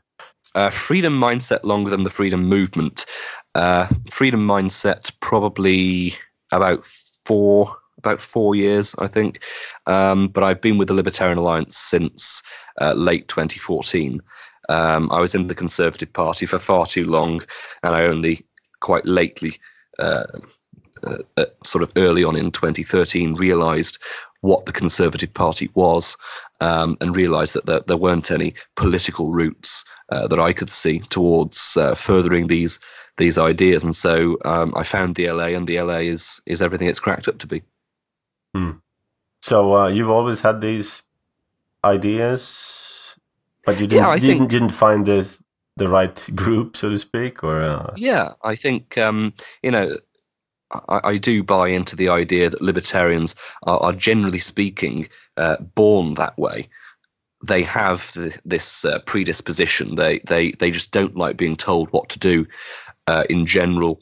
Uh, 0.56 0.68
freedom 0.68 1.12
mindset 1.12 1.62
longer 1.62 1.90
than 1.90 2.02
the 2.02 2.10
freedom 2.10 2.42
movement. 2.42 3.06
Uh, 3.54 3.86
freedom 4.10 4.44
mindset 4.44 5.12
probably 5.20 6.16
about 6.50 6.84
four 7.24 7.76
about 8.00 8.20
four 8.20 8.54
years, 8.54 8.94
I 8.98 9.06
think. 9.06 9.44
Um, 9.86 10.28
but 10.28 10.42
I've 10.42 10.60
been 10.60 10.78
with 10.78 10.88
the 10.88 10.94
Libertarian 10.94 11.38
Alliance 11.38 11.76
since 11.76 12.42
uh, 12.80 12.94
late 12.94 13.28
2014. 13.28 14.20
Um, 14.68 15.10
I 15.10 15.20
was 15.20 15.34
in 15.34 15.46
the 15.46 15.54
Conservative 15.54 16.12
Party 16.12 16.46
for 16.46 16.58
far 16.58 16.86
too 16.86 17.04
long, 17.04 17.40
and 17.82 17.94
I 17.94 18.02
only 18.02 18.46
quite 18.80 19.04
lately, 19.04 19.58
uh, 19.98 20.24
uh, 21.02 21.18
uh, 21.36 21.44
sort 21.64 21.82
of 21.82 21.92
early 21.96 22.24
on 22.24 22.36
in 22.36 22.50
2013, 22.50 23.34
realised 23.34 23.98
what 24.40 24.64
the 24.64 24.72
Conservative 24.72 25.34
Party 25.34 25.70
was 25.74 26.16
um, 26.60 26.96
and 27.00 27.16
realised 27.16 27.54
that 27.54 27.66
there, 27.66 27.80
there, 27.80 27.96
weren't 27.96 28.30
any 28.30 28.54
political 28.74 29.30
routes 29.30 29.84
uh, 30.10 30.28
that 30.28 30.40
I 30.40 30.52
could 30.52 30.70
see 30.70 31.00
towards 31.00 31.76
uh, 31.76 31.94
furthering 31.94 32.46
these 32.46 32.80
these 33.16 33.38
ideas. 33.38 33.84
And 33.84 33.94
so 33.94 34.38
um, 34.44 34.72
I 34.74 34.82
found 34.84 35.14
the 35.14 35.30
LA, 35.30 35.48
and 35.48 35.66
the 35.66 35.80
LA 35.80 35.98
is 35.98 36.40
is 36.46 36.62
everything 36.62 36.88
it's 36.88 37.00
cracked 37.00 37.28
up 37.28 37.38
to 37.38 37.46
be. 37.46 37.62
Hmm. 38.54 38.72
So 39.42 39.76
uh, 39.76 39.88
you've 39.88 40.10
always 40.10 40.40
had 40.40 40.60
these 40.60 41.02
ideas, 41.84 43.16
but 43.64 43.80
you 43.80 43.86
didn't, 43.86 44.06
yeah, 44.06 44.14
didn't, 44.16 44.38
think... 44.38 44.50
didn't 44.50 44.68
find 44.70 45.06
the 45.06 45.38
the 45.76 45.88
right 45.88 46.28
group, 46.34 46.76
so 46.76 46.90
to 46.90 46.98
speak, 46.98 47.42
or 47.42 47.62
uh... 47.62 47.94
yeah, 47.96 48.32
I 48.42 48.56
think 48.56 48.98
um, 48.98 49.32
you 49.62 49.70
know. 49.70 49.98
I, 50.88 51.00
I, 51.02 51.16
do 51.16 51.42
buy 51.42 51.66
into 51.66 51.96
the 51.96 52.10
idea 52.10 52.48
that 52.48 52.62
libertarians 52.62 53.34
are, 53.64 53.80
are 53.80 53.92
generally 53.92 54.38
speaking 54.38 55.08
uh, 55.36 55.56
born 55.56 56.14
that 56.14 56.38
way. 56.38 56.68
They 57.44 57.64
have 57.64 58.12
the, 58.12 58.38
this 58.44 58.84
uh, 58.84 59.00
predisposition. 59.00 59.96
They 59.96 60.20
they 60.20 60.52
they 60.52 60.70
just 60.70 60.92
don't 60.92 61.16
like 61.16 61.36
being 61.36 61.56
told 61.56 61.90
what 61.90 62.08
to 62.10 62.20
do. 62.20 62.46
Uh, 63.08 63.24
in 63.28 63.44
general, 63.44 64.00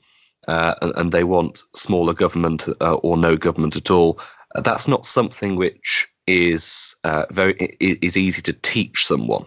uh, 0.48 0.74
and, 0.82 0.92
and 0.96 1.12
they 1.12 1.24
want 1.24 1.62
smaller 1.74 2.12
government 2.12 2.68
uh, 2.82 2.96
or 2.96 3.16
no 3.16 3.36
government 3.36 3.74
at 3.74 3.90
all. 3.90 4.20
That's 4.54 4.88
not 4.88 5.06
something 5.06 5.56
which 5.56 6.08
is 6.26 6.96
uh, 7.04 7.24
very 7.30 7.54
is 7.80 8.16
easy 8.16 8.42
to 8.42 8.52
teach 8.52 9.06
someone. 9.06 9.46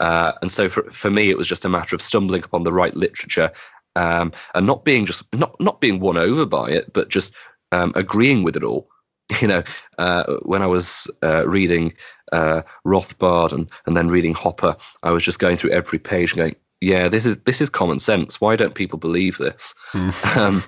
Uh, 0.00 0.32
and 0.42 0.50
so 0.50 0.68
for 0.68 0.90
for 0.90 1.10
me, 1.10 1.30
it 1.30 1.38
was 1.38 1.48
just 1.48 1.64
a 1.64 1.68
matter 1.68 1.94
of 1.94 2.02
stumbling 2.02 2.44
upon 2.44 2.64
the 2.64 2.72
right 2.72 2.94
literature 2.94 3.52
um, 3.96 4.32
and 4.54 4.66
not 4.66 4.84
being 4.84 5.06
just 5.06 5.22
not 5.32 5.58
not 5.60 5.80
being 5.80 6.00
won 6.00 6.16
over 6.16 6.46
by 6.46 6.70
it, 6.70 6.92
but 6.92 7.08
just 7.08 7.34
um, 7.72 7.92
agreeing 7.94 8.42
with 8.42 8.56
it 8.56 8.64
all. 8.64 8.88
You 9.40 9.48
know, 9.48 9.62
uh, 9.96 10.24
when 10.42 10.60
I 10.60 10.66
was 10.66 11.10
uh, 11.22 11.48
reading 11.48 11.94
uh, 12.30 12.60
Rothbard 12.86 13.52
and, 13.52 13.70
and 13.86 13.96
then 13.96 14.08
reading 14.08 14.34
Hoppe, 14.34 14.78
I 15.02 15.12
was 15.12 15.24
just 15.24 15.38
going 15.38 15.56
through 15.56 15.70
every 15.70 15.98
page 15.98 16.32
and 16.32 16.38
going, 16.38 16.56
"Yeah, 16.82 17.08
this 17.08 17.24
is 17.24 17.38
this 17.38 17.62
is 17.62 17.70
common 17.70 17.98
sense. 17.98 18.38
Why 18.38 18.54
don't 18.54 18.74
people 18.74 18.98
believe 18.98 19.38
this?" 19.38 19.74
um, 20.36 20.62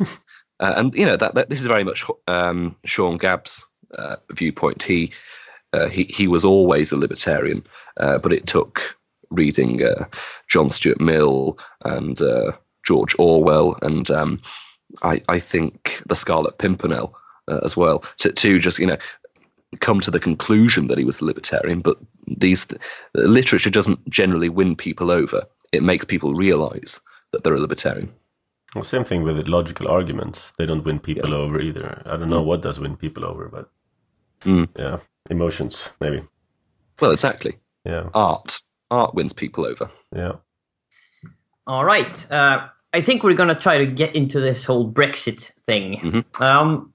uh, 0.61 0.75
and 0.77 0.95
you 0.95 1.05
know 1.05 1.17
that, 1.17 1.35
that 1.35 1.51
this 1.51 1.61
is 1.61 1.67
very 1.67 1.85
much 1.85 2.05
um, 2.27 2.77
Sean 2.85 3.19
Gabb's 3.19 3.65
uh, 3.97 4.17
viewpoint. 4.33 4.83
He 4.83 5.13
uh, 5.73 5.89
he 5.89 6.05
he 6.05 6.27
was 6.29 6.45
always 6.45 6.93
a 6.93 6.97
libertarian, 6.97 7.65
uh, 7.99 8.19
but 8.19 8.33
it 8.33 8.47
took 8.47 8.97
reading 9.31 9.83
uh, 9.85 10.05
John 10.49 10.71
Stuart 10.71 11.01
Mill 11.01 11.59
and 11.85 12.21
uh, 12.21 12.53
George 12.87 13.17
Orwell 13.19 13.77
and 13.83 14.11
um, 14.11 14.41
I 15.03 15.23
I 15.29 15.39
think 15.39 16.03
the 16.07 16.15
Scarlet 16.15 16.59
Pimpernel 16.59 17.15
as 17.63 17.77
well 17.77 17.99
to 18.19 18.33
to 18.33 18.59
just 18.59 18.79
you 18.79 18.87
know 18.87 18.99
come 19.81 20.01
to 20.01 20.11
the 20.11 20.21
conclusion 20.21 20.87
that 20.89 20.99
he 20.99 21.05
was 21.05 21.21
a 21.21 21.25
libertarian. 21.25 21.81
But 21.81 21.99
these 22.27 22.67
the 22.67 22.79
literature 23.15 23.71
doesn't 23.71 24.09
generally 24.09 24.49
win 24.49 24.77
people 24.77 25.11
over. 25.11 25.47
It 25.73 25.83
makes 25.83 26.05
people 26.05 26.35
realise 26.35 27.01
that 27.33 27.45
they're 27.45 27.55
a 27.55 27.61
libertarian. 27.61 28.13
Well, 28.75 28.85
same 28.85 29.05
thing 29.05 29.23
with 29.23 29.49
logical 29.49 29.89
arguments. 29.89 30.53
They 30.59 30.67
don't 30.67 30.85
win 30.85 30.99
people 31.01 31.33
over 31.35 31.61
either. 31.61 32.03
I 32.05 32.17
don't 32.17 32.29
know 32.29 32.43
what 32.43 32.63
does 32.63 32.79
win 32.79 32.97
people 32.97 33.25
over, 33.25 33.49
but 33.49 33.71
Mm. 34.41 34.69
yeah, 34.79 34.99
emotions 35.31 35.89
maybe. 36.01 36.23
Well, 37.01 37.11
exactly. 37.13 37.57
Yeah, 37.85 38.09
Art 38.15 38.59
art 38.91 39.15
wins 39.15 39.33
people 39.33 39.65
over. 39.65 39.89
yeah. 40.15 40.33
All 41.67 41.85
right. 41.85 42.31
Uh, 42.31 42.69
I 42.93 43.01
think 43.01 43.23
we're 43.25 43.35
going 43.35 43.49
to 43.49 43.55
try 43.61 43.79
to 43.79 43.87
get 43.87 44.15
into 44.15 44.41
this 44.41 44.63
whole 44.63 44.91
Brexit 44.91 45.51
thing. 45.67 46.01
Mhm. 46.01 46.41
Um, 46.41 46.93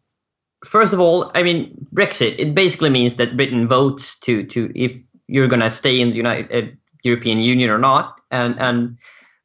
first 0.65 0.93
of 0.93 0.99
all, 1.01 1.31
I 1.36 1.43
mean, 1.43 1.75
Brexit, 1.93 2.36
it 2.39 2.55
basically 2.55 2.89
means 2.89 3.15
that 3.15 3.36
Britain 3.36 3.67
votes 3.67 4.17
to, 4.19 4.43
to 4.45 4.71
if 4.75 4.93
you're 5.27 5.47
going 5.47 5.60
to 5.62 5.71
stay 5.71 5.99
in 5.99 6.12
the 6.12 6.17
United 6.17 6.51
uh, 6.55 6.71
European 7.03 7.39
Union 7.39 7.69
or 7.69 7.77
not. 7.79 8.19
And, 8.31 8.57
and 8.60 8.97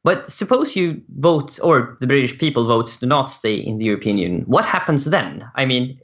But 0.07 0.31
suppose 0.31 0.73
you 0.73 1.01
vote, 1.17 1.59
or 1.61 1.97
the 1.99 2.07
British 2.07 2.39
people 2.39 2.65
vote 2.65 2.87
to 3.01 3.05
not 3.05 3.25
stay 3.25 3.55
in 3.55 3.77
the 3.77 3.83
European 3.83 4.17
Union. 4.17 4.43
What 4.45 4.65
happens 4.65 5.03
then? 5.03 5.43
I 5.55 5.65
mean, 5.65 5.99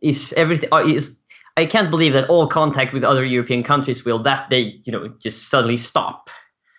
is 0.00 0.32
everything, 0.38 0.70
is, 0.88 1.14
I 1.58 1.66
can't 1.66 1.90
believe 1.90 2.14
that 2.14 2.26
all 2.30 2.46
contact 2.46 2.94
with 2.94 3.04
other 3.04 3.26
European 3.26 3.62
countries 3.62 4.02
will 4.02 4.22
that 4.22 4.48
day, 4.48 4.80
you 4.84 4.92
know, 4.92 5.08
just 5.20 5.50
suddenly 5.50 5.76
stop. 5.76 6.30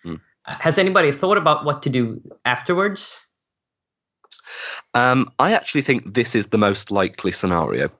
Uh, 0.04 0.16
Has 0.58 0.76
anybody 0.76 1.12
thought 1.12 1.38
about 1.38 1.64
what 1.64 1.84
to 1.84 1.88
do 1.88 2.20
afterwards? 2.44 3.24
Um, 4.94 5.30
I 5.38 5.52
actually 5.52 5.82
think 5.82 6.14
this 6.14 6.34
is 6.34 6.46
the 6.48 6.58
most 6.58 6.90
likely 6.90 7.30
scenario 7.30 7.92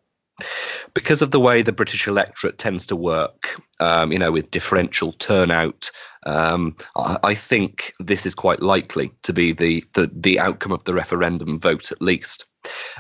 because 0.95 1.23
of 1.23 1.31
the 1.31 1.39
way 1.39 1.63
the 1.63 1.71
British 1.71 2.09
electorate 2.09 2.59
tends 2.59 2.85
to 2.87 2.97
work. 2.97 3.61
Um, 3.79 4.11
you 4.11 4.19
know, 4.19 4.33
with 4.33 4.51
differential 4.51 5.13
turnout, 5.13 5.93
um, 6.27 6.77
I, 6.97 7.19
I 7.23 7.35
think 7.35 7.93
this 7.99 8.27
is 8.27 8.35
quite 8.35 8.61
likely 8.61 9.13
to 9.23 9.33
be 9.33 9.53
the 9.53 9.85
the, 9.95 10.11
the 10.13 10.41
outcome 10.41 10.73
of 10.73 10.85
the 10.85 10.95
referendum 10.95 11.59
vote, 11.59 11.91
at 11.93 12.03
least. 12.03 12.47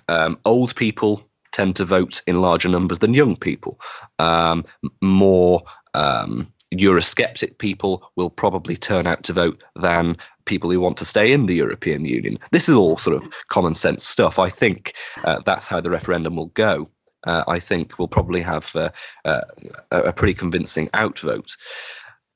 Um, 0.09 0.39
old 0.45 0.75
people 0.75 1.23
tend 1.53 1.77
to 1.77 1.85
vote 1.85 2.23
in 2.27 2.41
larger 2.41 2.69
numbers 2.69 3.01
than 3.01 3.15
young 3.15 3.37
people. 3.37 3.81
Um, 4.19 4.65
more 5.01 5.63
um, 5.95 6.53
Eurosceptic 6.75 7.59
people 7.59 8.09
will 8.17 8.31
probably 8.31 8.77
turn 8.77 9.07
out 9.07 9.25
to 9.25 9.33
vote 9.33 9.63
than 9.75 10.17
people 10.45 10.71
who 10.71 10.81
want 10.81 10.97
to 10.99 11.05
stay 11.05 11.33
in 11.33 11.47
the 11.47 11.55
European 11.55 12.05
Union. 12.05 12.39
This 12.53 12.69
is 12.69 12.75
all 12.75 12.97
sort 12.97 13.17
of 13.17 13.29
common 13.49 13.75
sense 13.75 14.07
stuff. 14.07 14.39
I 14.39 14.49
think 14.49 14.95
uh, 15.25 15.41
that's 15.45 15.67
how 15.67 15.81
the 15.81 15.91
referendum 15.91 16.37
will 16.37 16.47
go. 16.47 16.89
Uh, 17.27 17.45
I 17.47 17.59
think 17.59 17.99
we'll 17.99 18.09
probably 18.09 18.41
have 18.41 18.75
uh, 18.75 18.91
uh, 19.25 19.43
a 19.91 20.01
a 20.05 20.13
pretty 20.13 20.33
convincing 20.33 20.89
outvote. 20.95 21.57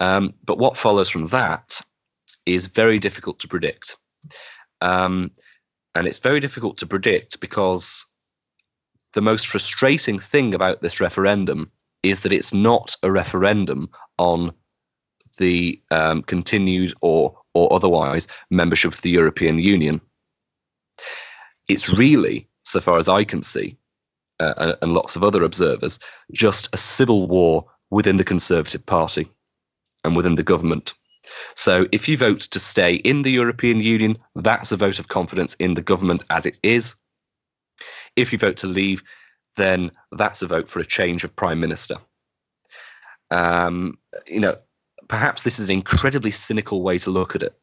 Um, 0.04 0.34
but 0.44 0.58
what 0.58 0.76
follows 0.76 1.08
from 1.08 1.26
that 1.26 1.80
is 2.44 2.66
very 2.66 2.98
difficult 2.98 3.38
to 3.40 3.48
predict. 3.48 3.96
Um, 4.82 5.30
and 5.94 6.06
it's 6.06 6.18
very 6.18 6.40
difficult 6.40 6.78
to 6.78 6.86
predict 6.86 7.40
because 7.40 8.06
the 9.14 9.22
most 9.22 9.46
frustrating 9.46 10.18
thing 10.18 10.54
about 10.54 10.82
this 10.82 11.00
referendum 11.00 11.70
is 12.02 12.20
that 12.22 12.32
it's 12.32 12.52
not 12.52 12.96
a 13.02 13.10
referendum 13.10 13.88
on 14.18 14.52
the 15.38 15.80
um, 15.90 16.22
continued 16.22 16.92
or 17.00 17.38
or 17.54 17.72
otherwise 17.72 18.26
membership 18.50 18.92
of 18.92 19.00
the 19.00 19.10
European 19.10 19.58
Union. 19.58 20.00
It's 21.68 21.88
really, 21.88 22.48
so 22.64 22.80
far 22.80 22.98
as 22.98 23.08
I 23.08 23.24
can 23.24 23.42
see, 23.42 23.78
uh, 24.40 24.54
and- 24.56 24.78
and 24.82 24.92
lots 24.92 25.16
of 25.16 25.22
other 25.22 25.44
observers, 25.44 25.98
just 26.32 26.68
a 26.72 26.76
civil 26.76 27.28
war 27.28 27.70
within 27.90 28.16
the 28.16 28.24
Conservative 28.24 28.84
Party 28.84 29.30
and 30.04 30.16
within 30.16 30.34
the 30.34 30.42
government. 30.42 30.94
So 31.56 31.86
if 31.92 32.08
you 32.08 32.16
vote 32.16 32.40
to 32.40 32.60
stay 32.60 32.94
in 32.94 33.22
the 33.22 33.30
European 33.30 33.80
Union, 33.80 34.18
that's 34.34 34.72
a 34.72 34.76
vote 34.76 34.98
of 34.98 35.08
confidence 35.08 35.54
in 35.54 35.74
the 35.74 35.82
government 35.82 36.24
as 36.30 36.46
it 36.46 36.58
is. 36.62 36.96
If 38.16 38.32
you 38.32 38.38
vote 38.38 38.58
to 38.58 38.66
leave, 38.66 39.02
then 39.56 39.90
that's 40.12 40.42
a 40.42 40.46
vote 40.46 40.68
for 40.68 40.80
a 40.80 40.84
change 40.84 41.24
of 41.24 41.34
prime 41.34 41.60
minister. 41.60 41.96
Um, 43.30 43.98
you 44.26 44.40
know, 44.40 44.56
perhaps 45.08 45.42
this 45.42 45.58
is 45.58 45.66
an 45.66 45.72
incredibly 45.72 46.30
cynical 46.30 46.82
way 46.82 46.98
to 46.98 47.10
look 47.10 47.34
at 47.34 47.42
it, 47.42 47.58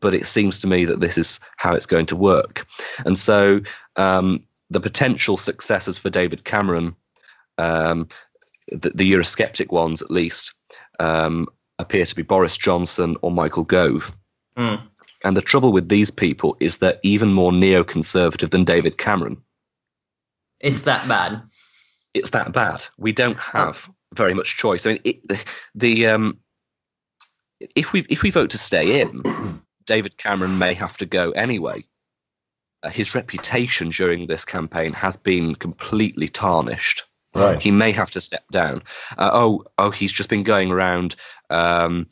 but 0.00 0.14
it 0.14 0.26
seems 0.26 0.60
to 0.60 0.66
me 0.66 0.84
that 0.86 1.00
this 1.00 1.18
is 1.18 1.40
how 1.56 1.74
it's 1.74 1.86
going 1.86 2.06
to 2.06 2.16
work. 2.16 2.66
And 3.04 3.18
so 3.18 3.60
um, 3.96 4.44
the 4.70 4.80
potential 4.80 5.36
successors 5.36 5.98
for 5.98 6.10
David 6.10 6.44
Cameron, 6.44 6.96
um, 7.58 8.08
the, 8.68 8.90
the 8.94 9.12
Eurosceptic 9.12 9.72
ones 9.72 10.02
at 10.02 10.10
least, 10.10 10.54
um, 11.00 11.48
appear 11.82 12.06
to 12.06 12.14
be 12.14 12.22
Boris 12.22 12.56
Johnson 12.56 13.16
or 13.22 13.30
Michael 13.30 13.64
Gove. 13.64 14.14
Hmm. 14.56 14.76
And 15.24 15.36
the 15.36 15.42
trouble 15.42 15.72
with 15.72 15.88
these 15.88 16.10
people 16.10 16.56
is 16.58 16.78
they're 16.78 16.98
even 17.02 17.32
more 17.32 17.52
neoconservative 17.52 18.50
than 18.50 18.64
David 18.64 18.98
Cameron. 18.98 19.42
It's 20.60 20.82
that 20.82 21.06
bad. 21.06 21.42
It's 22.14 22.30
that 22.30 22.52
bad. 22.52 22.86
We 22.98 23.12
don't 23.12 23.38
have 23.38 23.88
very 24.14 24.34
much 24.34 24.56
choice. 24.56 24.86
I 24.86 24.92
mean, 24.92 25.00
it, 25.04 25.28
the, 25.28 25.40
the 25.74 26.06
um, 26.08 26.38
if 27.76 27.92
we 27.92 28.04
if 28.08 28.22
we 28.22 28.30
vote 28.30 28.50
to 28.50 28.58
stay 28.58 29.00
in, 29.00 29.22
David 29.86 30.16
Cameron 30.16 30.58
may 30.58 30.74
have 30.74 30.96
to 30.98 31.06
go 31.06 31.30
anyway. 31.32 31.84
Uh, 32.82 32.90
his 32.90 33.14
reputation 33.14 33.90
during 33.90 34.26
this 34.26 34.44
campaign 34.44 34.92
has 34.92 35.16
been 35.16 35.54
completely 35.54 36.28
tarnished. 36.28 37.04
Right. 37.34 37.62
He 37.62 37.70
may 37.70 37.92
have 37.92 38.10
to 38.12 38.20
step 38.20 38.44
down. 38.50 38.82
Uh, 39.16 39.30
oh, 39.32 39.64
oh, 39.78 39.90
he's 39.90 40.12
just 40.12 40.28
been 40.28 40.42
going 40.42 40.70
around 40.70 41.16
um, 41.50 42.06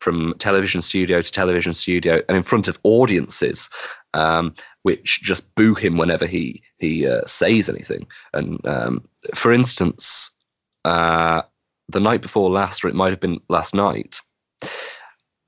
from 0.00 0.34
television 0.38 0.82
studio 0.82 1.22
to 1.22 1.32
television 1.32 1.72
studio 1.72 2.20
and 2.28 2.36
in 2.36 2.42
front 2.42 2.68
of 2.68 2.78
audiences, 2.82 3.70
um, 4.12 4.52
which 4.82 5.20
just 5.22 5.54
boo 5.54 5.74
him 5.74 5.96
whenever 5.96 6.26
he 6.26 6.62
he 6.78 7.06
uh, 7.06 7.22
says 7.26 7.68
anything. 7.68 8.06
And 8.34 8.64
um, 8.66 9.08
for 9.34 9.50
instance, 9.50 10.36
uh, 10.84 11.42
the 11.88 12.00
night 12.00 12.22
before 12.22 12.50
last, 12.50 12.84
or 12.84 12.88
it 12.88 12.94
might 12.94 13.10
have 13.10 13.20
been 13.20 13.40
last 13.48 13.74
night, 13.74 14.20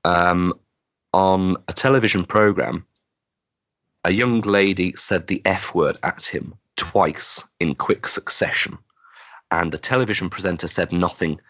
um, 0.03 0.53
on 1.13 1.57
a 1.67 1.73
television 1.73 2.25
program, 2.25 2.85
a 4.03 4.11
young 4.11 4.41
lady 4.41 4.93
said 4.95 5.27
the 5.27 5.41
F 5.45 5.75
word 5.75 5.99
at 6.03 6.25
him 6.25 6.55
twice 6.77 7.43
in 7.59 7.75
quick 7.75 8.07
succession. 8.07 8.77
And 9.51 9.71
the 9.71 9.77
television 9.77 10.29
presenter 10.29 10.67
said 10.67 10.91
nothing. 10.91 11.39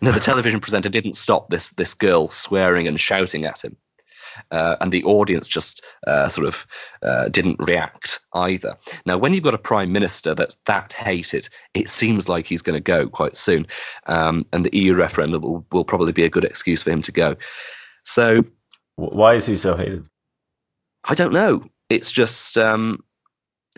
No, 0.00 0.12
the 0.12 0.20
television 0.20 0.60
presenter 0.60 0.88
didn't 0.88 1.16
stop 1.16 1.50
this 1.50 1.70
this 1.70 1.94
girl 1.94 2.28
swearing 2.28 2.86
and 2.86 3.00
shouting 3.00 3.46
at 3.46 3.64
him, 3.64 3.76
uh, 4.52 4.76
and 4.80 4.92
the 4.92 5.02
audience 5.04 5.48
just 5.48 5.84
uh, 6.06 6.28
sort 6.28 6.46
of 6.46 6.66
uh, 7.02 7.28
didn't 7.30 7.58
react 7.58 8.20
either. 8.32 8.76
Now, 9.06 9.18
when 9.18 9.32
you've 9.32 9.42
got 9.42 9.54
a 9.54 9.58
prime 9.58 9.90
minister 9.90 10.34
that's 10.34 10.54
that 10.66 10.92
hated, 10.92 11.48
it 11.74 11.88
seems 11.88 12.28
like 12.28 12.46
he's 12.46 12.62
going 12.62 12.76
to 12.76 12.80
go 12.80 13.08
quite 13.08 13.36
soon, 13.36 13.66
um, 14.06 14.44
and 14.52 14.64
the 14.64 14.76
EU 14.76 14.94
referendum 14.94 15.42
will, 15.42 15.66
will 15.72 15.84
probably 15.84 16.12
be 16.12 16.24
a 16.24 16.30
good 16.30 16.44
excuse 16.44 16.82
for 16.82 16.90
him 16.90 17.02
to 17.02 17.12
go. 17.12 17.36
So 18.04 18.44
Why 18.96 19.34
is 19.34 19.46
he 19.46 19.56
so 19.56 19.76
hated? 19.76 20.06
I 21.04 21.14
don't 21.14 21.32
know. 21.32 21.64
It's 21.88 22.10
just 22.10 22.58
um, 22.58 23.02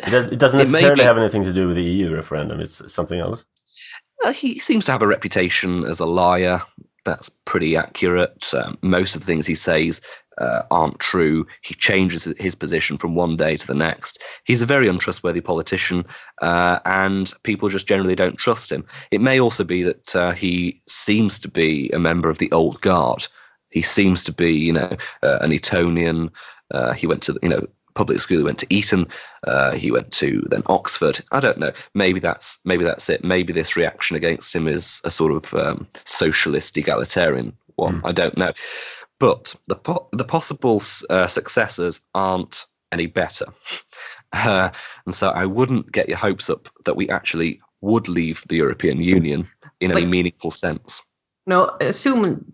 It, 0.06 0.10
does, 0.10 0.26
it 0.32 0.38
doesn't 0.38 0.60
It 0.60 0.64
necessarily 0.64 1.02
be- 1.02 1.06
have 1.06 1.18
anything 1.18 1.44
to 1.44 1.52
do 1.52 1.66
with 1.66 1.76
the 1.76 1.82
EU 1.84 2.14
referendum. 2.14 2.60
It's 2.60 2.92
something 2.92 3.20
else. 3.20 3.44
uh, 4.24 4.32
he 4.32 4.58
seems 4.58 4.86
to 4.86 4.92
have 4.92 5.02
a 5.02 5.06
reputation 5.06 5.84
as 5.84 6.00
a 6.00 6.06
liar. 6.06 6.60
that's 7.04 7.30
pretty 7.46 7.76
accurate. 7.76 8.52
Um, 8.52 8.76
most 8.82 9.14
of 9.16 9.22
the 9.22 9.26
things 9.26 9.46
he 9.46 9.54
says 9.54 10.00
uh, 10.38 10.62
aren't 10.70 10.98
true. 10.98 11.46
He 11.62 11.74
changes 11.74 12.24
his 12.38 12.54
position 12.54 12.96
from 12.98 13.14
one 13.14 13.36
day 13.36 13.56
to 13.56 13.66
the 13.66 13.74
next. 13.74 14.22
He's 14.44 14.62
a 14.62 14.66
very 14.66 14.88
untrustworthy 14.88 15.40
politician, 15.40 16.04
uh, 16.42 16.78
and 16.84 17.32
people 17.44 17.68
just 17.70 17.88
generally 17.88 18.14
don't 18.14 18.36
trust 18.36 18.70
him. 18.70 18.84
It 19.10 19.20
may 19.20 19.40
also 19.40 19.64
be 19.64 19.82
that 19.84 20.14
uh, 20.16 20.32
he 20.32 20.82
seems 20.86 21.38
to 21.40 21.48
be 21.48 21.90
a 21.92 21.98
member 21.98 22.28
of 22.30 22.38
the 22.38 22.52
old 22.52 22.80
guard. 22.80 23.26
He 23.70 23.82
seems 23.82 24.22
to 24.24 24.32
be, 24.32 24.52
you 24.52 24.72
know, 24.74 24.96
uh, 25.22 25.38
an 25.40 25.52
Etonian. 25.52 26.30
Uh, 26.70 26.92
he 26.92 27.06
went 27.06 27.22
to, 27.24 27.38
you 27.42 27.48
know, 27.48 27.66
public 27.98 28.20
school. 28.20 28.38
He 28.38 28.44
went 28.44 28.60
to 28.60 28.72
Eton. 28.72 29.08
Uh, 29.46 29.72
he 29.72 29.90
went 29.90 30.12
to 30.12 30.46
then 30.48 30.62
Oxford. 30.66 31.20
I 31.32 31.40
don't 31.40 31.58
know. 31.58 31.72
Maybe 31.94 32.20
that's 32.20 32.58
maybe 32.64 32.84
that's 32.84 33.10
it. 33.10 33.24
Maybe 33.24 33.52
this 33.52 33.76
reaction 33.76 34.16
against 34.16 34.54
him 34.54 34.68
is 34.68 35.02
a 35.04 35.10
sort 35.10 35.32
of 35.32 35.52
um, 35.52 35.88
socialist 36.04 36.78
egalitarian 36.78 37.52
one. 37.74 38.00
Mm. 38.00 38.08
I 38.08 38.12
don't 38.12 38.38
know. 38.38 38.52
But 39.18 39.54
the 39.66 39.74
po- 39.74 40.08
the 40.12 40.24
possible 40.24 40.80
uh, 41.10 41.26
successors 41.26 42.00
aren't 42.14 42.64
any 42.92 43.06
better, 43.06 43.46
uh, 44.32 44.70
and 45.04 45.14
so 45.14 45.28
I 45.28 45.44
wouldn't 45.44 45.90
get 45.90 46.08
your 46.08 46.18
hopes 46.18 46.48
up 46.48 46.68
that 46.84 46.96
we 46.96 47.10
actually 47.10 47.60
would 47.80 48.08
leave 48.08 48.44
the 48.48 48.56
European 48.56 49.02
Union 49.02 49.48
in 49.80 49.90
like, 49.90 50.02
any 50.02 50.06
meaningful 50.06 50.52
sense. 50.52 51.02
No, 51.46 51.76
assume 51.80 52.52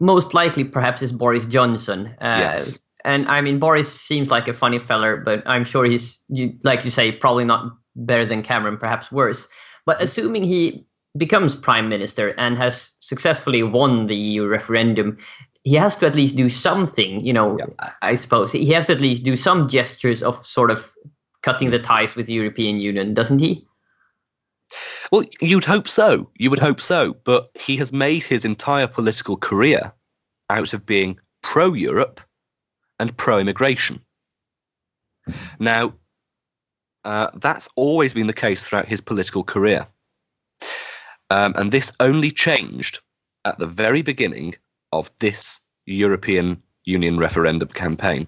most 0.00 0.34
likely 0.34 0.64
perhaps 0.64 1.00
is 1.02 1.12
Boris 1.12 1.46
Johnson. 1.46 2.16
Uh, 2.20 2.38
yes. 2.40 2.78
And 3.04 3.26
I 3.28 3.40
mean, 3.40 3.58
Boris 3.58 4.00
seems 4.00 4.30
like 4.30 4.48
a 4.48 4.52
funny 4.52 4.78
feller, 4.78 5.16
but 5.16 5.42
I'm 5.46 5.64
sure 5.64 5.84
he's, 5.84 6.18
you, 6.28 6.56
like 6.62 6.84
you 6.84 6.90
say, 6.90 7.12
probably 7.12 7.44
not 7.44 7.72
better 7.96 8.26
than 8.26 8.42
Cameron, 8.42 8.76
perhaps 8.76 9.10
worse. 9.10 9.48
But 9.86 9.96
mm-hmm. 9.96 10.04
assuming 10.04 10.44
he 10.44 10.84
becomes 11.16 11.54
prime 11.54 11.88
minister 11.88 12.28
and 12.38 12.56
has 12.56 12.92
successfully 13.00 13.62
won 13.62 14.06
the 14.06 14.16
EU 14.16 14.46
referendum, 14.46 15.18
he 15.64 15.74
has 15.74 15.96
to 15.96 16.06
at 16.06 16.14
least 16.14 16.36
do 16.36 16.48
something, 16.48 17.24
you 17.24 17.32
know, 17.32 17.58
yeah. 17.58 17.90
I 18.02 18.14
suppose. 18.14 18.52
He 18.52 18.70
has 18.72 18.86
to 18.86 18.92
at 18.92 19.00
least 19.00 19.24
do 19.24 19.36
some 19.36 19.68
gestures 19.68 20.22
of 20.22 20.44
sort 20.46 20.70
of 20.70 20.90
cutting 21.42 21.70
the 21.70 21.78
ties 21.78 22.14
with 22.14 22.26
the 22.26 22.34
European 22.34 22.80
Union, 22.80 23.14
doesn't 23.14 23.40
he? 23.40 23.66
Well, 25.10 25.24
you'd 25.40 25.64
hope 25.64 25.88
so. 25.88 26.30
You 26.38 26.50
would 26.50 26.60
hope 26.60 26.80
so. 26.80 27.14
But 27.24 27.50
he 27.54 27.76
has 27.76 27.92
made 27.92 28.22
his 28.22 28.44
entire 28.44 28.86
political 28.86 29.36
career 29.36 29.92
out 30.48 30.72
of 30.72 30.86
being 30.86 31.18
pro 31.42 31.72
Europe 31.72 32.20
and 33.00 33.16
pro 33.16 33.38
immigration. 33.38 34.00
Now, 35.58 35.94
uh, 37.04 37.28
that's 37.34 37.68
always 37.76 38.14
been 38.14 38.26
the 38.26 38.32
case 38.32 38.62
throughout 38.62 38.86
his 38.86 39.00
political 39.00 39.42
career. 39.42 39.86
Um, 41.30 41.54
and 41.56 41.72
this 41.72 41.92
only 42.00 42.30
changed 42.30 43.00
at 43.44 43.58
the 43.58 43.66
very 43.66 44.02
beginning 44.02 44.54
of 44.92 45.10
this 45.18 45.60
European 45.86 46.62
Union 46.84 47.18
referendum 47.18 47.68
campaign. 47.68 48.26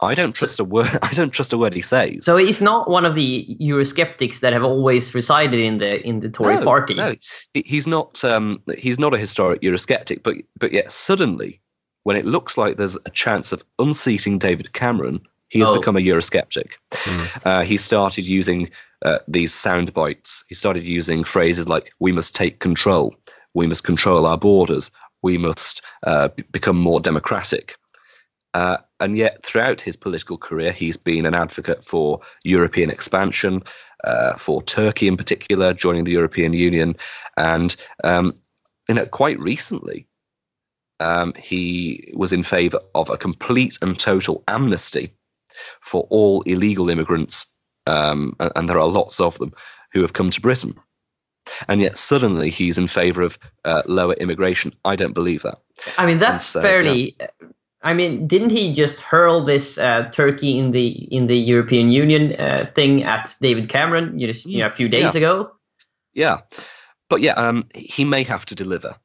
I 0.00 0.14
don't 0.14 0.32
trust 0.32 0.60
a 0.60 0.64
word. 0.64 0.96
I 1.02 1.12
don't 1.12 1.30
trust 1.30 1.52
a 1.52 1.58
word 1.58 1.74
he 1.74 1.82
says. 1.82 2.24
So 2.24 2.36
he's 2.36 2.60
not 2.60 2.88
one 2.88 3.04
of 3.04 3.16
the 3.16 3.56
Eurosceptics 3.60 4.40
that 4.40 4.52
have 4.52 4.62
always 4.62 5.14
resided 5.14 5.60
in 5.60 5.78
the 5.78 6.00
in 6.06 6.20
the 6.20 6.28
Tory 6.28 6.56
no, 6.56 6.64
party. 6.64 6.94
No, 6.94 7.16
he's 7.52 7.86
not. 7.86 8.22
Um, 8.24 8.62
he's 8.76 8.98
not 8.98 9.12
a 9.12 9.18
historic 9.18 9.60
Eurosceptic, 9.60 10.22
but 10.22 10.36
but 10.56 10.72
yet 10.72 10.92
suddenly, 10.92 11.60
when 12.02 12.16
it 12.16 12.24
looks 12.24 12.56
like 12.56 12.76
there's 12.76 12.96
a 12.96 13.10
chance 13.10 13.52
of 13.52 13.64
unseating 13.78 14.38
David 14.38 14.72
Cameron, 14.72 15.20
he 15.48 15.60
has 15.60 15.70
oh. 15.70 15.78
become 15.78 15.96
a 15.96 16.00
Eurosceptic. 16.00 16.72
Mm. 16.92 17.46
Uh, 17.46 17.62
he 17.64 17.76
started 17.76 18.26
using 18.26 18.70
uh, 19.04 19.18
these 19.26 19.54
sound 19.54 19.94
bites. 19.94 20.44
He 20.48 20.54
started 20.54 20.82
using 20.82 21.24
phrases 21.24 21.68
like 21.68 21.92
"We 21.98 22.12
must 22.12 22.36
take 22.36 22.58
control," 22.58 23.14
"We 23.54 23.66
must 23.66 23.84
control 23.84 24.26
our 24.26 24.36
borders," 24.36 24.90
"We 25.22 25.38
must 25.38 25.82
uh, 26.02 26.28
b- 26.28 26.44
become 26.50 26.78
more 26.78 27.00
democratic." 27.00 27.76
Uh, 28.54 28.78
and 28.98 29.16
yet, 29.16 29.44
throughout 29.44 29.80
his 29.80 29.96
political 29.96 30.36
career, 30.36 30.72
he's 30.72 30.96
been 30.96 31.26
an 31.26 31.34
advocate 31.34 31.84
for 31.84 32.20
European 32.42 32.90
expansion, 32.90 33.62
uh, 34.04 34.34
for 34.36 34.62
Turkey 34.62 35.06
in 35.06 35.16
particular, 35.16 35.72
joining 35.72 36.04
the 36.04 36.12
European 36.12 36.52
Union. 36.52 36.96
And 37.36 37.74
um, 38.02 38.34
you 38.88 38.94
know, 38.94 39.06
quite 39.06 39.38
recently, 39.38 40.07
um, 41.00 41.32
he 41.36 42.12
was 42.14 42.32
in 42.32 42.42
favour 42.42 42.80
of 42.94 43.10
a 43.10 43.18
complete 43.18 43.78
and 43.82 43.98
total 43.98 44.42
amnesty 44.48 45.14
for 45.80 46.06
all 46.10 46.42
illegal 46.42 46.90
immigrants, 46.90 47.46
um, 47.86 48.34
and 48.38 48.68
there 48.68 48.78
are 48.78 48.88
lots 48.88 49.20
of 49.20 49.38
them 49.38 49.52
who 49.92 50.02
have 50.02 50.12
come 50.12 50.30
to 50.30 50.40
Britain. 50.40 50.74
And 51.66 51.80
yet, 51.80 51.96
suddenly, 51.96 52.50
he's 52.50 52.76
in 52.76 52.88
favour 52.88 53.22
of 53.22 53.38
uh, 53.64 53.82
lower 53.86 54.12
immigration. 54.14 54.74
I 54.84 54.96
don't 54.96 55.14
believe 55.14 55.42
that. 55.42 55.58
I 55.96 56.04
mean, 56.04 56.18
that's 56.18 56.44
so, 56.44 56.60
fairly. 56.60 57.16
Yeah 57.18 57.28
I 57.82 57.94
mean, 57.94 58.26
didn't 58.26 58.50
he 58.50 58.72
just 58.72 58.98
hurl 58.98 59.44
this 59.44 59.78
uh, 59.78 60.10
Turkey 60.12 60.58
in 60.58 60.72
the 60.72 60.88
in 60.88 61.28
the 61.28 61.36
European 61.36 61.90
Union 61.90 62.32
uh, 62.38 62.70
thing 62.74 63.04
at 63.04 63.34
David 63.40 63.68
Cameron, 63.68 64.18
you 64.18 64.26
know, 64.26 64.66
a 64.66 64.70
few 64.70 64.88
days 64.88 65.14
yeah. 65.14 65.16
ago? 65.16 65.52
Yeah, 66.12 66.40
but 67.08 67.20
yeah, 67.20 67.34
um, 67.34 67.68
he 67.74 68.04
may 68.04 68.24
have 68.24 68.46
to 68.46 68.56
deliver 68.56 68.96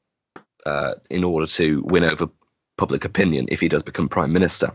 uh, 0.65 0.95
in 1.10 1.23
order 1.23 1.47
to 1.47 1.84
win 1.86 2.04
over 2.04 2.30
public 2.78 3.06
opinion 3.06 3.47
if 3.49 3.60
he 3.60 3.67
does 3.67 3.84
become 3.84 4.10
prime 4.10 4.34
minister. 4.34 4.71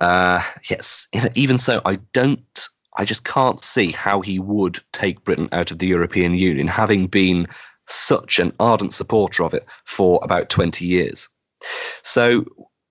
Uh, 0.00 0.42
yes, 0.70 1.08
even 1.34 1.58
so, 1.58 1.80
I 1.84 1.96
don't. 2.12 2.68
I 2.96 3.04
just 3.04 3.24
can't 3.24 3.62
see 3.62 3.92
how 3.92 4.20
he 4.20 4.38
would 4.38 4.78
take 4.92 5.24
Britain 5.24 5.48
out 5.52 5.70
of 5.70 5.78
the 5.78 5.86
European 5.86 6.34
Union, 6.34 6.66
having 6.66 7.06
been 7.06 7.46
such 7.86 8.38
an 8.38 8.52
ardent 8.58 8.92
supporter 8.92 9.44
of 9.44 9.54
it 9.54 9.64
for 9.84 10.20
about 10.22 10.48
twenty 10.48 10.86
years. 10.86 11.28
So 12.02 12.44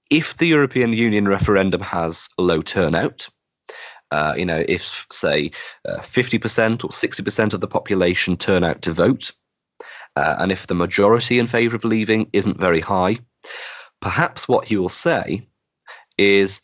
if 0.10 0.38
the 0.38 0.48
European 0.48 0.94
Union 0.94 1.28
referendum 1.28 1.82
has 1.82 2.30
low 2.38 2.62
turnout, 2.62 3.28
uh, 4.12 4.34
you 4.38 4.46
know, 4.46 4.64
if 4.68 5.06
say 5.12 5.52
uh, 5.88 6.00
50% 6.00 6.84
or 6.84 6.90
60% 6.90 7.54
of 7.54 7.62
the 7.62 7.68
population 7.68 8.38
turn 8.38 8.64
out 8.64 8.84
to 8.84 8.92
vote, 8.92 9.32
uh, 10.18 10.36
and 10.40 10.52
if 10.52 10.66
the 10.66 10.74
majority 10.74 11.38
in 11.38 11.46
favour 11.46 11.76
of 11.76 11.86
leaving 11.86 12.28
isn't 12.34 12.60
very 12.60 12.82
high, 12.82 13.20
perhaps 14.02 14.48
what 14.48 14.68
he 14.68 14.76
will 14.76 14.90
say 14.90 15.48
is, 16.18 16.62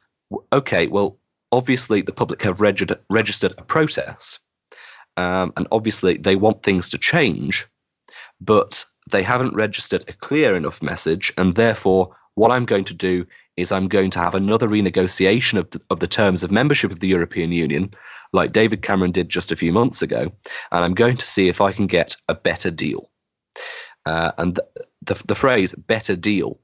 okay, 0.51 0.87
well, 0.87 1.19
obviously 1.51 2.01
the 2.01 2.11
public 2.11 2.41
have 2.41 2.61
reg- 2.61 2.99
registered 3.11 3.53
a 3.59 3.63
protest, 3.63 4.39
um, 5.17 5.53
and 5.55 5.67
obviously 5.71 6.17
they 6.17 6.35
want 6.35 6.63
things 6.63 6.89
to 6.89 6.97
change, 6.97 7.67
but 8.41 8.85
they 9.11 9.21
haven't 9.21 9.53
registered 9.53 10.03
a 10.07 10.13
clear 10.13 10.55
enough 10.55 10.81
message, 10.81 11.31
and 11.37 11.53
therefore 11.53 12.15
what 12.33 12.51
I'm 12.51 12.65
going 12.65 12.85
to 12.85 12.95
do 12.95 13.27
is 13.55 13.71
I'm 13.71 13.87
going 13.87 14.09
to 14.11 14.19
have 14.19 14.33
another 14.33 14.67
renegotiation 14.67 15.59
of 15.59 15.69
the, 15.69 15.81
of 15.91 15.99
the 15.99 16.07
terms 16.07 16.43
of 16.43 16.49
membership 16.49 16.91
of 16.91 17.01
the 17.01 17.07
European 17.07 17.51
Union, 17.51 17.91
like 18.31 18.51
David 18.51 18.81
Cameron 18.81 19.11
did 19.11 19.29
just 19.29 19.51
a 19.51 19.55
few 19.55 19.71
months 19.71 20.01
ago, 20.01 20.31
and 20.71 20.83
I'm 20.83 20.95
going 20.95 21.17
to 21.17 21.25
see 21.25 21.49
if 21.49 21.61
I 21.61 21.71
can 21.71 21.85
get 21.85 22.15
a 22.27 22.33
better 22.33 22.71
deal. 22.71 23.11
Uh, 24.05 24.31
and 24.37 24.55
the, 24.55 24.65
the, 25.01 25.23
the 25.27 25.35
phrase 25.35 25.73
"better 25.73 26.15
deal" 26.15 26.59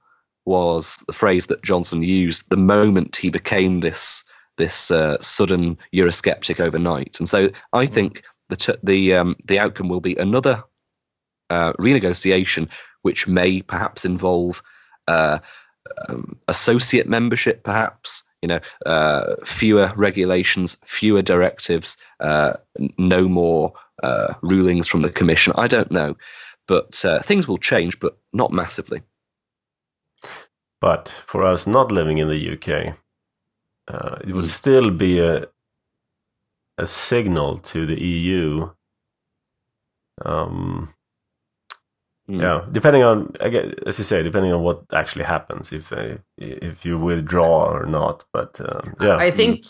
was 0.45 1.03
the 1.07 1.13
phrase 1.13 1.47
that 1.47 1.63
Johnson 1.63 2.01
used 2.01 2.49
the 2.49 2.57
moment 2.57 3.15
he 3.15 3.29
became 3.29 3.77
this 3.79 4.23
this 4.57 4.91
uh, 4.91 5.17
sudden 5.19 5.77
Eurosceptic 5.93 6.59
overnight. 6.59 7.19
And 7.19 7.29
so 7.29 7.49
I 7.71 7.85
think 7.85 8.23
the 8.49 8.55
t- 8.55 8.73
the 8.83 9.15
um, 9.15 9.35
the 9.47 9.59
outcome 9.59 9.89
will 9.89 10.01
be 10.01 10.15
another 10.15 10.63
uh, 11.49 11.73
renegotiation, 11.73 12.69
which 13.01 13.27
may 13.27 13.61
perhaps 13.61 14.05
involve 14.05 14.61
uh, 15.07 15.39
um, 16.07 16.37
associate 16.47 17.07
membership, 17.07 17.63
perhaps. 17.63 18.23
You 18.41 18.47
know, 18.47 18.59
uh, 18.85 19.35
fewer 19.43 19.91
regulations, 19.97 20.77
fewer 20.85 21.21
directives, 21.21 21.97
uh, 22.21 22.53
no 22.97 23.27
more 23.27 23.73
uh, 24.01 24.35
rulings 24.41 24.87
from 24.87 25.01
the 25.01 25.11
commission. 25.11 25.51
I 25.57 25.67
don't 25.67 25.91
know, 25.91 26.15
but 26.69 27.03
uh, 27.03 27.19
things 27.21 27.47
will 27.47 27.57
change, 27.57 27.99
but 27.99 28.17
not 28.31 28.51
massively. 28.51 29.01
But 30.79 31.09
for 31.09 31.43
us 31.43 31.67
not 31.67 31.91
living 31.91 32.19
in 32.19 32.29
the 32.29 32.53
UK, 32.53 32.95
uh, 33.87 34.15
it 34.21 34.33
will 34.33 34.43
mm. 34.43 34.47
still 34.47 34.91
be 34.91 35.19
a 35.19 35.47
a 36.77 36.87
signal 36.87 37.57
to 37.57 37.85
the 37.85 38.01
EU 38.01 38.69
um, 40.23 40.93
Mm. 42.29 42.41
Yeah, 42.41 42.65
depending 42.71 43.01
on 43.01 43.33
as 43.87 43.97
you 43.97 44.03
say, 44.03 44.21
depending 44.21 44.53
on 44.53 44.61
what 44.61 44.83
actually 44.93 45.25
happens, 45.25 45.73
if 45.73 45.89
they 45.89 46.19
if 46.37 46.85
you 46.85 46.99
withdraw 46.99 47.71
or 47.71 47.85
not. 47.87 48.23
But 48.31 48.61
um, 48.61 48.95
yeah, 49.01 49.17
I 49.17 49.31
think. 49.31 49.65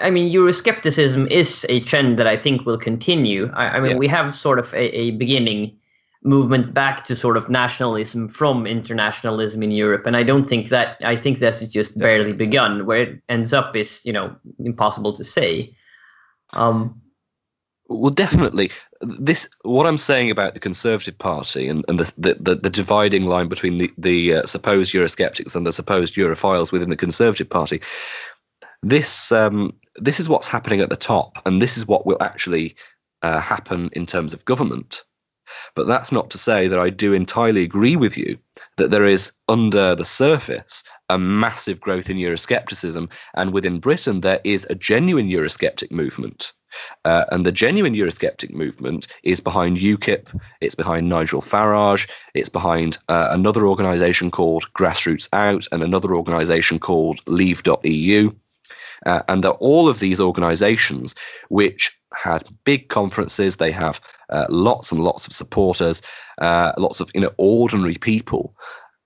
I 0.00 0.10
mean, 0.10 0.32
Euroscepticism 0.32 1.30
is 1.30 1.64
a 1.68 1.78
trend 1.78 2.18
that 2.18 2.26
I 2.26 2.36
think 2.36 2.66
will 2.66 2.78
continue. 2.78 3.48
I, 3.54 3.76
I 3.76 3.80
mean, 3.80 3.92
yeah. 3.92 3.96
we 3.96 4.08
have 4.08 4.34
sort 4.34 4.58
of 4.58 4.74
a, 4.74 4.96
a, 4.98 5.12
beginning 5.12 5.76
movement 6.24 6.74
back 6.74 7.04
to 7.04 7.14
sort 7.16 7.36
of 7.36 7.48
nationalism 7.48 8.28
from 8.28 8.66
internationalism 8.66 9.62
in 9.62 9.70
Europe, 9.70 10.06
and 10.06 10.16
I 10.16 10.22
don't 10.24 10.48
think 10.48 10.68
that. 10.70 10.96
I 11.04 11.16
think 11.16 11.38
this 11.38 11.60
that's 11.60 11.72
just 11.72 11.98
barely 11.98 12.32
begun. 12.32 12.86
Where 12.86 13.02
it 13.02 13.22
ends 13.28 13.52
up 13.52 13.76
is, 13.76 14.00
you 14.04 14.12
know, 14.12 14.34
impossible 14.58 15.16
to 15.16 15.24
say. 15.24 15.76
Um, 16.52 17.00
Well, 17.88 18.10
definitely. 18.10 18.70
This 19.00 19.48
what 19.62 19.86
I'm 19.86 19.98
saying 19.98 20.30
about 20.30 20.54
the 20.54 20.60
Conservative 20.60 21.18
Party 21.18 21.68
and, 21.68 21.84
and 21.88 21.98
the, 22.00 22.12
the, 22.16 22.34
the, 22.40 22.54
the 22.56 22.70
dividing 22.70 23.26
line 23.26 23.48
between 23.48 23.76
the, 23.78 23.92
the 23.98 24.36
uh, 24.36 24.42
supposed 24.44 24.94
Eurosceptics 24.94 25.54
and 25.54 25.66
the 25.66 25.72
supposed 25.72 26.14
Europhiles 26.14 26.72
within 26.72 26.88
the 26.88 26.96
Conservative 26.96 27.50
Party. 27.50 27.82
This 28.82 29.32
um, 29.32 29.74
this 29.96 30.20
is 30.20 30.28
what's 30.28 30.48
happening 30.48 30.80
at 30.80 30.88
the 30.88 30.96
top, 30.96 31.38
and 31.44 31.60
this 31.60 31.76
is 31.76 31.86
what 31.86 32.06
will 32.06 32.22
actually 32.22 32.76
uh, 33.22 33.40
happen 33.40 33.90
in 33.92 34.06
terms 34.06 34.32
of 34.32 34.44
government. 34.44 35.04
But 35.74 35.86
that's 35.86 36.12
not 36.12 36.30
to 36.30 36.38
say 36.38 36.68
that 36.68 36.78
I 36.78 36.90
do 36.90 37.12
entirely 37.12 37.62
agree 37.62 37.96
with 37.96 38.16
you 38.16 38.38
that 38.76 38.90
there 38.90 39.06
is 39.06 39.32
under 39.48 39.94
the 39.94 40.04
surface 40.04 40.84
a 41.08 41.18
massive 41.18 41.80
growth 41.80 42.10
in 42.10 42.16
Euroscepticism, 42.16 43.10
and 43.34 43.52
within 43.52 43.80
Britain 43.80 44.20
there 44.20 44.40
is 44.44 44.66
a 44.68 44.74
genuine 44.74 45.28
Eurosceptic 45.28 45.90
movement. 45.90 46.52
Uh, 47.04 47.24
and 47.30 47.46
the 47.46 47.52
genuine 47.52 47.94
Eurosceptic 47.94 48.52
movement 48.52 49.06
is 49.22 49.40
behind 49.40 49.76
UKIP, 49.76 50.40
it's 50.60 50.74
behind 50.74 51.08
Nigel 51.08 51.40
Farage, 51.40 52.10
it's 52.34 52.48
behind 52.48 52.98
uh, 53.08 53.28
another 53.30 53.66
organisation 53.66 54.30
called 54.30 54.64
Grassroots 54.76 55.28
Out, 55.32 55.68
and 55.70 55.82
another 55.82 56.14
organisation 56.16 56.78
called 56.78 57.20
Leave.eu. 57.26 58.32
Uh, 59.06 59.22
and 59.28 59.44
that 59.44 59.50
all 59.50 59.88
of 59.88 59.98
these 59.98 60.20
organizations, 60.20 61.14
which 61.48 61.96
had 62.14 62.48
big 62.64 62.88
conferences, 62.88 63.56
they 63.56 63.70
have 63.70 64.00
uh, 64.30 64.46
lots 64.48 64.92
and 64.92 65.02
lots 65.02 65.26
of 65.26 65.32
supporters, 65.32 66.02
uh, 66.40 66.72
lots 66.78 67.00
of 67.00 67.10
you 67.14 67.20
know 67.20 67.32
ordinary 67.36 67.96
people 67.96 68.54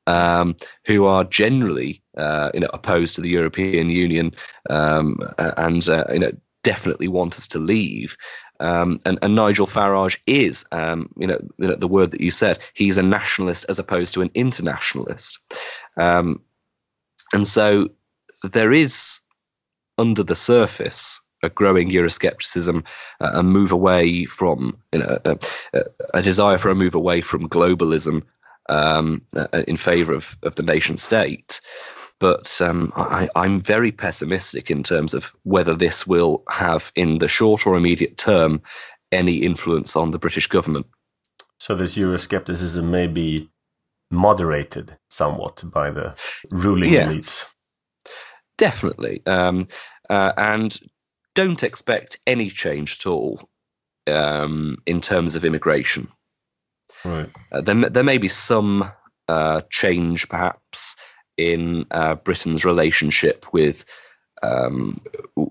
um, 0.06 0.56
who 0.86 1.04
are 1.04 1.24
generally 1.24 2.02
uh, 2.16 2.50
you 2.54 2.60
know 2.60 2.70
opposed 2.72 3.14
to 3.14 3.20
the 3.20 3.30
European 3.30 3.90
Union 3.90 4.32
um, 4.70 5.18
and 5.38 5.88
uh, 5.88 6.04
you 6.12 6.18
know 6.18 6.32
definitely 6.64 7.08
want 7.08 7.34
us 7.36 7.48
to 7.48 7.58
leave. 7.58 8.16
Um, 8.60 8.98
and, 9.06 9.20
and, 9.22 9.36
Nigel 9.36 9.68
Farage 9.68 10.18
is, 10.26 10.66
um, 10.72 11.08
you 11.16 11.28
know, 11.28 11.38
the, 11.58 11.76
the, 11.76 11.86
word 11.86 12.10
that 12.10 12.20
you 12.20 12.32
said. 12.32 12.58
He's 12.74 12.98
a 12.98 13.04
nationalist 13.04 13.66
as 13.68 13.78
opposed 13.78 14.14
to 14.14 14.20
an 14.20 14.30
internationalist, 14.34 15.38
um, 15.96 16.40
and 17.32 17.46
so 17.46 17.90
there 18.42 18.72
is 18.72 19.20
under 19.98 20.22
the 20.22 20.34
surface 20.34 21.20
a 21.42 21.48
growing 21.48 21.88
Euroscepticism, 21.88 22.84
uh, 23.20 23.30
a 23.34 23.42
move 23.42 23.72
away 23.72 24.24
from 24.24 24.78
you 24.92 25.00
know, 25.00 25.18
a, 25.24 25.38
a, 26.14 26.22
desire 26.22 26.58
for 26.58 26.70
a 26.70 26.74
move 26.74 26.94
away 26.94 27.20
from 27.20 27.48
globalism 27.48 28.22
um, 28.68 29.22
uh, 29.36 29.46
in 29.66 29.76
favour 29.76 30.14
of, 30.14 30.36
of 30.42 30.54
the 30.56 30.62
nation 30.62 30.96
state. 30.96 31.60
But 32.20 32.60
um, 32.60 32.92
I, 32.96 33.28
I'm 33.36 33.60
very 33.60 33.92
pessimistic 33.92 34.70
in 34.70 34.82
terms 34.82 35.14
of 35.14 35.32
whether 35.44 35.74
this 35.74 36.06
will 36.06 36.42
have, 36.48 36.90
in 36.96 37.18
the 37.18 37.28
short 37.28 37.66
or 37.66 37.76
immediate 37.76 38.16
term, 38.16 38.62
any 39.12 39.36
influence 39.36 39.94
on 39.94 40.10
the 40.10 40.18
British 40.18 40.48
government. 40.48 40.86
So 41.60 41.74
this 41.76 41.96
Euroscepticism 41.96 42.84
may 42.84 43.06
be 43.06 43.48
moderated 44.10 44.96
somewhat 45.08 45.62
by 45.72 45.90
the 45.90 46.14
ruling 46.50 46.92
yeah. 46.92 47.06
elites. 47.06 47.46
Definitely. 48.58 49.22
Um, 49.26 49.68
uh, 50.10 50.32
and 50.36 50.78
don't 51.34 51.62
expect 51.62 52.18
any 52.26 52.50
change 52.50 52.98
at 53.00 53.06
all 53.06 53.48
um, 54.06 54.78
in 54.86 55.00
terms 55.00 55.34
of 55.34 55.44
immigration. 55.44 56.08
Right. 57.04 57.28
Uh, 57.52 57.60
there, 57.60 57.88
there 57.88 58.04
may 58.04 58.18
be 58.18 58.28
some 58.28 58.90
uh, 59.28 59.62
change, 59.70 60.28
perhaps, 60.28 60.96
in 61.36 61.86
uh, 61.90 62.16
Britain's 62.16 62.64
relationship 62.64 63.46
with 63.52 63.84
um, 64.42 65.00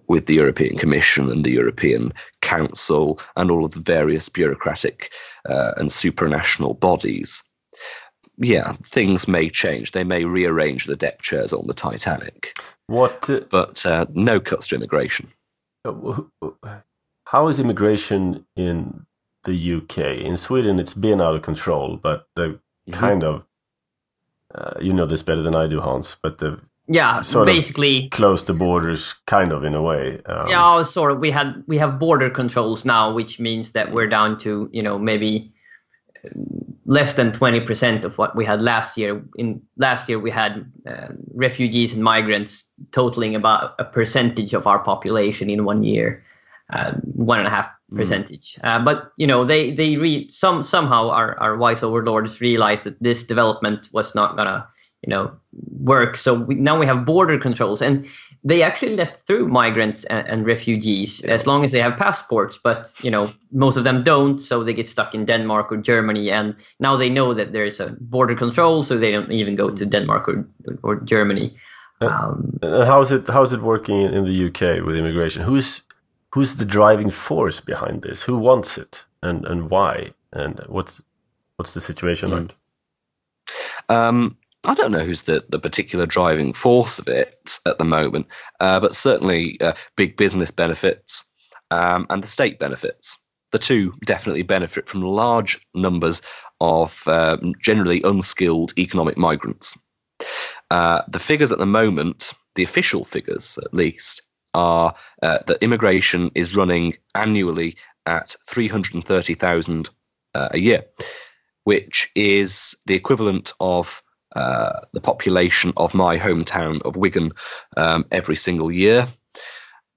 with 0.08 0.28
the 0.28 0.36
European 0.36 0.78
Commission 0.78 1.30
and 1.30 1.44
the 1.44 1.52
European 1.52 2.14
Council 2.42 3.20
and 3.36 3.52
all 3.52 3.66
of 3.66 3.72
the 3.72 3.82
various 3.82 4.30
bureaucratic 4.30 5.12
uh, 5.48 5.74
and 5.76 5.90
supranational 5.90 6.80
bodies 6.80 7.44
yeah, 8.38 8.74
things 8.84 9.28
may 9.28 9.50
change. 9.50 9.92
They 9.92 10.04
may 10.04 10.26
rearrange 10.26 10.86
the 10.86 10.96
deck 10.96 11.22
chairs 11.22 11.54
on 11.54 11.68
the 11.68 11.74
Titanic. 11.74 12.60
What? 12.88 13.30
Uh, 13.30 13.42
but 13.50 13.86
uh, 13.86 14.06
no 14.14 14.40
cuts 14.40 14.68
to 14.68 14.76
immigration. 14.76 15.30
Uh, 15.84 16.22
how 17.26 17.48
is 17.48 17.60
immigration 17.60 18.46
in 18.56 19.06
the 19.44 19.74
UK? 19.76 19.98
In 19.98 20.38
Sweden, 20.38 20.80
it's 20.80 20.94
been 20.94 21.22
out 21.22 21.36
of 21.36 21.42
control, 21.42 21.98
but 21.98 22.28
the 22.36 22.48
mm-hmm. 22.48 22.94
kind 22.94 23.24
of 23.24 23.44
uh, 24.54 24.74
you 24.80 24.94
know 24.94 25.06
this 25.06 25.24
better 25.24 25.42
than 25.42 25.56
I 25.56 25.68
do, 25.68 25.82
Hans. 25.82 26.16
But 26.22 26.38
the 26.38 26.60
yeah, 26.88 27.22
sort 27.22 27.48
basically 27.48 28.08
close 28.10 28.44
the 28.44 28.54
borders, 28.54 29.14
kind 29.26 29.52
of 29.52 29.64
in 29.64 29.74
a 29.74 29.82
way. 29.82 30.22
Um, 30.26 30.48
yeah, 30.48 30.82
sort 30.84 31.12
of. 31.12 31.20
We 31.20 31.32
had 31.32 31.64
we 31.68 31.78
have 31.80 32.00
border 32.00 32.30
controls 32.30 32.86
now, 32.86 33.14
which 33.14 33.40
means 33.40 33.74
that 33.74 33.92
we're 33.92 34.08
down 34.08 34.40
to 34.40 34.70
you 34.72 34.84
know 34.84 34.98
maybe 34.98 35.52
less 36.86 37.14
than 37.14 37.32
20% 37.32 38.06
of 38.06 38.18
what 38.18 38.36
we 38.36 38.46
had 38.46 38.62
last 38.62 38.98
year. 38.98 39.22
In 39.36 39.62
last 39.78 40.08
year, 40.08 40.20
we 40.20 40.32
had 40.32 40.72
uh, 40.88 41.10
refugees 41.34 41.94
and 41.94 42.04
migrants 42.04 42.66
totaling 42.92 43.36
about 43.36 43.76
a 43.78 43.84
percentage 43.84 44.54
of 44.54 44.66
our 44.66 44.80
population 44.80 45.50
in 45.50 45.66
one 45.66 45.84
year, 45.84 46.24
uh, 46.72 46.94
one 47.14 47.40
and 47.40 47.48
a 47.48 47.52
half 47.52 47.68
mm. 47.92 47.98
percentage. 47.98 48.56
Mm. 48.56 48.60
Uh, 48.64 48.84
but 48.84 49.12
you 49.18 49.28
know, 49.28 49.44
they 49.44 49.72
they 49.72 49.98
re- 49.98 50.30
some 50.30 50.64
somehow 50.64 51.10
our 51.10 51.38
our 51.40 51.58
wise 51.58 51.84
overlords 51.84 52.40
realized 52.40 52.86
that 52.86 53.02
this 53.04 53.24
development 53.24 53.90
was 53.92 54.16
not 54.16 54.38
gonna 54.38 54.66
you 55.04 55.10
know 55.10 55.32
work. 55.80 56.18
So 56.18 56.34
we, 56.34 56.56
now 56.56 56.78
we 56.78 56.86
have 56.86 57.06
border 57.06 57.38
controls, 57.38 57.82
and 57.82 58.06
they 58.44 58.62
actually 58.64 58.96
let 58.96 59.26
through 59.28 59.48
migrants 59.48 60.04
and, 60.06 60.28
and, 60.28 60.46
refugees 60.46 61.22
as 61.26 61.46
long 61.46 61.64
as 61.64 61.72
they 61.72 61.82
have 61.82 61.98
passports. 61.98 62.60
But 62.64 62.92
you 63.02 63.12
know 63.12 63.32
most 63.52 63.78
of 63.78 63.84
them 63.84 64.04
don't, 64.04 64.40
so 64.40 64.64
they 64.64 64.74
get 64.74 64.88
stuck 64.88 65.14
in 65.14 65.26
Denmark 65.26 65.72
or 65.72 65.78
Germany. 65.78 66.32
And 66.32 66.56
now 66.80 66.98
they 66.98 67.10
know 67.10 67.34
that 67.34 67.52
there 67.54 67.66
is 67.66 67.80
a 67.80 67.96
border 68.00 68.36
control, 68.36 68.84
so 68.84 68.98
they 68.98 69.12
don't 69.12 69.32
even 69.32 69.56
go 69.56 69.70
to 69.70 69.86
Denmark 69.86 70.28
or 70.28 70.48
or 70.84 70.96
Germany. 71.02 71.56
Uh, 72.02 72.08
um, 72.08 72.60
and 72.62 72.88
how 72.88 73.02
is 73.02 73.12
it 73.12 73.28
how 73.28 73.44
is 73.44 73.54
it 73.54 73.62
working 73.62 74.02
in 74.02 74.26
the 74.26 74.48
UK 74.48 74.86
with 74.86 74.96
immigration? 74.96 75.44
Who's 75.44 75.82
who's 76.34 76.56
the 76.56 76.66
driving 76.66 77.12
force 77.12 77.60
behind 77.60 78.02
this? 78.02 78.24
Who 78.24 78.38
wants 78.38 78.78
it, 78.78 79.06
and 79.22 79.46
and 79.46 79.70
why? 79.70 80.14
And 80.34 80.60
what's 80.68 81.02
what's 81.56 81.74
the 81.74 81.82
situation 81.82 82.30
like? 82.30 82.56
Um, 83.90 84.38
I 84.68 84.74
don't 84.74 84.92
know 84.92 85.04
who's 85.04 85.22
the, 85.24 85.46
the 85.48 85.60
particular 85.60 86.06
driving 86.06 86.52
force 86.52 87.00
of 87.00 87.08
it 87.08 87.58
at 87.66 87.78
the 87.78 87.86
moment, 87.86 88.28
uh, 88.60 88.82
but 88.82 88.98
certainly 88.98 89.60
uh, 89.62 89.72
big 89.96 90.18
business 90.18 90.52
benefits 90.52 91.24
um, 91.72 92.06
and 92.10 92.22
the 92.22 92.28
state 92.28 92.60
benefits. 92.60 93.18
The 93.54 93.60
two 93.60 93.94
definitely 94.06 94.42
benefit 94.42 94.90
from 94.90 95.04
large 95.04 95.58
numbers 95.74 96.22
of 96.60 97.02
um, 97.08 97.54
generally 97.62 98.02
unskilled 98.04 98.74
economic 98.78 99.18
migrants. 99.18 99.78
Uh, 100.70 101.02
the 101.08 101.20
figures 101.20 101.54
at 101.54 101.60
the 101.60 101.66
moment, 101.66 102.34
the 102.56 102.64
official 102.64 103.06
figures 103.06 103.58
at 103.64 103.74
least, 103.74 104.22
are 104.54 104.94
uh, 105.24 105.38
that 105.48 105.64
immigration 105.64 106.30
is 106.36 106.56
running 106.56 106.94
annually 107.16 107.78
at 108.06 108.36
330,000 108.50 109.90
uh, 110.36 110.50
a 110.52 110.60
year, 110.60 110.84
which 111.64 112.10
is 112.16 112.76
the 112.86 112.96
equivalent 112.96 113.54
of 113.62 114.02
uh, 114.38 114.82
the 114.94 115.02
population 115.02 115.74
of 115.78 115.96
my 115.96 116.20
hometown 116.20 116.80
of 116.84 116.96
Wigan 116.96 117.32
um, 117.76 118.06
every 118.12 118.36
single 118.36 118.72
year. 118.72 119.08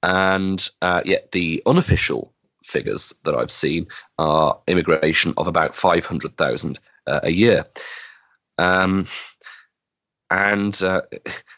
And 0.03 0.66
uh, 0.81 1.03
yet 1.05 1.33
the 1.33 1.62
unofficial 1.66 2.33
figures 2.64 3.12
that 3.24 3.35
I've 3.35 3.50
seen 3.50 3.88
are 4.18 4.59
immigration 4.66 5.35
of 5.37 5.46
about 5.46 5.76
500,000 5.76 6.79
uh, 7.07 7.20
a 7.22 7.31
year. 7.31 7.66
Um, 8.57 9.07
and 10.31 10.83
uh, 10.83 11.03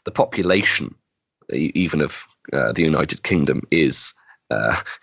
the 0.04 0.10
population, 0.10 0.96
even 1.52 2.00
of 2.00 2.26
uh, 2.52 2.72
the 2.72 2.82
United 2.82 3.22
Kingdom, 3.22 3.62
is 3.70 4.12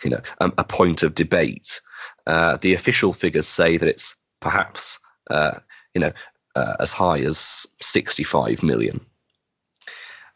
you 0.04 0.10
know 0.12 0.22
a, 0.42 0.52
a, 0.60 0.63
point 0.63 1.02
of 1.02 1.15
debate. 1.15 1.80
the 2.28 2.74
official 2.76 3.13
figures 3.13 3.48
say 3.48 3.78
that 3.78 3.88
it's 3.88 4.18
perhaps 4.42 5.00
you 5.32 6.02
know 6.02 6.12
uh, 6.60 6.76
as 6.80 6.93
high 6.93 7.19
as 7.19 7.67
65 7.82 8.63
million. 8.63 9.06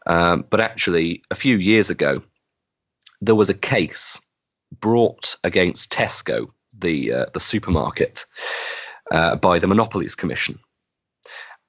Um, 0.06 0.44
but 0.48 0.60
actually, 0.60 1.22
a 1.30 1.34
few 1.34 1.56
years 1.56 1.90
ago, 1.90 2.22
there 3.20 3.34
was 3.34 3.50
a 3.50 3.54
case 3.54 4.20
brought 4.80 5.36
against 5.44 5.92
Tesco, 5.92 6.48
the 6.76 7.12
uh, 7.12 7.26
the 7.32 7.40
supermarket, 7.40 8.26
uh, 9.10 9.36
by 9.36 9.58
the 9.58 9.66
Monopolies 9.66 10.14
Commission, 10.14 10.58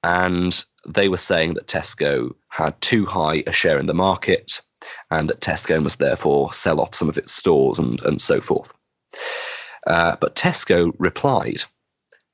and 0.02 0.64
they 0.86 1.08
were 1.08 1.16
saying 1.16 1.54
that 1.54 1.66
Tesco 1.66 2.34
had 2.48 2.80
too 2.80 3.06
high 3.06 3.42
a 3.46 3.52
share 3.52 3.78
in 3.78 3.86
the 3.86 3.94
market, 3.94 4.60
and 5.10 5.30
that 5.30 5.40
Tesco 5.40 5.82
must 5.82 5.98
therefore 5.98 6.52
sell 6.52 6.80
off 6.80 6.94
some 6.94 7.08
of 7.08 7.18
its 7.18 7.32
stores 7.32 7.78
and 7.78 8.02
and 8.02 8.20
so 8.20 8.40
forth. 8.40 8.72
Uh, 9.86 10.16
but 10.20 10.34
Tesco 10.34 10.92
replied, 10.98 11.64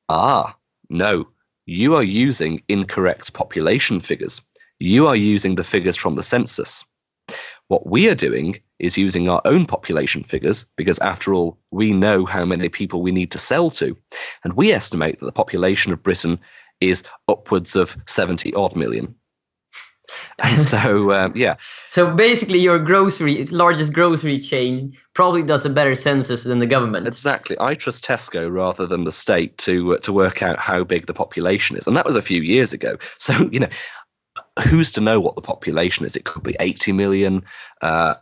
"Ah, 0.08 0.56
no, 0.88 1.28
you 1.66 1.94
are 1.94 2.02
using 2.02 2.62
incorrect 2.68 3.32
population 3.32 4.00
figures. 4.00 4.40
You 4.78 5.06
are 5.06 5.16
using 5.16 5.54
the 5.54 5.64
figures 5.64 5.96
from 5.96 6.16
the 6.16 6.22
census. 6.22 6.84
What 7.68 7.86
we 7.86 8.08
are 8.10 8.14
doing 8.14 8.58
is 8.78 8.98
using 8.98 9.28
our 9.28 9.40
own 9.44 9.66
population 9.66 10.24
figures, 10.24 10.68
because 10.76 10.98
after 10.98 11.32
all, 11.32 11.58
we 11.70 11.92
know 11.92 12.26
how 12.26 12.44
many 12.44 12.68
people 12.68 13.00
we 13.00 13.12
need 13.12 13.30
to 13.30 13.38
sell 13.38 13.70
to. 13.70 13.96
And 14.44 14.54
we 14.54 14.72
estimate 14.72 15.20
that 15.20 15.26
the 15.26 15.32
population 15.32 15.92
of 15.92 16.02
Britain 16.02 16.40
is 16.80 17.04
upwards 17.28 17.76
of 17.76 17.96
70 18.06 18.52
odd 18.54 18.76
million. 18.76 19.14
So, 20.56 21.12
um, 21.12 21.32
yeah. 21.36 21.56
So 21.88 22.14
basically, 22.14 22.58
your 22.58 22.78
grocery, 22.78 23.44
largest 23.46 23.92
grocery 23.92 24.40
chain, 24.40 24.96
probably 25.14 25.42
does 25.42 25.64
a 25.64 25.70
better 25.70 25.94
census 25.94 26.42
than 26.42 26.58
the 26.58 26.66
government. 26.66 27.06
Exactly. 27.06 27.56
I 27.60 27.74
trust 27.74 28.04
Tesco 28.04 28.52
rather 28.52 28.86
than 28.86 29.04
the 29.04 29.12
state 29.12 29.56
to 29.58 29.94
uh, 29.94 29.98
to 29.98 30.12
work 30.12 30.42
out 30.42 30.58
how 30.58 30.84
big 30.84 31.06
the 31.06 31.14
population 31.14 31.76
is, 31.76 31.86
and 31.86 31.96
that 31.96 32.06
was 32.06 32.16
a 32.16 32.22
few 32.22 32.42
years 32.42 32.72
ago. 32.72 32.96
So 33.18 33.48
you 33.52 33.60
know, 33.60 33.68
who's 34.68 34.92
to 34.92 35.00
know 35.00 35.20
what 35.20 35.36
the 35.36 35.42
population 35.42 36.04
is? 36.04 36.16
It 36.16 36.24
could 36.24 36.42
be 36.42 36.56
80 36.58 36.92
million. 36.92 37.44
Uh, 37.80 38.14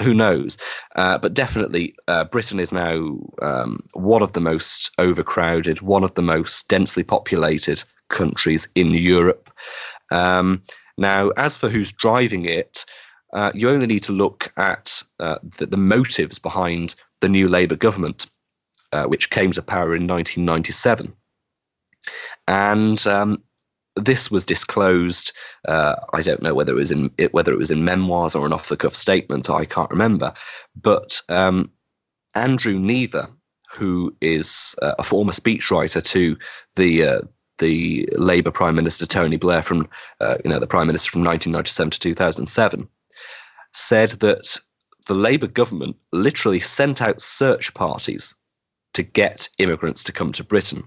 who 0.00 0.14
knows? 0.14 0.58
Uh, 0.94 1.18
but 1.18 1.34
definitely, 1.34 1.94
uh, 2.08 2.24
Britain 2.24 2.60
is 2.60 2.72
now 2.72 3.18
um, 3.42 3.84
one 3.92 4.22
of 4.22 4.32
the 4.32 4.40
most 4.40 4.92
overcrowded, 4.98 5.82
one 5.82 6.04
of 6.04 6.14
the 6.14 6.22
most 6.22 6.68
densely 6.68 7.02
populated 7.02 7.82
countries 8.10 8.68
in 8.74 8.90
Europe. 8.90 9.50
Um, 10.10 10.62
now, 10.96 11.30
as 11.30 11.56
for 11.56 11.68
who's 11.68 11.92
driving 11.92 12.44
it, 12.44 12.84
uh, 13.32 13.50
you 13.54 13.68
only 13.68 13.86
need 13.86 14.04
to 14.04 14.12
look 14.12 14.52
at 14.56 15.02
uh, 15.18 15.38
the, 15.58 15.66
the, 15.66 15.76
motives 15.76 16.38
behind 16.38 16.94
the 17.20 17.28
new 17.28 17.48
Labour 17.48 17.74
government, 17.74 18.26
uh, 18.92 19.04
which 19.04 19.30
came 19.30 19.50
to 19.52 19.62
power 19.62 19.96
in 19.96 20.06
1997. 20.06 21.12
And 22.46 23.04
um, 23.08 23.42
this 23.96 24.30
was 24.30 24.44
disclosed. 24.44 25.32
Uh, 25.66 25.96
I 26.12 26.22
don't 26.22 26.42
know 26.42 26.54
whether 26.54 26.72
it 26.72 26.76
was 26.76 26.92
in 26.92 27.10
whether 27.32 27.52
it 27.52 27.58
was 27.58 27.70
in 27.70 27.84
memoirs 27.84 28.34
or 28.34 28.46
an 28.46 28.52
off 28.52 28.68
the 28.68 28.76
cuff 28.76 28.94
statement. 28.94 29.50
I 29.50 29.64
can't 29.64 29.90
remember. 29.90 30.34
But 30.80 31.20
um, 31.28 31.70
Andrew 32.34 32.78
Neather, 32.78 33.28
who 33.72 34.14
is 34.20 34.76
uh, 34.80 34.94
a 34.98 35.02
former 35.02 35.32
speechwriter 35.32 36.04
to 36.04 36.36
the 36.76 37.02
uh, 37.04 37.20
the 37.58 38.08
Labour 38.12 38.50
Prime 38.50 38.74
Minister 38.74 39.06
Tony 39.06 39.36
Blair 39.36 39.62
from 39.62 39.88
uh, 40.20 40.36
you 40.44 40.50
know 40.50 40.58
the 40.58 40.66
Prime 40.66 40.86
Minister 40.86 41.10
from 41.10 41.24
1997 41.24 41.90
to 41.90 41.98
2007, 41.98 42.88
said 43.72 44.10
that 44.10 44.58
the 45.06 45.14
Labour 45.14 45.46
government 45.46 45.96
literally 46.12 46.60
sent 46.60 47.02
out 47.02 47.20
search 47.20 47.74
parties 47.74 48.34
to 48.94 49.02
get 49.02 49.48
immigrants 49.58 50.04
to 50.04 50.12
come 50.12 50.32
to 50.32 50.44
Britain, 50.44 50.84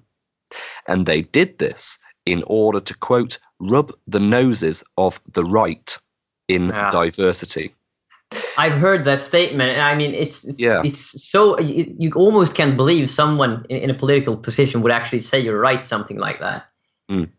and 0.87 1.05
they 1.05 1.21
did 1.21 1.57
this 1.57 1.99
in 2.25 2.43
order 2.47 2.79
to, 2.81 2.97
quote, 2.97 3.37
rub 3.59 3.93
the 4.05 4.19
noses 4.19 4.83
of 4.97 5.21
the 5.31 5.43
right 5.43 5.97
in 6.47 6.67
yeah. 6.67 6.89
diversity. 6.89 7.73
I've 8.57 8.79
heard 8.79 9.05
that 9.05 9.21
statement. 9.21 9.71
and 9.71 9.81
I 9.81 9.95
mean, 9.95 10.13
it's 10.13 10.45
yeah. 10.57 10.81
it's 10.83 11.23
so 11.23 11.59
you, 11.59 11.95
you 11.97 12.11
almost 12.13 12.55
can't 12.55 12.75
believe 12.75 13.09
someone 13.09 13.65
in, 13.69 13.77
in, 13.77 13.89
a 13.89 13.93
political 13.93 14.35
position 14.35 14.81
would 14.81 14.91
actually 14.91 15.19
say 15.19 15.39
you're 15.39 15.59
right, 15.59 15.85
something 15.85 16.17
like 16.17 16.39
that. 16.39 16.65
Mm. 17.09 17.29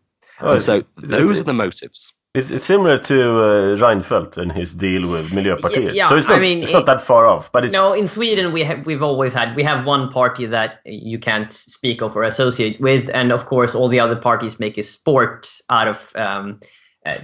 Oh, 0.41 0.57
so 0.57 0.83
those 0.97 1.41
are 1.41 1.43
the 1.43 1.53
motives. 1.53 2.13
It's, 2.35 2.51
it's 2.51 2.65
similar 2.65 2.99
to 2.99 3.15
uh, 3.15 3.75
Reinfeldt 3.77 4.37
and 4.37 4.51
his 4.51 4.75
deal 4.75 5.09
with 5.09 5.31
Miljöpartiet. 5.31 5.85
Yeah, 5.85 5.91
yeah, 5.91 6.09
so 6.09 6.15
it's 6.15 6.29
not, 6.29 6.37
I 6.37 6.41
mean, 6.41 6.61
it's 6.61 6.71
not 6.71 6.85
that 6.85 7.01
far 7.01 7.25
off. 7.25 7.51
But 7.51 7.65
it's... 7.65 7.73
no, 7.73 7.93
in 7.93 8.07
Sweden 8.07 8.53
we 8.53 8.63
have 8.63 8.85
we've 8.85 9.01
always 9.01 9.33
had 9.33 9.55
we 9.55 9.63
have 9.63 9.85
one 9.85 10.09
party 10.09 10.45
that 10.45 10.79
you 10.85 11.17
can't 11.17 11.51
speak 11.51 12.01
of 12.01 12.15
or 12.15 12.23
associate 12.23 12.79
with, 12.79 13.09
and 13.13 13.31
of 13.31 13.47
course 13.47 13.73
all 13.73 13.87
the 13.87 13.99
other 13.99 14.15
parties 14.15 14.59
make 14.59 14.77
a 14.77 14.83
sport 14.83 15.49
out 15.69 15.87
of 15.87 16.15
um, 16.15 16.59
uh, 17.05 17.17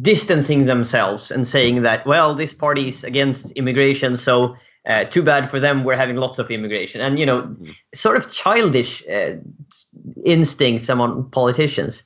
distancing 0.00 0.64
themselves 0.64 1.30
and 1.30 1.46
saying 1.46 1.82
that 1.82 2.04
well 2.06 2.34
this 2.34 2.52
party 2.52 2.88
is 2.88 3.04
against 3.04 3.52
immigration, 3.52 4.16
so 4.16 4.56
uh, 4.86 5.04
too 5.04 5.22
bad 5.22 5.48
for 5.48 5.58
them. 5.58 5.84
We're 5.84 5.96
having 5.96 6.16
lots 6.16 6.38
of 6.38 6.50
immigration, 6.50 7.00
and 7.00 7.18
you 7.18 7.26
know, 7.26 7.42
mm-hmm. 7.42 7.70
sort 7.94 8.16
of 8.16 8.30
childish 8.32 9.06
uh, 9.08 9.36
instincts 10.24 10.88
among 10.88 11.30
politicians. 11.30 12.02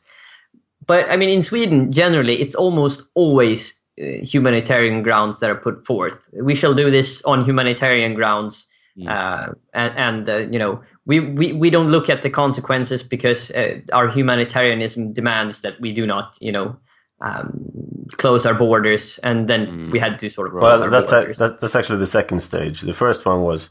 But 0.86 1.10
I 1.10 1.16
mean, 1.16 1.28
in 1.28 1.42
Sweden, 1.42 1.90
generally, 1.90 2.40
it's 2.40 2.54
almost 2.54 3.02
always 3.14 3.72
uh, 4.00 4.24
humanitarian 4.24 5.02
grounds 5.02 5.40
that 5.40 5.50
are 5.50 5.56
put 5.56 5.84
forth. 5.84 6.16
We 6.32 6.54
shall 6.54 6.74
do 6.74 6.90
this 6.90 7.22
on 7.24 7.44
humanitarian 7.44 8.14
grounds. 8.14 8.66
Mm. 8.98 9.08
Uh, 9.08 9.54
and, 9.74 9.96
and 9.96 10.28
uh, 10.28 10.36
you 10.50 10.58
know 10.58 10.82
we, 11.06 11.20
we, 11.20 11.52
we 11.52 11.70
don't 11.70 11.86
look 11.86 12.10
at 12.10 12.22
the 12.22 12.30
consequences 12.30 13.00
because 13.00 13.52
uh, 13.52 13.78
our 13.92 14.08
humanitarianism 14.08 15.12
demands 15.12 15.60
that 15.60 15.80
we 15.80 15.92
do 15.92 16.04
not 16.04 16.36
you 16.40 16.50
know 16.50 16.76
um, 17.20 18.06
close 18.16 18.46
our 18.46 18.54
borders 18.54 19.18
and 19.18 19.48
then 19.48 19.66
mm. 19.66 19.92
we 19.92 19.98
had 19.98 20.18
to 20.18 20.28
sort 20.28 20.48
of 20.48 20.62
well 20.62 20.88
that's 20.88 21.12
a, 21.12 21.32
that, 21.38 21.60
that's 21.60 21.74
actually 21.74 21.98
the 21.98 22.06
second 22.06 22.40
stage 22.40 22.82
the 22.82 22.92
first 22.92 23.26
one 23.26 23.42
was 23.42 23.70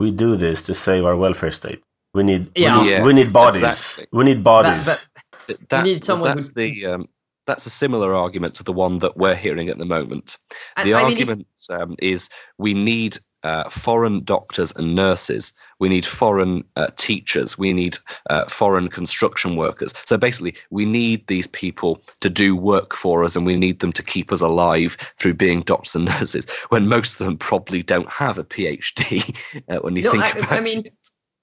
we 0.00 0.10
do 0.10 0.36
this 0.36 0.62
to 0.62 0.74
save 0.74 1.04
our 1.04 1.16
welfare 1.16 1.50
state 1.50 1.82
we 2.14 2.22
need 2.22 2.50
yeah. 2.54 2.76
we 2.76 2.82
need, 2.82 2.90
yeah, 2.90 3.02
we 3.02 3.12
need 3.12 3.32
bodies 3.32 3.62
exactly. 3.62 4.06
we 4.12 4.24
need 4.24 4.42
bodies 4.42 4.86
but, 4.86 5.06
but, 5.46 5.68
that, 5.68 5.84
need 5.84 6.02
someone 6.02 6.34
that's 6.34 6.48
who... 6.48 6.54
the 6.54 6.86
um, 6.86 7.08
that's 7.48 7.66
a 7.66 7.70
similar 7.70 8.14
argument 8.14 8.54
to 8.56 8.62
the 8.62 8.74
one 8.74 8.98
that 8.98 9.16
we're 9.16 9.34
hearing 9.34 9.70
at 9.70 9.78
the 9.78 9.86
moment. 9.86 10.36
And, 10.76 10.86
the 10.86 10.94
I 10.94 11.02
argument 11.02 11.38
mean, 11.38 11.46
if... 11.70 11.80
um, 11.80 11.96
is 11.98 12.28
we 12.58 12.74
need 12.74 13.18
uh, 13.42 13.68
foreign 13.68 14.24
doctors 14.24 14.72
and 14.72 14.94
nurses. 14.94 15.52
We 15.78 15.88
need 15.88 16.06
foreign 16.06 16.64
uh, 16.76 16.88
teachers. 16.96 17.56
We 17.56 17.72
need 17.72 17.98
uh, 18.30 18.46
foreign 18.46 18.88
construction 18.88 19.56
workers. 19.56 19.94
So 20.04 20.16
basically, 20.16 20.54
we 20.70 20.84
need 20.84 21.26
these 21.26 21.46
people 21.46 22.02
to 22.20 22.30
do 22.30 22.56
work 22.56 22.94
for 22.94 23.24
us 23.24 23.36
and 23.36 23.46
we 23.46 23.56
need 23.56 23.80
them 23.80 23.92
to 23.92 24.02
keep 24.02 24.32
us 24.32 24.40
alive 24.40 24.96
through 25.18 25.34
being 25.34 25.60
doctors 25.62 25.94
and 25.94 26.04
nurses, 26.18 26.48
when 26.70 26.88
most 26.88 27.20
of 27.20 27.26
them 27.26 27.38
probably 27.38 27.82
don't 27.82 28.10
have 28.12 28.38
a 28.38 28.44
PhD 28.44 29.36
uh, 29.68 29.78
when 29.78 29.96
you 29.96 30.02
no, 30.02 30.10
think 30.12 30.24
I, 30.24 30.30
about 30.30 30.52
I 30.52 30.60
mean, 30.60 30.86
it 30.86 30.94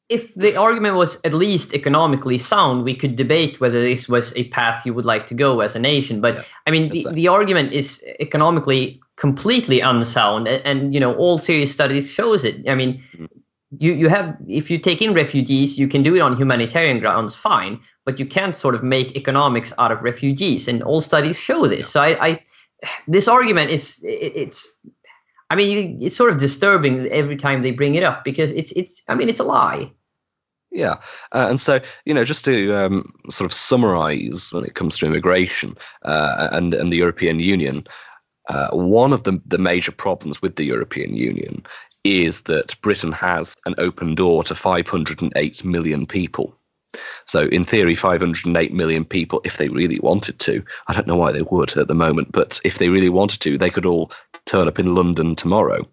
if 0.10 0.34
the 0.36 0.56
argument 0.56 0.96
was 0.96 1.20
at 1.24 1.34
least 1.34 1.74
economically 1.74 2.38
sound, 2.38 2.84
we 2.84 2.96
could 2.96 3.16
debate 3.16 3.60
whether 3.60 3.82
this 3.82 4.08
was 4.08 4.36
a 4.36 4.48
path 4.50 4.86
you 4.86 4.94
would 4.94 5.06
like 5.06 5.26
to 5.28 5.34
go 5.34 5.62
as 5.62 5.76
a 5.76 5.80
nation. 5.80 6.22
But 6.22 6.36
yeah, 6.36 6.44
I 6.68 6.72
mean, 6.72 6.90
the, 6.90 7.08
the 7.12 7.28
argument 7.28 7.74
is 7.74 8.04
economically 8.20 9.02
completely 9.16 9.80
unsound, 9.80 10.48
and, 10.48 10.62
and, 10.66 10.94
you 10.94 11.00
know 11.00 11.16
all 11.16 11.38
serious 11.38 11.72
studies 11.72 12.10
shows 12.10 12.44
it. 12.44 12.70
I 12.70 12.76
mean, 12.76 13.02
mm-hmm. 13.14 13.26
you 13.80 13.94
you 13.94 14.08
have 14.10 14.38
if 14.48 14.70
you 14.70 14.78
take 14.78 15.02
in 15.02 15.14
refugees, 15.14 15.78
you 15.78 15.88
can 15.88 16.04
do 16.04 16.16
it 16.16 16.20
on 16.20 16.38
humanitarian 16.38 17.00
grounds, 17.00 17.34
fine, 17.34 17.80
but 18.06 18.20
you 18.20 18.28
can't 18.28 18.56
sort 18.56 18.76
of 18.76 18.84
make 18.84 19.16
economics 19.16 19.74
out 19.80 19.92
of 19.92 20.02
refugees, 20.04 20.68
and 20.68 20.84
all 20.84 21.02
studies 21.02 21.38
show 21.38 21.68
this. 21.68 21.80
Yeah. 21.80 21.86
So 21.86 22.02
I, 22.02 22.28
I, 22.28 22.44
this 23.08 23.28
argument 23.28 23.72
is 23.72 24.00
it, 24.04 24.34
it's 24.36 24.68
I 25.50 25.56
mean, 25.56 26.00
it's 26.02 26.16
sort 26.16 26.32
of 26.32 26.38
disturbing 26.38 27.08
every 27.08 27.36
time 27.36 27.62
they 27.62 27.72
bring 27.72 27.96
it 27.96 28.04
up 28.04 28.24
because 28.24 28.52
it's 28.52 28.72
it's. 28.74 29.02
I 29.08 29.16
mean, 29.16 29.30
it's 29.30 29.40
a 29.40 29.44
lie. 29.44 29.92
Yeah, 30.76 30.96
uh, 31.32 31.48
and 31.50 31.60
so 31.60 31.80
you 32.04 32.14
know, 32.14 32.26
just 32.26 32.44
to 32.46 32.76
um, 32.76 33.14
sort 33.30 33.50
of 33.50 33.54
summarize 33.54 34.50
when 34.52 34.66
it 34.66 34.76
comes 34.76 34.98
to 34.98 35.06
immigration 35.06 35.78
uh, 36.04 36.50
and 36.52 36.74
and 36.74 36.92
the 36.92 36.98
European 36.98 37.40
Union, 37.40 37.88
uh, 38.50 38.72
one 38.72 39.14
of 39.14 39.24
the 39.24 39.42
the 39.46 39.58
major 39.58 39.94
problems 39.94 40.42
with 40.42 40.58
the 40.58 40.66
European 40.66 41.16
Union 41.16 41.66
is 42.04 42.42
that 42.42 42.80
Britain 42.82 43.14
has 43.14 43.56
an 43.66 43.76
open 43.78 44.16
door 44.16 44.44
to 44.44 44.54
508 44.54 45.64
million 45.64 46.06
people. 46.06 46.54
So, 47.26 47.44
in 47.44 47.64
theory, 47.64 47.96
508 47.96 48.74
million 48.74 49.06
people, 49.06 49.42
if 49.46 49.58
they 49.58 49.70
really 49.70 50.00
wanted 50.00 50.40
to, 50.40 50.64
I 50.88 50.94
don't 50.94 51.08
know 51.08 51.16
why 51.16 51.32
they 51.32 51.42
would 51.42 51.78
at 51.78 51.88
the 51.88 51.96
moment, 51.96 52.34
but 52.34 52.60
if 52.66 52.78
they 52.78 52.90
really 52.90 53.10
wanted 53.10 53.40
to, 53.42 53.58
they 53.58 53.70
could 53.70 53.86
all 53.86 54.12
turn 54.46 54.68
up 54.68 54.78
in 54.78 54.94
London 54.94 55.36
tomorrow. 55.36 55.88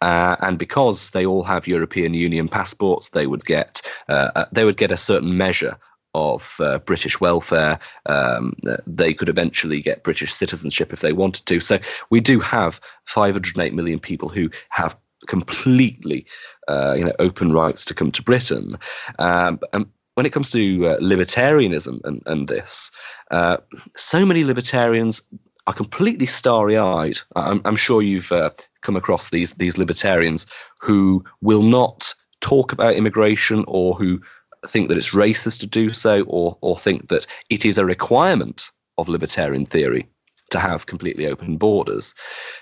Uh, 0.00 0.36
and 0.40 0.58
because 0.58 1.10
they 1.10 1.26
all 1.26 1.42
have 1.42 1.66
European 1.66 2.14
Union 2.14 2.48
passports, 2.48 3.08
they 3.08 3.26
would 3.26 3.44
get 3.44 3.82
uh, 4.08 4.30
uh 4.34 4.44
they 4.52 4.64
would 4.64 4.76
get 4.76 4.92
a 4.92 4.96
certain 4.96 5.36
measure 5.36 5.78
of 6.14 6.56
uh, 6.60 6.78
British 6.78 7.20
welfare. 7.20 7.78
Um, 8.06 8.54
they 8.86 9.14
could 9.14 9.28
eventually 9.28 9.80
get 9.80 10.02
British 10.02 10.32
citizenship 10.32 10.92
if 10.92 11.00
they 11.00 11.12
wanted 11.12 11.46
to. 11.46 11.60
So 11.60 11.78
we 12.10 12.20
do 12.20 12.40
have 12.40 12.80
508 13.06 13.74
million 13.74 14.00
people 14.00 14.28
who 14.28 14.50
have 14.68 14.96
completely, 15.26 16.26
uh, 16.66 16.94
you 16.96 17.04
know, 17.04 17.12
open 17.18 17.52
rights 17.52 17.86
to 17.86 17.94
come 17.94 18.12
to 18.12 18.22
Britain. 18.22 18.78
Um, 19.18 19.60
and 19.72 19.86
when 20.14 20.26
it 20.26 20.32
comes 20.32 20.50
to 20.50 20.86
uh, 20.86 20.98
libertarianism 20.98 22.00
and, 22.04 22.22
and 22.26 22.48
this, 22.48 22.90
uh, 23.30 23.58
so 23.96 24.26
many 24.26 24.44
libertarians 24.44 25.22
are 25.68 25.74
completely 25.74 26.24
starry-eyed. 26.24 27.18
I'm, 27.36 27.60
I'm 27.66 27.76
sure 27.76 28.00
you've 28.00 28.32
uh, 28.32 28.50
come 28.80 28.96
across 28.96 29.28
these 29.28 29.52
these 29.52 29.76
libertarians 29.76 30.46
who 30.80 31.24
will 31.42 31.62
not 31.62 32.14
talk 32.40 32.72
about 32.72 32.94
immigration 32.94 33.66
or 33.68 33.94
who 33.94 34.22
think 34.66 34.88
that 34.88 34.96
it's 34.96 35.10
racist 35.10 35.60
to 35.60 35.66
do 35.66 35.90
so 35.90 36.22
or 36.22 36.56
or 36.62 36.78
think 36.78 37.08
that 37.08 37.26
it 37.50 37.66
is 37.66 37.76
a 37.76 37.84
requirement 37.84 38.70
of 38.96 39.10
libertarian 39.10 39.66
theory 39.66 40.08
to 40.52 40.58
have 40.58 40.86
completely 40.86 41.26
open 41.26 41.58
borders. 41.58 42.14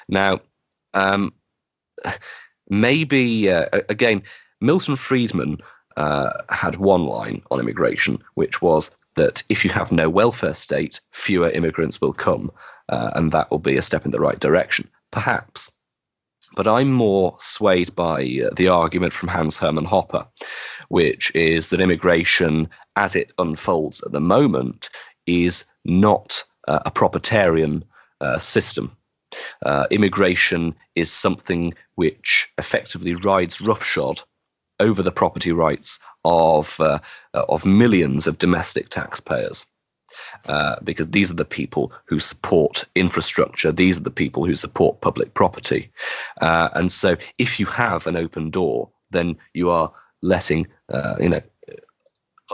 Now, 0.09 0.41
um, 0.93 1.33
maybe 2.69 3.53
uh, 3.53 3.67
again, 3.89 4.25
Milton 4.61 4.97
Friedman 4.97 5.59
uh, 5.97 6.31
had 6.49 6.75
one 6.75 7.05
line 7.05 7.43
on 7.53 7.61
immigration, 7.61 8.19
which 8.35 8.61
was 8.61 8.91
that 9.17 9.43
if 9.49 9.65
you 9.65 9.71
have 9.71 9.93
no 9.93 10.09
welfare 10.09 10.55
state, 10.55 11.01
fewer 11.13 11.51
immigrants 11.51 12.01
will 12.01 12.13
come, 12.13 12.51
uh, 12.89 13.11
and 13.15 13.33
that 13.33 13.51
will 13.51 13.59
be 13.59 13.77
a 13.77 13.83
step 13.83 14.05
in 14.05 14.13
the 14.13 14.21
right 14.21 14.39
direction. 14.39 14.89
Perhaps. 15.11 15.73
But 16.55 16.69
I'm 16.69 16.93
more 16.93 17.37
swayed 17.41 17.95
by 17.95 18.23
uh, 18.23 18.55
the 18.55 18.69
argument 18.69 19.13
from 19.13 19.29
Hans 19.29 19.59
Hermann 19.59 19.87
Hoppe, 19.87 20.27
which 20.89 21.35
is 21.35 21.71
that 21.71 21.81
immigration, 21.81 22.69
as 22.95 23.17
it 23.17 23.33
unfolds 23.39 24.03
at 24.03 24.13
the 24.13 24.21
moment, 24.21 24.89
is 25.27 25.65
not 25.85 26.45
uh, 26.69 26.81
a 26.87 26.91
proprietarian 26.91 27.85
uh, 28.21 28.39
system. 28.39 28.97
Uh, 29.65 29.87
immigration 29.91 30.75
is 30.95 31.11
something 31.11 31.75
which 31.97 32.49
effectively 32.59 33.15
rides 33.15 33.61
roughshod 33.61 34.21
over 34.81 35.03
the 35.03 35.13
property 35.13 35.53
rights 35.53 36.01
of 36.25 36.81
uh, 36.81 36.99
of 37.33 37.65
millions 37.65 38.27
of 38.27 38.39
domestic 38.39 38.89
taxpayers. 38.89 39.67
Uh, 40.47 40.77
because 40.85 41.09
these 41.09 41.31
are 41.31 41.37
the 41.37 41.45
people 41.45 41.93
who 42.07 42.21
support 42.21 42.85
infrastructure. 42.95 43.73
These 43.73 43.99
are 43.99 44.05
the 44.05 44.11
people 44.11 44.47
who 44.47 44.55
support 44.55 45.01
public 45.01 45.35
property. 45.35 45.91
Uh, 46.41 46.69
and 46.75 46.91
so, 46.91 47.17
if 47.39 47.59
you 47.59 47.67
have 47.67 48.07
an 48.07 48.17
open 48.17 48.51
door, 48.51 48.91
then 49.11 49.37
you 49.53 49.71
are 49.71 49.93
letting, 50.23 50.69
uh, 50.93 51.17
you 51.21 51.29
know, 51.29 51.43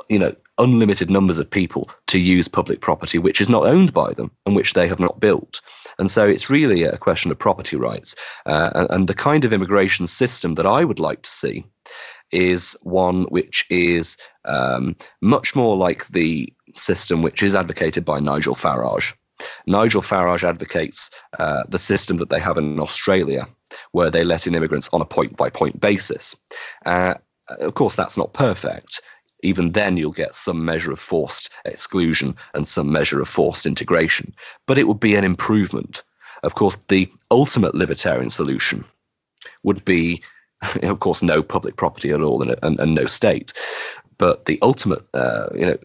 you 0.08 0.18
know, 0.18 0.34
unlimited 0.62 1.10
numbers 1.10 1.38
of 1.38 1.50
people 1.50 1.90
to 2.06 2.18
use 2.18 2.48
public 2.48 2.80
property 2.80 3.18
which 3.18 3.40
is 3.40 3.48
not 3.48 3.66
owned 3.66 3.92
by 3.92 4.12
them 4.12 4.30
and 4.46 4.54
which 4.54 4.72
they 4.74 4.88
have 4.88 5.00
not 5.00 5.20
built. 5.20 5.60
And 5.98 6.10
so 6.10 6.28
it's 6.28 6.50
really 6.50 6.84
a 6.84 6.96
question 6.98 7.30
of 7.30 7.38
property 7.38 7.76
rights. 7.76 8.14
Uh, 8.46 8.70
and, 8.74 8.90
and 8.90 9.08
the 9.08 9.14
kind 9.14 9.44
of 9.44 9.52
immigration 9.52 10.06
system 10.06 10.54
that 10.54 10.66
I 10.66 10.84
would 10.84 10.98
like 10.98 11.22
to 11.22 11.30
see 11.30 11.64
is 12.30 12.76
one 12.82 13.24
which 13.24 13.66
is 13.70 14.16
um, 14.44 14.96
much 15.20 15.54
more 15.54 15.76
like 15.76 16.06
the 16.08 16.52
system 16.74 17.22
which 17.22 17.42
is 17.42 17.54
advocated 17.54 18.04
by 18.04 18.20
Nigel 18.20 18.54
Farage. 18.54 19.12
Nigel 19.66 20.02
Farage 20.02 20.44
advocates 20.44 21.10
uh, 21.38 21.64
the 21.68 21.78
system 21.78 22.18
that 22.18 22.30
they 22.30 22.40
have 22.40 22.58
in 22.58 22.80
Australia, 22.80 23.48
where 23.90 24.10
they 24.10 24.24
let 24.24 24.46
in 24.46 24.54
immigrants 24.54 24.88
on 24.92 25.00
a 25.00 25.06
point 25.06 25.36
by 25.36 25.50
point 25.50 25.80
basis. 25.80 26.36
Uh, 26.86 27.14
of 27.48 27.74
course, 27.74 27.94
that's 27.94 28.16
not 28.16 28.32
perfect. 28.32 29.00
Even 29.42 29.72
then, 29.72 29.96
you'll 29.96 30.12
get 30.12 30.34
some 30.34 30.64
measure 30.64 30.92
of 30.92 31.00
forced 31.00 31.50
exclusion 31.64 32.36
and 32.54 32.66
some 32.66 32.92
measure 32.92 33.20
of 33.20 33.28
forced 33.28 33.66
integration, 33.66 34.34
but 34.66 34.78
it 34.78 34.86
would 34.86 35.00
be 35.00 35.14
an 35.14 35.24
improvement. 35.24 36.02
Of 36.42 36.54
course, 36.54 36.76
the 36.88 37.10
ultimate 37.30 37.74
libertarian 37.74 38.30
solution 38.30 38.84
would 39.62 39.84
be, 39.84 40.22
of 40.82 41.00
course, 41.00 41.22
no 41.22 41.42
public 41.42 41.76
property 41.76 42.10
at 42.10 42.20
all 42.20 42.42
and, 42.42 42.56
and, 42.62 42.80
and 42.80 42.94
no 42.94 43.06
state. 43.06 43.52
But 44.18 44.44
the 44.44 44.58
ultimate, 44.62 45.04
uh, 45.14 45.48
you 45.54 45.66
know, 45.66 45.76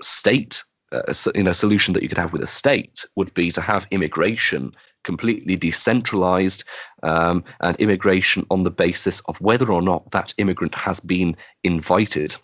state 0.00 0.62
uh, 0.92 1.12
you 1.34 1.42
know 1.42 1.52
solution 1.52 1.94
that 1.94 2.02
you 2.02 2.08
could 2.08 2.18
have 2.18 2.32
with 2.32 2.42
a 2.42 2.46
state 2.46 3.04
would 3.16 3.34
be 3.34 3.50
to 3.50 3.60
have 3.60 3.86
immigration 3.90 4.72
completely 5.02 5.56
decentralized 5.56 6.64
um, 7.02 7.44
and 7.60 7.76
immigration 7.76 8.46
on 8.50 8.62
the 8.62 8.70
basis 8.70 9.20
of 9.20 9.40
whether 9.40 9.70
or 9.72 9.82
not 9.82 10.10
that 10.12 10.34
immigrant 10.38 10.74
has 10.74 11.00
been 11.00 11.36
invited. 11.62 12.36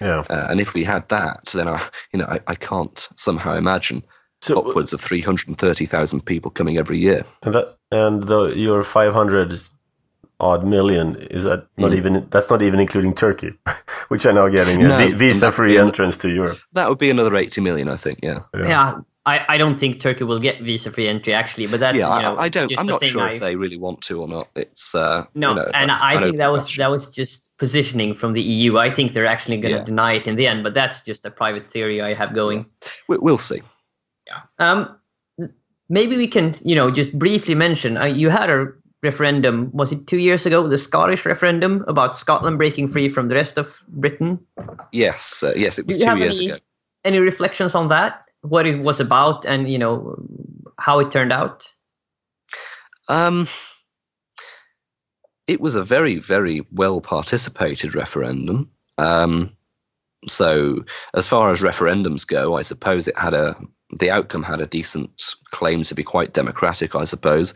Yeah. 0.00 0.24
Uh, 0.30 0.46
and 0.50 0.60
if 0.60 0.74
we 0.74 0.84
had 0.84 1.08
that, 1.08 1.50
then 1.54 1.68
I, 1.68 1.82
you 2.12 2.18
know, 2.18 2.26
I, 2.26 2.40
I 2.46 2.54
can't 2.54 3.08
somehow 3.16 3.54
imagine 3.56 4.02
So 4.40 4.58
upwards 4.58 4.92
of 4.92 5.00
three 5.00 5.22
hundred 5.22 5.48
and 5.48 5.58
thirty 5.58 5.86
thousand 5.86 6.24
people 6.26 6.50
coming 6.50 6.78
every 6.78 6.98
year. 6.98 7.24
and 7.42 7.54
that 7.54 7.76
and 7.90 8.24
the 8.24 8.54
your 8.56 8.82
five 8.82 9.12
hundred 9.12 9.52
odd 10.42 10.64
million 10.66 11.14
is 11.30 11.44
that 11.44 11.66
not 11.76 11.92
Mm. 11.92 11.96
even 11.96 12.26
that's 12.30 12.50
not 12.50 12.60
even 12.62 12.80
including 12.80 13.14
Turkey, 13.14 13.52
which 14.08 14.26
are 14.26 14.32
now 14.32 14.48
getting 14.48 14.82
a 14.84 14.88
No, 14.88 14.96
vi- 14.98 15.12
visa-free 15.14 15.78
entrance 15.78 16.18
to 16.18 16.28
Europe. 16.28 16.58
That 16.72 16.88
would 16.88 16.98
be 16.98 17.10
another 17.10 17.36
eighty 17.36 17.60
million, 17.60 17.88
I 17.88 17.96
think. 17.96 18.18
Yeah. 18.22 18.40
Yeah, 18.54 19.00
I, 19.24 19.44
I 19.54 19.56
don't 19.58 19.78
think 19.78 20.00
Turkey 20.00 20.24
will 20.24 20.40
get 20.40 20.60
visa 20.62 20.90
free 20.90 21.06
entry 21.08 21.32
actually, 21.32 21.68
but 21.68 21.78
that's 21.80 21.96
yeah, 21.96 22.16
you 22.16 22.22
know 22.22 22.36
I, 22.36 22.44
I 22.44 22.48
don't. 22.48 22.68
just 22.68 22.80
I'm 22.80 22.86
not 22.86 23.04
sure 23.04 23.22
I- 23.22 23.34
if 23.34 23.40
they 23.40 23.54
really 23.56 23.78
want 23.78 24.00
to 24.08 24.20
or 24.20 24.26
not. 24.28 24.48
It's 24.56 24.94
uh, 24.96 25.24
No, 25.34 25.50
you 25.50 25.54
know, 25.56 25.70
and 25.74 25.90
I, 25.92 26.14
an 26.14 26.22
think 26.24 26.36
that 26.38 26.50
was 26.52 26.62
question. 26.62 26.82
that 26.82 26.90
was 26.90 27.06
just 27.06 27.50
positioning 27.58 28.14
from 28.14 28.32
the 28.32 28.42
EU. 28.42 28.78
I 28.78 28.90
think 28.90 29.12
they're 29.14 29.26
actually 29.34 29.58
going 29.58 29.74
to 29.74 29.78
Yeah. 29.78 29.84
deny 29.84 30.12
it 30.14 30.26
in 30.26 30.34
the 30.36 30.46
end, 30.48 30.64
but 30.64 30.74
that's 30.74 31.02
just 31.02 31.24
a 31.24 31.30
private 31.30 31.70
theory 31.70 32.02
I 32.02 32.14
have 32.14 32.34
going. 32.34 32.66
We, 33.08 33.18
we'll 33.18 33.38
see. 33.38 33.62
Yeah. 34.26 34.40
Um, 34.58 34.98
maybe 35.88 36.16
we 36.16 36.26
can, 36.26 36.56
you 36.64 36.74
know, 36.74 36.90
just 36.90 37.16
briefly 37.18 37.54
mention 37.54 37.96
uh, 37.96 38.04
you 38.06 38.28
had 38.30 38.50
a 38.50 38.66
referendum. 39.02 39.70
Was 39.72 39.92
it 39.92 40.06
two 40.06 40.18
years 40.18 40.46
ago? 40.46 40.66
The 40.66 40.78
Scottish 40.78 41.26
referendum 41.26 41.84
about 41.88 42.16
Scotland 42.16 42.58
breaking 42.58 42.88
free 42.88 43.08
from 43.08 43.28
the 43.28 43.34
rest 43.34 43.58
of 43.58 43.80
Britain. 43.88 44.38
Yes, 44.92 45.42
uh, 45.42 45.52
yes, 45.56 45.78
it 45.78 45.86
was 45.86 45.98
two 45.98 46.16
years 46.18 46.38
any- 46.38 46.50
ago. 46.50 46.58
Any 47.04 47.18
reflections 47.18 47.74
on 47.74 47.88
that? 47.88 48.24
What 48.42 48.66
it 48.66 48.78
was 48.78 49.00
about, 49.00 49.44
and 49.44 49.70
you 49.70 49.78
know 49.78 50.16
how 50.78 51.00
it 51.00 51.10
turned 51.10 51.32
out. 51.32 51.72
Um, 53.08 53.48
it 55.46 55.60
was 55.60 55.74
a 55.74 55.82
very, 55.82 56.18
very 56.18 56.62
well 56.70 57.00
participated 57.00 57.94
referendum. 57.94 58.70
Um, 58.98 59.56
so, 60.28 60.84
as 61.14 61.28
far 61.28 61.50
as 61.50 61.60
referendums 61.60 62.26
go, 62.26 62.56
I 62.56 62.62
suppose 62.62 63.08
it 63.08 63.18
had 63.18 63.34
a 63.34 63.56
the 63.98 64.10
outcome 64.10 64.42
had 64.42 64.60
a 64.60 64.66
decent 64.66 65.22
claim 65.50 65.82
to 65.84 65.94
be 65.94 66.02
quite 66.02 66.32
democratic. 66.32 66.94
I 66.94 67.04
suppose. 67.04 67.54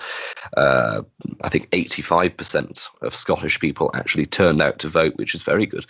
Uh, 0.56 1.02
I 1.42 1.48
think 1.48 1.68
eighty 1.72 2.02
five 2.02 2.36
percent 2.36 2.88
of 3.02 3.16
Scottish 3.16 3.58
people 3.60 3.90
actually 3.94 4.26
turned 4.26 4.62
out 4.62 4.78
to 4.80 4.88
vote, 4.88 5.16
which 5.16 5.34
is 5.34 5.42
very 5.42 5.66
good. 5.66 5.86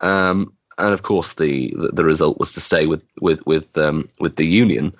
Um, 0.00 0.52
and 0.78 0.92
of 0.92 1.02
course, 1.02 1.34
the, 1.34 1.74
the 1.76 1.88
the 1.92 2.04
result 2.04 2.38
was 2.38 2.52
to 2.52 2.60
stay 2.60 2.86
with 2.86 3.04
with 3.20 3.44
with 3.46 3.76
um, 3.76 4.08
with 4.18 4.36
the 4.36 4.46
union. 4.46 4.94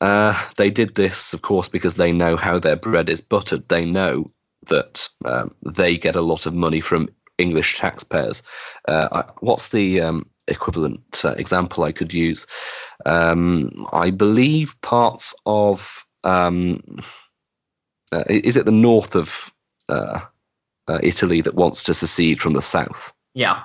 Uh, 0.00 0.38
they 0.56 0.68
did 0.68 0.94
this, 0.94 1.32
of 1.32 1.40
course, 1.40 1.68
because 1.68 1.94
they 1.94 2.12
know 2.12 2.36
how 2.36 2.58
their 2.58 2.76
bread 2.76 3.08
is 3.08 3.22
buttered. 3.22 3.66
They 3.68 3.86
know 3.86 4.26
that 4.68 5.08
um, 5.24 5.54
they 5.64 5.96
get 5.96 6.16
a 6.16 6.20
lot 6.20 6.46
of 6.46 6.54
money 6.54 6.80
from 6.80 7.08
English 7.38 7.78
taxpayers. 7.78 8.42
Uh, 8.86 9.22
what's 9.40 9.68
the 9.68 10.02
um, 10.02 10.26
equivalent 10.48 11.22
uh, 11.24 11.30
example 11.32 11.84
I 11.84 11.92
could 11.92 12.12
use? 12.12 12.46
Um, 13.04 13.86
I 13.92 14.10
believe 14.10 14.80
parts 14.82 15.34
of 15.46 16.04
um, 16.24 16.82
uh, 18.12 18.24
is 18.28 18.56
it 18.56 18.66
the 18.66 18.72
north 18.72 19.14
of 19.14 19.52
uh, 19.88 20.20
uh, 20.88 20.98
Italy 21.02 21.40
that 21.40 21.54
wants 21.54 21.82
to 21.84 21.94
secede 21.94 22.40
from 22.40 22.52
the 22.52 22.62
south? 22.62 23.12
Yeah, 23.34 23.62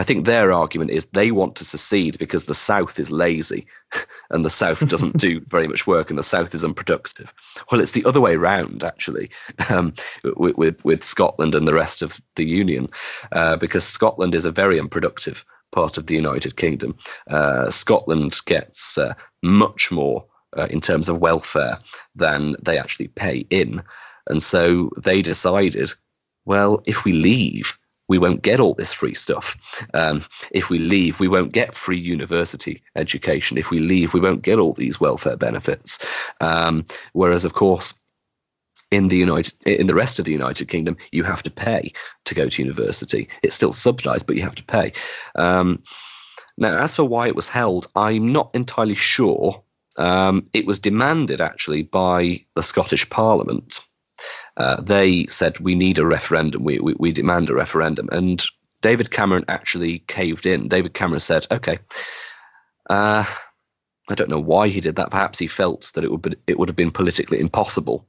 I 0.00 0.02
think 0.02 0.24
their 0.24 0.50
argument 0.50 0.92
is 0.92 1.04
they 1.04 1.30
want 1.30 1.56
to 1.56 1.64
secede 1.66 2.18
because 2.18 2.46
the 2.46 2.54
South 2.54 2.98
is 2.98 3.10
lazy 3.10 3.66
and 4.30 4.42
the 4.42 4.48
South 4.48 4.88
doesn't 4.88 5.18
do 5.18 5.40
very 5.46 5.68
much 5.68 5.86
work 5.86 6.08
and 6.08 6.18
the 6.18 6.22
South 6.22 6.54
is 6.54 6.64
unproductive. 6.64 7.34
Well, 7.70 7.82
it's 7.82 7.92
the 7.92 8.06
other 8.06 8.18
way 8.18 8.36
round, 8.36 8.82
actually, 8.82 9.28
um, 9.68 9.92
with, 10.24 10.56
with, 10.56 10.84
with 10.86 11.04
Scotland 11.04 11.54
and 11.54 11.68
the 11.68 11.74
rest 11.74 12.00
of 12.00 12.18
the 12.36 12.46
Union, 12.46 12.88
uh, 13.30 13.56
because 13.56 13.86
Scotland 13.86 14.34
is 14.34 14.46
a 14.46 14.50
very 14.50 14.80
unproductive 14.80 15.44
part 15.70 15.98
of 15.98 16.06
the 16.06 16.14
United 16.14 16.56
Kingdom. 16.56 16.96
Uh, 17.30 17.68
Scotland 17.68 18.40
gets 18.46 18.96
uh, 18.96 19.12
much 19.42 19.90
more 19.90 20.24
uh, 20.56 20.66
in 20.70 20.80
terms 20.80 21.10
of 21.10 21.20
welfare 21.20 21.78
than 22.14 22.56
they 22.62 22.78
actually 22.78 23.08
pay 23.08 23.44
in. 23.50 23.82
And 24.26 24.42
so 24.42 24.92
they 24.96 25.20
decided, 25.20 25.92
well, 26.46 26.82
if 26.86 27.04
we 27.04 27.12
leave, 27.12 27.78
we 28.10 28.18
won't 28.18 28.42
get 28.42 28.58
all 28.58 28.74
this 28.74 28.92
free 28.92 29.14
stuff. 29.14 29.56
Um, 29.94 30.22
if 30.50 30.68
we 30.68 30.80
leave, 30.80 31.20
we 31.20 31.28
won't 31.28 31.52
get 31.52 31.76
free 31.76 31.98
university 31.98 32.82
education. 32.96 33.56
If 33.56 33.70
we 33.70 33.78
leave, 33.78 34.12
we 34.12 34.18
won't 34.18 34.42
get 34.42 34.58
all 34.58 34.72
these 34.72 35.00
welfare 35.00 35.36
benefits. 35.36 36.04
Um, 36.40 36.86
whereas, 37.12 37.44
of 37.44 37.52
course, 37.52 37.94
in 38.90 39.06
the 39.06 39.16
United, 39.16 39.54
in 39.64 39.86
the 39.86 39.94
rest 39.94 40.18
of 40.18 40.24
the 40.24 40.32
United 40.32 40.66
Kingdom, 40.66 40.96
you 41.12 41.22
have 41.22 41.44
to 41.44 41.52
pay 41.52 41.92
to 42.24 42.34
go 42.34 42.48
to 42.48 42.62
university. 42.62 43.28
It's 43.44 43.54
still 43.54 43.72
subsidised, 43.72 44.26
but 44.26 44.34
you 44.34 44.42
have 44.42 44.56
to 44.56 44.64
pay. 44.64 44.92
Um, 45.36 45.80
now, 46.58 46.82
as 46.82 46.96
for 46.96 47.04
why 47.04 47.28
it 47.28 47.36
was 47.36 47.48
held, 47.48 47.86
I'm 47.94 48.32
not 48.32 48.50
entirely 48.54 48.96
sure. 48.96 49.62
Um, 49.96 50.48
it 50.52 50.66
was 50.66 50.80
demanded 50.80 51.40
actually 51.40 51.84
by 51.84 52.44
the 52.56 52.64
Scottish 52.64 53.08
Parliament. 53.08 53.78
Uh, 54.56 54.80
they 54.80 55.26
said 55.26 55.58
we 55.58 55.74
need 55.74 55.98
a 55.98 56.06
referendum. 56.06 56.64
We, 56.64 56.78
we 56.80 56.94
we 56.98 57.12
demand 57.12 57.50
a 57.50 57.54
referendum, 57.54 58.08
and 58.10 58.44
David 58.82 59.10
Cameron 59.10 59.44
actually 59.48 60.00
caved 60.00 60.46
in. 60.46 60.68
David 60.68 60.94
Cameron 60.94 61.20
said, 61.20 61.46
"Okay." 61.50 61.78
Uh, 62.88 63.24
I 64.10 64.14
don't 64.16 64.30
know 64.30 64.40
why 64.40 64.68
he 64.68 64.80
did 64.80 64.96
that. 64.96 65.12
Perhaps 65.12 65.38
he 65.38 65.46
felt 65.46 65.92
that 65.94 66.02
it 66.02 66.10
would 66.10 66.22
be, 66.22 66.34
it 66.48 66.58
would 66.58 66.68
have 66.68 66.76
been 66.76 66.90
politically 66.90 67.38
impossible 67.38 68.08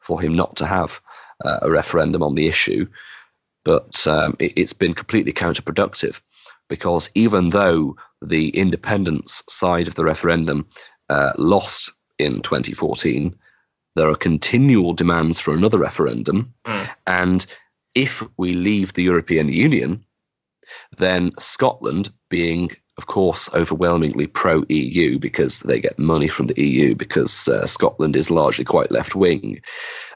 for 0.00 0.20
him 0.20 0.34
not 0.34 0.56
to 0.56 0.66
have 0.66 1.00
uh, 1.44 1.60
a 1.62 1.70
referendum 1.70 2.22
on 2.22 2.34
the 2.34 2.48
issue. 2.48 2.86
But 3.64 4.06
um, 4.06 4.36
it, 4.38 4.52
it's 4.56 4.74
been 4.74 4.92
completely 4.94 5.32
counterproductive 5.32 6.20
because 6.68 7.10
even 7.14 7.48
though 7.48 7.96
the 8.20 8.50
independence 8.50 9.42
side 9.48 9.88
of 9.88 9.94
the 9.94 10.04
referendum 10.04 10.68
uh, 11.08 11.32
lost 11.38 11.92
in 12.18 12.42
2014, 12.42 13.34
there 13.94 14.08
are 14.08 14.16
continual 14.16 14.92
demands 14.92 15.40
for 15.40 15.54
another 15.54 15.78
referendum. 15.78 16.54
Mm. 16.64 16.88
And 17.06 17.46
if 17.94 18.22
we 18.36 18.52
leave 18.52 18.92
the 18.92 19.02
European 19.02 19.48
Union, 19.48 20.04
then 20.96 21.32
Scotland 21.38 22.12
being, 22.28 22.70
of 22.96 23.06
course, 23.06 23.48
overwhelmingly 23.54 24.26
pro 24.26 24.64
EU 24.68 25.18
because 25.18 25.60
they 25.60 25.80
get 25.80 25.98
money 25.98 26.28
from 26.28 26.46
the 26.46 26.62
EU 26.62 26.94
because 26.94 27.48
uh, 27.48 27.66
Scotland 27.66 28.16
is 28.16 28.30
largely 28.30 28.64
quite 28.64 28.90
left 28.90 29.14
wing. 29.14 29.60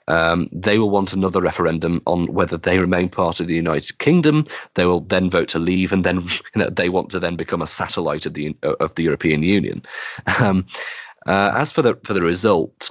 Um, 0.09 0.49
they 0.53 0.79
will 0.79 0.91
want 0.91 1.12
another 1.12 1.41
referendum 1.41 2.03
on 2.07 2.33
whether 2.33 2.57
they 2.57 2.79
remain 2.79 3.09
part 3.09 3.41
of 3.41 3.47
the 3.47 3.55
United 3.55 3.99
Kingdom. 3.99 4.47
They 4.75 4.85
will 4.85 5.01
then 5.01 5.31
vote 5.31 5.49
to 5.51 5.59
leave, 5.59 5.93
and 5.93 6.05
then 6.05 6.20
you 6.55 6.57
know, 6.57 6.70
they 6.70 6.89
want 6.89 7.11
to 7.11 7.20
then 7.20 7.37
become 7.37 7.62
a 7.62 7.66
satellite 7.66 8.27
of 8.27 8.35
the 8.35 8.57
of 8.62 8.95
the 8.95 9.05
European 9.05 9.43
Union. 9.43 9.83
Um, 10.41 10.66
uh, 11.27 11.53
as 11.55 11.73
for 11.73 11.83
the 11.83 11.95
for 12.03 12.14
the 12.14 12.23
result, 12.23 12.91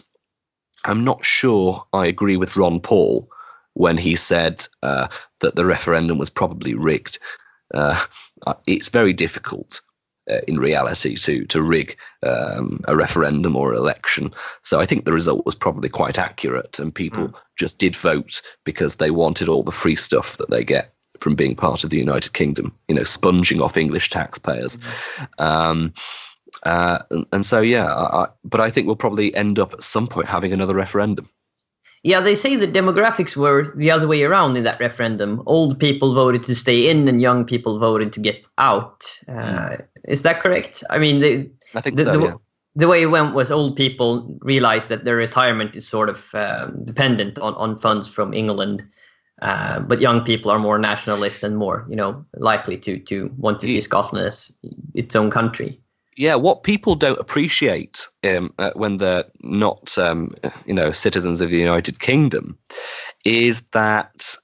I'm 0.86 1.04
not 1.04 1.24
sure 1.24 1.86
I 1.94 2.08
agree 2.08 2.38
with 2.38 2.56
Ron 2.56 2.80
Paul 2.80 3.30
when 3.74 3.98
he 3.98 4.16
said 4.16 4.68
uh, 4.84 5.08
that 5.40 5.56
the 5.56 5.66
referendum 5.66 6.18
was 6.18 6.30
probably 6.30 6.74
rigged. 6.74 7.20
Uh, 7.74 8.04
it's 8.68 8.90
very 8.90 9.14
difficult 9.14 9.82
uh, 10.30 10.40
in 10.48 10.60
reality 10.60 11.16
to 11.16 11.46
to 11.46 11.62
rig 11.62 11.98
um, 12.24 12.82
a 12.88 12.96
referendum 12.96 13.56
or 13.56 13.74
election. 13.74 14.32
So 14.62 14.80
I 14.80 14.86
think 14.86 15.06
the 15.06 15.14
result 15.14 15.46
was 15.46 15.56
probably 15.56 15.90
quite 15.90 16.20
accurate, 16.20 16.80
and 16.80 16.94
people 16.94 17.30
mm. 17.30 17.34
just 17.58 17.78
did 17.78 17.96
vote 17.96 18.42
because 18.64 18.96
they 18.96 19.12
wanted 19.12 19.50
all 19.50 19.64
the 19.64 19.72
free 19.72 19.96
stuff 19.96 20.38
that 20.38 20.50
they 20.50 20.64
get 20.64 20.94
from 21.20 21.36
being 21.36 21.56
part 21.56 21.84
of 21.84 21.90
the 21.90 21.98
United 21.98 22.34
Kingdom. 22.34 22.76
You 22.88 22.96
know, 22.96 23.04
sponging 23.04 23.62
off 23.62 23.78
English 23.78 24.10
taxpayers. 24.10 24.78
Mm. 24.78 25.44
Um, 25.44 25.94
uh, 26.64 27.00
and, 27.10 27.26
and, 27.32 27.46
so, 27.46 27.62
yeah, 27.62 27.88
I, 27.88 28.28
but 28.44 28.62
I 28.62 28.70
think 28.70 28.88
we'll 28.88 28.96
probably 28.96 29.34
end 29.36 29.60
up 29.60 29.74
at 29.74 29.84
some 29.84 30.08
point 30.08 30.28
having 30.28 30.54
another 30.54 30.76
referendum. 30.76 31.30
Yeah, 32.04 32.20
they 32.20 32.36
say 32.36 32.56
the 32.56 32.68
demographics 32.68 33.36
were 33.36 33.72
the 33.76 33.92
other 33.92 34.08
way 34.08 34.24
around 34.24 34.58
in 34.58 34.64
that 34.64 34.80
referendum. 34.80 35.44
Old 35.46 35.80
people 35.80 36.16
voted 36.16 36.44
to 36.46 36.56
stay 36.56 36.90
in, 36.90 37.08
and 37.08 37.22
young 37.22 37.46
people 37.46 37.78
voted 37.78 38.12
to 38.14 38.20
get 38.20 38.46
out. 38.58 39.04
Uh, 39.28 39.34
mm. 39.34 39.86
Is 40.06 40.24
that 40.24 40.40
correct? 40.40 40.84
I 40.90 40.98
mean, 40.98 41.20
the, 41.20 41.52
I 41.76 41.82
think 41.82 41.98
the, 41.98 42.04
so. 42.04 42.20
The, 42.20 42.26
yeah. 42.26 42.34
the, 42.76 42.88
way 42.88 43.04
it 43.04 43.08
went 43.08 43.36
was 43.36 43.52
old 43.52 43.76
people 43.76 44.36
realized 44.42 44.90
that 44.90 45.06
their 45.06 45.16
retirement 45.16 45.76
is 45.76 45.88
sort 45.88 46.10
of 46.10 46.34
um, 46.34 46.84
dependent 46.86 47.38
on, 47.38 47.54
on 47.54 47.78
funds 47.78 48.08
from 48.08 48.34
England. 48.34 48.84
Uh, 49.44 49.80
but 49.80 50.02
young 50.02 50.24
people 50.24 50.52
are 50.52 50.60
more 50.60 50.80
nationalist 50.80 51.44
and 51.44 51.58
more, 51.58 51.86
you 51.90 51.96
know, 51.96 52.24
likely 52.38 52.78
to 52.78 53.00
to 53.00 53.32
want 53.38 53.60
to 53.60 53.68
see 53.68 53.82
Scotland 53.82 54.28
as 54.28 54.52
its 54.94 55.16
own 55.16 55.32
country 55.32 55.81
yeah, 56.18 56.36
what 56.36 56.64
people 56.64 56.96
don't 56.96 57.20
appreciate 57.20 58.08
um, 58.24 58.54
uh, 58.60 58.72
when 58.76 58.98
they're 58.98 59.26
not, 59.42 59.98
um, 59.98 60.36
you 60.66 60.74
know, 60.74 60.92
citizens 60.92 61.42
of 61.42 61.50
the 61.50 61.58
United 61.58 62.00
Kingdom, 62.00 62.58
is 63.24 63.62
that 63.70 64.36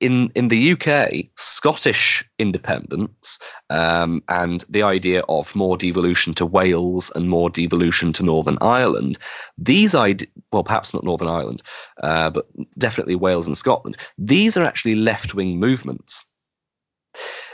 in 0.00 0.30
in 0.34 0.48
the 0.48 0.72
UK, 0.72 1.26
Scottish 1.36 2.24
independence 2.38 3.38
um, 3.70 4.22
and 4.28 4.64
the 4.68 4.82
idea 4.82 5.22
of 5.28 5.54
more 5.56 5.76
devolution 5.76 6.34
to 6.34 6.46
Wales 6.46 7.10
and 7.14 7.28
more 7.28 7.50
devolution 7.50 8.12
to 8.12 8.22
Northern 8.22 8.58
Ireland, 8.60 9.18
these 9.56 9.94
ide- 9.94 10.28
well, 10.52 10.62
perhaps 10.62 10.94
not 10.94 11.04
Northern 11.04 11.28
Ireland, 11.28 11.62
uh, 12.02 12.30
but 12.30 12.46
definitely 12.78 13.16
Wales 13.16 13.46
and 13.46 13.56
Scotland. 13.56 13.96
These 14.18 14.56
are 14.56 14.64
actually 14.64 14.94
left 14.94 15.34
wing 15.34 15.58
movements. 15.58 16.24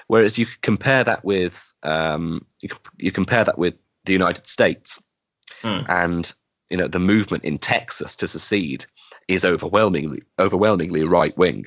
Whereas 0.07 0.39
you 0.39 0.47
compare 0.63 1.05
that 1.05 1.25
with 1.25 1.75
um, 1.83 2.45
you, 2.61 2.71
you 2.99 3.13
compare 3.13 3.45
that 3.45 3.59
with 3.59 3.75
the 4.05 4.13
United 4.13 4.47
States, 4.47 5.03
mm. 5.63 5.85
and 5.89 6.33
you 6.71 6.77
know 6.77 6.89
the 6.89 6.99
movement 6.99 7.45
in 7.45 7.59
Texas 7.59 8.17
to 8.17 8.27
secede 8.27 8.87
is 9.29 9.45
overwhelmingly 9.45 10.23
overwhelmingly 10.39 11.05
right 11.05 11.37
wing. 11.37 11.67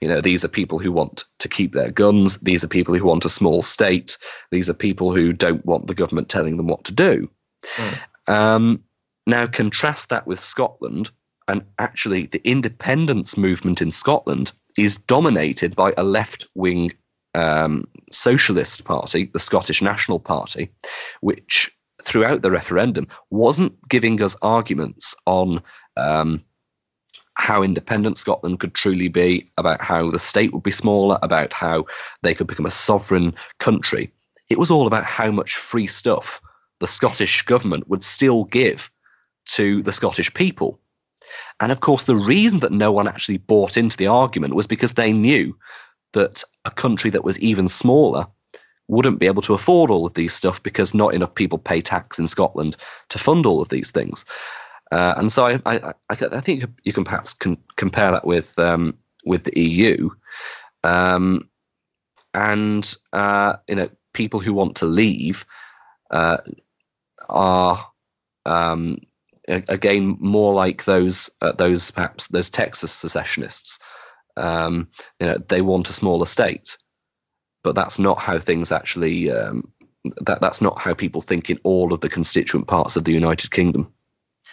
You 0.00 0.08
know 0.08 0.20
these 0.20 0.44
are 0.44 0.48
people 0.48 0.78
who 0.78 0.92
want 0.92 1.24
to 1.38 1.48
keep 1.48 1.72
their 1.72 1.90
guns. 1.90 2.38
These 2.38 2.64
are 2.64 2.68
people 2.68 2.94
who 2.94 3.04
want 3.04 3.24
a 3.24 3.30
small 3.30 3.62
state. 3.62 4.16
These 4.50 4.70
are 4.70 4.74
people 4.74 5.14
who 5.14 5.32
don't 5.32 5.64
want 5.64 5.86
the 5.86 5.94
government 5.94 6.28
telling 6.28 6.56
them 6.56 6.66
what 6.66 6.84
to 6.84 6.92
do. 6.92 7.30
Mm. 7.76 8.32
Um, 8.32 8.84
now 9.26 9.46
contrast 9.46 10.08
that 10.08 10.26
with 10.26 10.40
Scotland, 10.40 11.10
and 11.46 11.64
actually 11.78 12.26
the 12.26 12.46
independence 12.48 13.36
movement 13.36 13.82
in 13.82 13.90
Scotland 13.90 14.52
is 14.76 14.96
dominated 14.96 15.74
by 15.74 15.92
a 15.96 16.04
left 16.04 16.46
wing 16.54 16.92
um, 17.34 17.86
Socialist 18.10 18.84
Party, 18.84 19.30
the 19.32 19.40
Scottish 19.40 19.82
National 19.82 20.18
Party, 20.18 20.70
which 21.20 21.70
throughout 22.02 22.42
the 22.42 22.50
referendum 22.50 23.08
wasn't 23.30 23.88
giving 23.88 24.22
us 24.22 24.36
arguments 24.40 25.14
on 25.26 25.62
um, 25.96 26.44
how 27.34 27.62
independent 27.62 28.18
Scotland 28.18 28.60
could 28.60 28.74
truly 28.74 29.08
be, 29.08 29.48
about 29.56 29.80
how 29.80 30.10
the 30.10 30.18
state 30.18 30.52
would 30.52 30.62
be 30.62 30.72
smaller, 30.72 31.18
about 31.22 31.52
how 31.52 31.86
they 32.22 32.34
could 32.34 32.46
become 32.46 32.66
a 32.66 32.70
sovereign 32.70 33.34
country. 33.58 34.12
It 34.50 34.58
was 34.58 34.70
all 34.70 34.86
about 34.86 35.04
how 35.04 35.30
much 35.30 35.56
free 35.56 35.86
stuff 35.86 36.40
the 36.80 36.88
Scottish 36.88 37.42
government 37.42 37.88
would 37.88 38.02
still 38.02 38.44
give 38.44 38.90
to 39.50 39.82
the 39.82 39.92
Scottish 39.92 40.32
people. 40.34 40.80
And 41.60 41.72
of 41.72 41.80
course, 41.80 42.04
the 42.04 42.16
reason 42.16 42.60
that 42.60 42.72
no 42.72 42.92
one 42.92 43.08
actually 43.08 43.38
bought 43.38 43.76
into 43.76 43.96
the 43.96 44.06
argument 44.06 44.54
was 44.54 44.66
because 44.66 44.92
they 44.92 45.12
knew 45.12 45.56
that 46.12 46.42
a 46.64 46.70
country 46.70 47.10
that 47.10 47.24
was 47.24 47.38
even 47.40 47.68
smaller 47.68 48.26
wouldn't 48.88 49.18
be 49.18 49.26
able 49.26 49.42
to 49.42 49.54
afford 49.54 49.90
all 49.90 50.06
of 50.06 50.14
these 50.14 50.34
stuff 50.34 50.62
because 50.62 50.94
not 50.94 51.14
enough 51.14 51.34
people 51.34 51.58
pay 51.58 51.80
tax 51.80 52.18
in 52.18 52.26
Scotland 52.26 52.76
to 53.10 53.18
fund 53.18 53.44
all 53.44 53.60
of 53.60 53.68
these 53.68 53.90
things. 53.90 54.24
Uh, 54.90 55.14
and 55.18 55.30
so 55.30 55.46
I, 55.46 55.60
I, 55.66 55.94
I, 56.08 56.40
think 56.40 56.64
you 56.82 56.94
can 56.94 57.04
perhaps 57.04 57.34
con- 57.34 57.58
compare 57.76 58.10
that 58.10 58.26
with 58.26 58.58
um, 58.58 58.96
with 59.26 59.44
the 59.44 59.60
EU, 59.60 60.08
um, 60.82 61.50
and 62.32 62.96
uh, 63.12 63.56
you 63.68 63.74
know 63.74 63.90
people 64.14 64.40
who 64.40 64.54
want 64.54 64.76
to 64.76 64.86
leave 64.86 65.44
uh, 66.10 66.38
are 67.28 67.86
um, 68.46 68.96
again 69.46 70.16
more 70.20 70.54
like 70.54 70.86
those 70.86 71.28
uh, 71.42 71.52
those 71.52 71.90
perhaps 71.90 72.28
those 72.28 72.48
Texas 72.48 72.92
secessionists 72.92 73.80
um, 74.38 74.88
you 75.20 75.26
know, 75.26 75.38
they 75.48 75.60
want 75.60 75.88
a 75.88 75.92
smaller 75.92 76.26
state, 76.26 76.76
but 77.62 77.74
that's 77.74 77.98
not 77.98 78.18
how 78.18 78.38
things 78.38 78.72
actually. 78.72 79.30
Um, 79.30 79.72
that 80.20 80.40
that's 80.40 80.60
not 80.60 80.78
how 80.78 80.94
people 80.94 81.20
think 81.20 81.50
in 81.50 81.58
all 81.64 81.92
of 81.92 82.00
the 82.00 82.08
constituent 82.08 82.66
parts 82.66 82.96
of 82.96 83.04
the 83.04 83.12
United 83.12 83.50
Kingdom. 83.50 83.92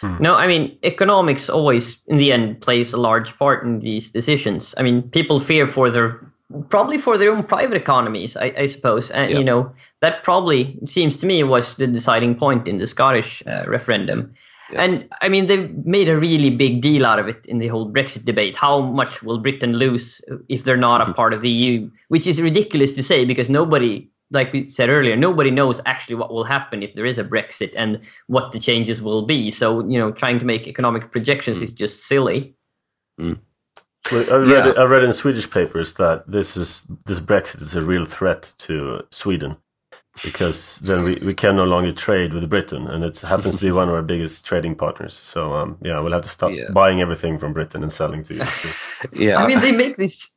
Hmm. 0.00 0.16
No, 0.20 0.34
I 0.34 0.46
mean 0.46 0.76
economics 0.82 1.48
always, 1.48 2.02
in 2.06 2.18
the 2.18 2.32
end, 2.32 2.60
plays 2.60 2.92
a 2.92 2.98
large 2.98 3.36
part 3.38 3.64
in 3.64 3.80
these 3.80 4.10
decisions. 4.10 4.74
I 4.76 4.82
mean, 4.82 5.02
people 5.10 5.40
fear 5.40 5.66
for 5.66 5.90
their 5.90 6.20
probably 6.68 6.98
for 6.98 7.18
their 7.18 7.32
own 7.32 7.42
private 7.42 7.76
economies, 7.76 8.36
I, 8.36 8.52
I 8.56 8.66
suppose. 8.66 9.10
And 9.10 9.30
yeah. 9.30 9.38
you 9.38 9.44
know 9.44 9.72
that 10.00 10.22
probably 10.22 10.78
seems 10.84 11.16
to 11.18 11.26
me 11.26 11.42
was 11.42 11.76
the 11.76 11.86
deciding 11.86 12.34
point 12.34 12.68
in 12.68 12.78
the 12.78 12.86
Scottish 12.86 13.42
uh, 13.46 13.64
referendum. 13.66 14.34
Yeah. 14.70 14.82
And 14.82 15.08
I 15.22 15.28
mean, 15.28 15.46
they've 15.46 15.72
made 15.84 16.08
a 16.08 16.16
really 16.16 16.50
big 16.50 16.80
deal 16.80 17.06
out 17.06 17.18
of 17.18 17.28
it 17.28 17.44
in 17.46 17.58
the 17.58 17.68
whole 17.68 17.90
Brexit 17.90 18.24
debate. 18.24 18.56
How 18.56 18.80
much 18.80 19.22
will 19.22 19.38
Britain 19.38 19.74
lose 19.74 20.20
if 20.48 20.64
they're 20.64 20.76
not 20.76 21.00
a 21.00 21.04
mm-hmm. 21.04 21.12
part 21.12 21.32
of 21.32 21.42
the 21.42 21.50
EU? 21.50 21.90
Which 22.08 22.26
is 22.26 22.40
ridiculous 22.40 22.92
to 22.92 23.02
say 23.02 23.24
because 23.24 23.48
nobody, 23.48 24.08
like 24.30 24.52
we 24.52 24.68
said 24.68 24.88
earlier, 24.88 25.16
nobody 25.16 25.50
knows 25.50 25.80
actually 25.86 26.16
what 26.16 26.32
will 26.32 26.44
happen 26.44 26.82
if 26.82 26.94
there 26.94 27.06
is 27.06 27.18
a 27.18 27.24
Brexit 27.24 27.72
and 27.76 28.00
what 28.26 28.52
the 28.52 28.58
changes 28.58 29.00
will 29.00 29.22
be. 29.22 29.50
So, 29.50 29.86
you 29.88 29.98
know, 29.98 30.10
trying 30.10 30.38
to 30.40 30.44
make 30.44 30.66
economic 30.66 31.12
projections 31.12 31.58
mm. 31.58 31.62
is 31.62 31.70
just 31.70 32.02
silly. 32.02 32.54
Mm. 33.20 33.38
Well, 34.10 34.32
I 34.32 34.36
read, 34.36 34.66
yeah. 34.66 34.82
I 34.82 34.84
read 34.84 35.02
in 35.04 35.12
Swedish 35.12 35.50
papers 35.50 35.94
that 35.94 36.30
this 36.30 36.56
is 36.56 36.86
this 37.06 37.18
Brexit 37.18 37.62
is 37.62 37.74
a 37.74 37.82
real 37.82 38.04
threat 38.04 38.54
to 38.58 39.04
Sweden 39.10 39.56
because 40.22 40.78
then 40.78 41.04
we, 41.04 41.14
we 41.16 41.34
can 41.34 41.56
no 41.56 41.64
longer 41.64 41.92
trade 41.92 42.32
with 42.32 42.48
Britain, 42.48 42.86
and 42.86 43.04
it 43.04 43.20
happens 43.20 43.56
to 43.56 43.64
be 43.64 43.72
one 43.72 43.88
of 43.88 43.94
our 43.94 44.02
biggest 44.02 44.46
trading 44.46 44.74
partners. 44.74 45.14
So 45.14 45.54
um, 45.54 45.78
yeah, 45.82 46.00
we'll 46.00 46.12
have 46.12 46.22
to 46.22 46.28
stop 46.28 46.52
yeah. 46.52 46.70
buying 46.70 47.00
everything 47.00 47.38
from 47.38 47.52
Britain 47.52 47.82
and 47.82 47.92
selling 47.92 48.22
to 48.24 48.34
you. 48.34 48.44
yeah, 49.12 49.36
I 49.36 49.46
mean 49.46 49.60
they 49.60 49.72
make 49.72 49.96
these 49.96 50.30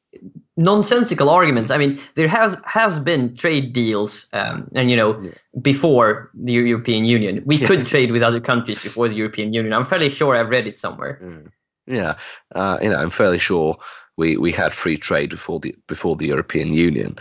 nonsensical 0.57 1.29
arguments. 1.29 1.71
I 1.71 1.77
mean 1.77 1.99
there 2.15 2.27
has 2.27 2.57
has 2.65 2.99
been 2.99 3.35
trade 3.35 3.73
deals, 3.73 4.27
um, 4.33 4.69
and 4.75 4.89
you 4.89 4.97
know 4.97 5.19
yeah. 5.21 5.31
before 5.61 6.31
the 6.33 6.53
European 6.53 7.05
Union, 7.05 7.41
we 7.45 7.57
could 7.57 7.85
trade 7.85 8.11
with 8.11 8.23
other 8.23 8.39
countries 8.39 8.81
before 8.81 9.07
the 9.07 9.15
European 9.15 9.53
Union. 9.53 9.73
I'm 9.73 9.85
fairly 9.85 10.09
sure 10.09 10.35
I've 10.35 10.49
read 10.49 10.67
it 10.67 10.79
somewhere. 10.79 11.19
Mm. 11.23 11.51
Yeah, 11.87 12.17
uh, 12.53 12.77
you 12.81 12.89
know, 12.89 12.97
I'm 12.97 13.09
fairly 13.09 13.39
sure 13.39 13.77
we 14.17 14.37
we 14.37 14.51
had 14.51 14.73
free 14.73 14.97
trade 14.97 15.29
before 15.29 15.59
the 15.59 15.75
before 15.87 16.15
the 16.15 16.27
European 16.27 16.73
Union. 16.73 17.17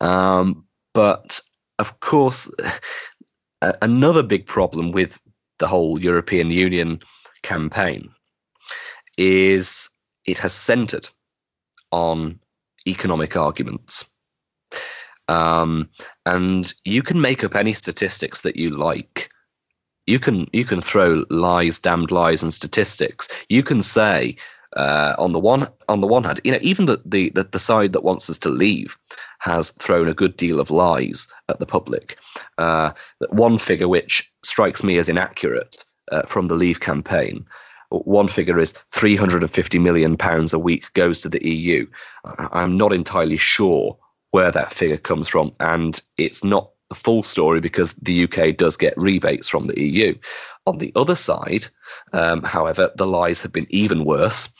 Um, 0.00 0.64
but 0.92 1.40
of 1.80 1.98
course, 2.00 2.50
another 3.82 4.22
big 4.22 4.46
problem 4.46 4.92
with 4.92 5.20
the 5.58 5.66
whole 5.66 6.00
European 6.00 6.50
Union 6.50 7.00
campaign 7.42 8.10
is 9.16 9.90
it 10.26 10.38
has 10.38 10.54
centered 10.54 11.08
on 11.90 12.38
economic 12.86 13.36
arguments. 13.36 14.04
Um, 15.28 15.88
and 16.26 16.72
you 16.84 17.02
can 17.02 17.20
make 17.20 17.44
up 17.44 17.54
any 17.54 17.72
statistics 17.72 18.42
that 18.42 18.56
you 18.56 18.70
like. 18.70 19.30
You 20.06 20.18
can 20.18 20.48
you 20.52 20.64
can 20.64 20.80
throw 20.80 21.24
lies, 21.30 21.78
damned 21.78 22.10
lies, 22.10 22.42
and 22.42 22.52
statistics. 22.52 23.28
You 23.48 23.62
can 23.62 23.82
say 23.82 24.36
uh, 24.76 25.14
on 25.18 25.32
the 25.32 25.38
one 25.38 25.68
on 25.88 26.00
the 26.00 26.06
one 26.06 26.24
hand, 26.24 26.40
you 26.44 26.52
know, 26.52 26.58
even 26.62 26.86
the, 26.86 27.00
the 27.04 27.30
the, 27.30 27.44
the 27.44 27.58
side 27.58 27.92
that 27.92 28.04
wants 28.04 28.28
us 28.28 28.38
to 28.40 28.48
leave 28.48 28.98
has 29.40 29.70
thrown 29.72 30.08
a 30.08 30.14
good 30.14 30.36
deal 30.36 30.60
of 30.60 30.70
lies 30.70 31.28
at 31.48 31.58
the 31.58 31.66
public. 31.66 32.18
Uh, 32.56 32.92
one 33.30 33.58
figure 33.58 33.88
which 33.88 34.30
strikes 34.44 34.84
me 34.84 34.98
as 34.98 35.08
inaccurate 35.08 35.84
uh, 36.12 36.22
from 36.22 36.46
the 36.46 36.54
Leave 36.54 36.80
campaign. 36.80 37.46
One 37.88 38.28
figure 38.28 38.60
is 38.60 38.74
350 38.92 39.78
million 39.78 40.16
pounds 40.16 40.52
a 40.52 40.58
week 40.58 40.92
goes 40.92 41.22
to 41.22 41.28
the 41.28 41.44
EU. 41.44 41.86
I'm 42.24 42.76
not 42.76 42.92
entirely 42.92 43.36
sure 43.36 43.98
where 44.30 44.52
that 44.52 44.72
figure 44.72 44.96
comes 44.96 45.28
from, 45.28 45.52
and 45.58 46.00
it's 46.16 46.44
not 46.44 46.70
the 46.88 46.94
full 46.94 47.22
story 47.22 47.60
because 47.60 47.94
the 47.94 48.24
UK 48.24 48.56
does 48.56 48.76
get 48.76 48.94
rebates 48.96 49.48
from 49.48 49.66
the 49.66 49.80
EU. 49.80 50.14
On 50.66 50.78
the 50.78 50.92
other 50.94 51.16
side, 51.16 51.66
um, 52.12 52.42
however, 52.42 52.90
the 52.94 53.06
lies 53.06 53.42
have 53.42 53.52
been 53.52 53.66
even 53.70 54.04
worse, 54.04 54.50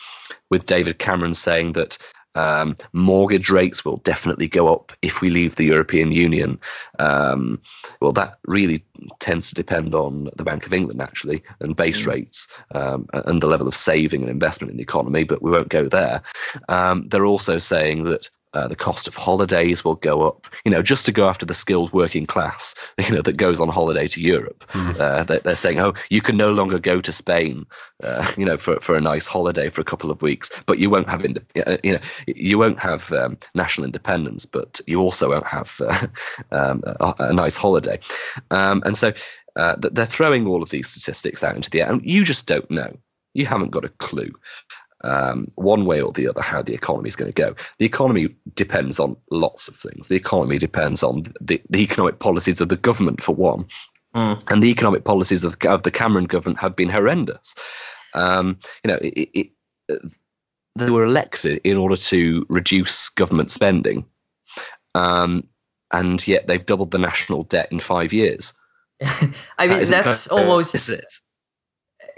with 0.49 0.67
David 0.67 0.99
Cameron 0.99 1.35
saying 1.35 1.73
that 1.75 1.99
um, 2.35 2.77
mortgage 2.93 3.51
rates 3.51 3.85
will 3.85 3.99
definitely 3.99 4.49
go 4.49 4.73
up 4.73 4.93
if 5.03 5.21
we 5.21 5.31
leave 5.31 5.57
the 5.57 5.65
European 5.65 6.13
Union. 6.13 6.61
Um, 6.99 7.61
well, 8.01 8.13
that 8.13 8.39
really 8.47 8.85
tends 9.19 9.49
to 9.49 9.55
depend 9.55 9.95
on 9.95 10.31
the 10.37 10.45
Bank 10.45 10.67
of 10.67 10.73
England, 10.73 11.03
actually, 11.03 11.43
and 11.61 11.77
base 11.77 12.03
mm. 12.03 12.09
rates 12.09 12.49
um, 12.75 13.09
and 13.13 13.43
the 13.43 13.49
level 13.49 13.69
of 13.69 13.75
saving 13.75 14.23
and 14.23 14.31
investment 14.31 14.71
in 14.71 14.77
the 14.77 14.83
economy, 14.83 15.25
but 15.25 15.43
we 15.43 15.51
won't 15.51 15.69
go 15.69 15.89
there. 15.89 16.23
Um, 16.69 17.05
they're 17.05 17.27
also 17.27 17.59
saying 17.59 18.05
that 18.05 18.31
uh, 18.53 18.69
the 18.69 18.77
cost 18.77 19.07
of 19.09 19.15
holidays 19.15 19.85
will 19.85 19.95
go 19.95 20.27
up. 20.27 20.47
You 20.65 20.71
know, 20.71 20.83
just 20.83 21.07
to 21.07 21.13
go 21.13 21.29
after 21.29 21.47
the 21.47 21.55
skilled 21.55 21.93
working 21.93 22.27
class, 22.27 22.75
you 22.99 23.15
know, 23.15 23.23
that 23.23 23.37
goes 23.37 23.61
on 23.61 23.69
holiday 23.69 24.09
to 24.09 24.21
Europe. 24.21 24.65
Mm. 24.73 24.99
Uh, 24.99 25.23
they, 25.25 25.51
are 25.51 25.57
saying, 25.57 25.81
oh, 25.81 25.95
you 26.09 26.21
can 26.21 26.37
no 26.37 26.53
longer 26.53 26.79
go 26.79 27.01
to 27.01 27.13
Spain, 27.13 27.67
uh, 28.03 28.31
you 28.37 28.45
know, 28.45 28.57
for, 28.57 28.81
for 28.81 28.97
a 28.97 29.01
nice 29.01 29.27
holiday 29.27 29.69
for 29.69 29.81
a 29.81 29.85
couple 29.85 30.11
of 30.11 30.23
weeks, 30.23 30.51
but 30.67 30.79
you 30.79 30.91
won't 30.91 31.09
have, 31.09 31.25
ind- 31.25 31.45
uh, 31.67 31.77
you 31.85 31.93
know, 31.95 32.01
you 32.27 32.59
won't 32.59 32.79
have 32.79 33.13
um, 33.13 33.39
national 33.55 33.85
independence, 33.85 34.47
but 34.47 34.81
you 34.87 35.01
also 35.01 35.31
won't 35.31 35.47
have 35.47 35.81
uh, 35.81 36.07
um, 36.53 36.83
a, 36.85 37.15
a, 37.19 37.33
nice 37.33 37.57
holiday. 37.57 38.01
Um, 38.51 38.83
and 38.85 38.97
so 38.97 39.13
uh, 39.57 39.77
they're 39.79 40.07
throwing 40.07 40.47
all 40.47 40.63
of 40.63 40.71
these 40.71 40.89
statistics 40.89 41.43
out 41.43 41.57
into 41.57 41.71
the 41.71 41.83
air, 41.83 41.91
and 41.91 42.05
you 42.05 42.25
just 42.25 42.47
don't 42.47 42.71
know. 42.71 42.97
You 43.33 43.47
haven't 43.47 43.71
got 43.71 43.85
a 43.85 43.89
clue 43.91 44.33
um, 45.03 45.47
one 45.57 45.87
way 45.87 46.01
or 46.01 46.13
the 46.13 46.29
other 46.29 46.43
how 46.43 46.63
the 46.63 46.75
economy 46.75 47.09
is 47.09 47.17
going 47.17 47.33
to 47.33 47.43
go. 47.43 47.55
The 47.79 47.87
economy 47.87 48.35
depends 48.55 49.01
on 49.01 49.17
lots 49.31 49.69
of 49.69 49.77
things. 49.77 50.09
The 50.09 50.17
economy 50.17 50.59
depends 50.59 51.03
on 51.03 51.25
the, 51.41 51.61
the 51.71 51.83
economic 51.83 52.19
policies 52.19 52.61
of 52.61 52.69
the 52.69 52.77
government, 52.77 53.23
for 53.23 53.35
one. 53.35 53.67
Mm. 54.15 54.43
And 54.51 54.63
the 54.63 54.71
economic 54.71 55.05
policies 55.05 55.45
of, 55.45 55.57
of, 55.65 55.83
the 55.85 55.91
Cameron 55.91 56.25
government 56.25 56.61
have 56.61 56.75
been 56.75 56.91
horrendous. 56.91 57.55
Um, 58.13 58.59
you 58.85 58.91
know, 58.91 58.99
it, 59.01 59.31
it, 59.89 60.01
they 60.77 60.91
were 60.91 61.05
elected 61.05 61.61
in 61.65 61.77
order 61.77 61.97
to 61.97 62.47
reduce 62.49 63.09
government 63.09 63.51
spending, 63.51 64.05
um, 64.95 65.47
and 65.93 66.27
yet 66.27 66.47
they've 66.47 66.65
doubled 66.65 66.91
the 66.91 66.99
national 66.99 67.45
debt 67.45 67.69
in 67.71 67.79
five 67.79 68.13
years. 68.13 68.53
I 69.03 69.67
mean, 69.67 69.79
that 69.79 70.05
that's 70.05 70.29
almost. 70.29 70.75
Is 70.75 70.91
it? 70.91 71.19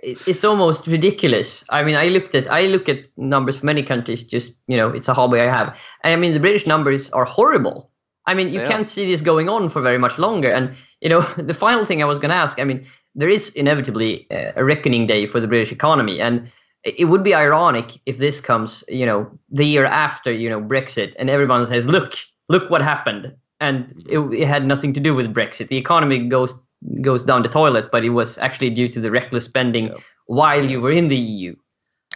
It's 0.03 0.45
almost 0.45 0.87
ridiculous. 0.87 1.65
I 1.69 1.83
mean, 1.85 1.95
I 1.95 2.07
looked 2.07 2.35
at 2.35 2.51
I 2.51 2.63
look 2.63 2.89
at 2.89 3.07
numbers 3.17 3.59
for 3.59 3.67
many 3.67 3.83
countries. 3.83 4.25
Just 4.25 4.55
you 4.67 4.77
know, 4.77 4.89
it's 4.89 5.09
a 5.09 5.15
hobby 5.15 5.41
I 5.41 5.45
have. 5.45 5.77
I 6.05 6.17
mean, 6.17 6.33
the 6.35 6.41
British 6.41 6.67
numbers 6.67 7.11
are 7.11 7.25
horrible. 7.25 7.91
I 8.27 8.35
mean, 8.35 8.49
you 8.49 8.61
yeah. 8.61 8.69
can't 8.69 8.89
see 8.89 9.11
this 9.11 9.21
going 9.21 9.49
on 9.49 9.69
for 9.69 9.81
very 9.81 9.99
much 9.99 10.19
longer. 10.19 10.51
And 10.51 10.75
you 11.01 11.09
know, 11.09 11.21
the 11.37 11.55
final 11.55 11.85
thing 11.85 12.03
I 12.03 12.07
was 12.07 12.19
going 12.19 12.31
to 12.31 12.37
ask. 12.37 12.59
I 12.59 12.65
mean, 12.65 12.85
there 13.15 13.29
is 13.29 13.51
inevitably 13.51 14.27
uh, 14.31 14.53
a 14.57 14.65
reckoning 14.65 15.07
day 15.07 15.27
for 15.27 15.41
the 15.41 15.49
British 15.49 15.71
economy, 15.71 16.21
and 16.21 16.51
it 16.83 17.05
would 17.05 17.23
be 17.23 17.35
ironic 17.35 18.01
if 18.07 18.19
this 18.19 18.41
comes, 18.41 18.83
you 18.89 19.07
know, 19.07 19.31
the 19.51 19.65
year 19.65 19.85
after, 19.85 20.33
you 20.33 20.51
know, 20.51 20.61
Brexit, 20.61 21.15
and 21.19 21.31
everyone 21.31 21.65
says, 21.67 21.87
"Look, 21.87 22.15
look 22.49 22.69
what 22.71 22.83
happened," 22.83 23.33
and 23.61 24.05
it, 24.09 24.19
it 24.19 24.49
had 24.49 24.67
nothing 24.67 24.93
to 24.95 25.01
do 25.01 25.15
with 25.15 25.33
Brexit. 25.33 25.69
The 25.69 25.77
economy 25.77 26.27
goes 26.29 26.55
goes 27.01 27.25
down 27.25 27.43
the 27.43 27.49
toilet, 27.49 27.91
but 27.91 28.05
it 28.05 28.11
was 28.11 28.39
actually 28.39 28.71
due 28.71 28.89
to 28.89 29.01
the 29.01 29.11
reckless 29.11 29.45
spending 29.45 29.89
yeah. 29.89 29.95
while 30.27 30.65
you 30.65 30.81
were 30.81 30.93
in 30.93 31.09
the 31.09 31.17
EU. 31.17 31.55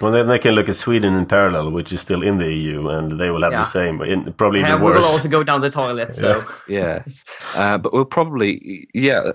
Well, 0.00 0.12
then 0.12 0.26
they 0.26 0.38
can 0.38 0.54
look 0.54 0.68
at 0.68 0.76
Sweden 0.76 1.14
in 1.14 1.24
parallel, 1.24 1.70
which 1.70 1.90
is 1.90 2.02
still 2.02 2.22
in 2.22 2.36
the 2.36 2.52
EU, 2.52 2.88
and 2.88 3.18
they 3.18 3.30
will 3.30 3.42
have 3.42 3.52
yeah. 3.52 3.60
the 3.60 3.64
same, 3.64 3.96
but 3.96 4.08
in, 4.08 4.30
probably 4.34 4.60
even 4.60 4.82
worse. 4.82 4.94
We 4.94 5.00
will 5.00 5.06
also 5.06 5.28
go 5.28 5.42
down 5.42 5.62
the 5.62 5.70
toilet. 5.70 6.12
So 6.12 6.44
yeah. 6.68 7.00
yes, 7.06 7.24
uh, 7.54 7.78
but 7.78 7.94
we'll 7.94 8.04
probably 8.04 8.88
yeah, 8.92 9.30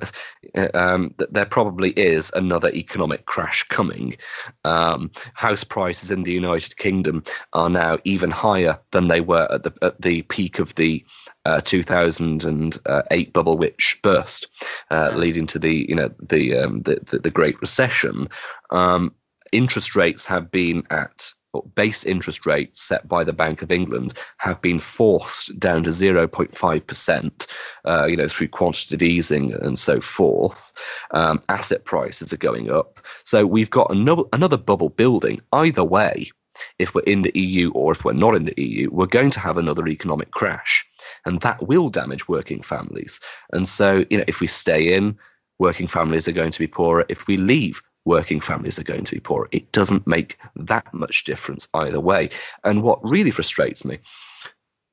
uh, 0.55 0.67
um, 0.75 1.15
there 1.17 1.47
probably 1.47 1.89
is 1.91 2.31
another 2.35 2.69
economic 2.69 3.25
crash 3.25 3.63
coming. 3.69 4.15
Um, 4.63 5.09
house 5.33 5.63
prices 5.63 6.11
in 6.11 6.23
the 6.23 6.33
United 6.33 6.77
Kingdom 6.77 7.23
are 7.53 7.69
now 7.69 7.97
even 8.03 8.29
higher 8.29 8.79
than 8.91 9.07
they 9.07 9.21
were 9.21 9.51
at 9.51 9.63
the 9.63 9.73
at 9.81 9.99
the 9.99 10.21
peak 10.23 10.59
of 10.59 10.75
the 10.75 11.03
uh, 11.45 11.61
2008 11.61 13.33
bubble, 13.33 13.57
which 13.57 13.97
burst, 14.03 14.45
uh, 14.91 15.09
leading 15.15 15.47
to 15.47 15.57
the 15.57 15.87
you 15.89 15.95
know 15.95 16.11
the 16.21 16.55
um, 16.55 16.83
the, 16.83 16.99
the, 17.03 17.17
the 17.17 17.31
Great 17.31 17.59
Recession. 17.61 18.27
Um, 18.69 19.13
interest 19.51 19.95
rates 19.95 20.25
have 20.25 20.51
been 20.51 20.83
at 20.89 21.31
base 21.75 22.05
interest 22.05 22.45
rates 22.45 22.81
set 22.81 23.07
by 23.07 23.23
the 23.23 23.33
Bank 23.33 23.61
of 23.61 23.71
England 23.71 24.17
have 24.37 24.61
been 24.61 24.79
forced 24.79 25.59
down 25.59 25.83
to 25.83 25.89
0.5%, 25.89 27.47
uh, 27.85 28.05
you 28.05 28.15
know, 28.15 28.27
through 28.27 28.47
quantitative 28.47 29.01
easing 29.01 29.53
and 29.53 29.77
so 29.77 29.99
forth. 29.99 30.71
Um, 31.11 31.41
asset 31.49 31.83
prices 31.85 32.31
are 32.31 32.37
going 32.37 32.71
up. 32.71 32.99
So 33.25 33.45
we've 33.45 33.69
got 33.69 33.91
another, 33.91 34.23
another 34.31 34.57
bubble 34.57 34.89
building. 34.89 35.41
Either 35.51 35.83
way, 35.83 36.31
if 36.79 36.93
we're 36.93 37.01
in 37.01 37.21
the 37.23 37.31
EU 37.35 37.71
or 37.71 37.91
if 37.91 38.05
we're 38.05 38.13
not 38.13 38.35
in 38.35 38.45
the 38.45 38.61
EU, 38.61 38.89
we're 38.91 39.05
going 39.05 39.31
to 39.31 39.39
have 39.39 39.57
another 39.57 39.87
economic 39.87 40.31
crash. 40.31 40.85
And 41.25 41.41
that 41.41 41.67
will 41.67 41.89
damage 41.89 42.27
working 42.27 42.61
families. 42.61 43.19
And 43.51 43.67
so, 43.67 44.05
you 44.09 44.17
know, 44.17 44.25
if 44.27 44.39
we 44.39 44.47
stay 44.47 44.93
in, 44.93 45.17
working 45.59 45.87
families 45.87 46.27
are 46.27 46.33
going 46.33 46.51
to 46.51 46.59
be 46.59 46.67
poorer. 46.67 47.05
If 47.07 47.27
we 47.27 47.37
leave, 47.37 47.81
working 48.05 48.39
families 48.39 48.79
are 48.79 48.83
going 48.83 49.03
to 49.05 49.15
be 49.15 49.19
poorer. 49.19 49.47
It 49.51 49.71
doesn't 49.71 50.07
make 50.07 50.39
that 50.55 50.91
much 50.93 51.23
difference 51.23 51.67
either 51.73 51.99
way. 51.99 52.29
And 52.63 52.83
what 52.83 52.99
really 53.03 53.31
frustrates 53.31 53.85
me 53.85 53.99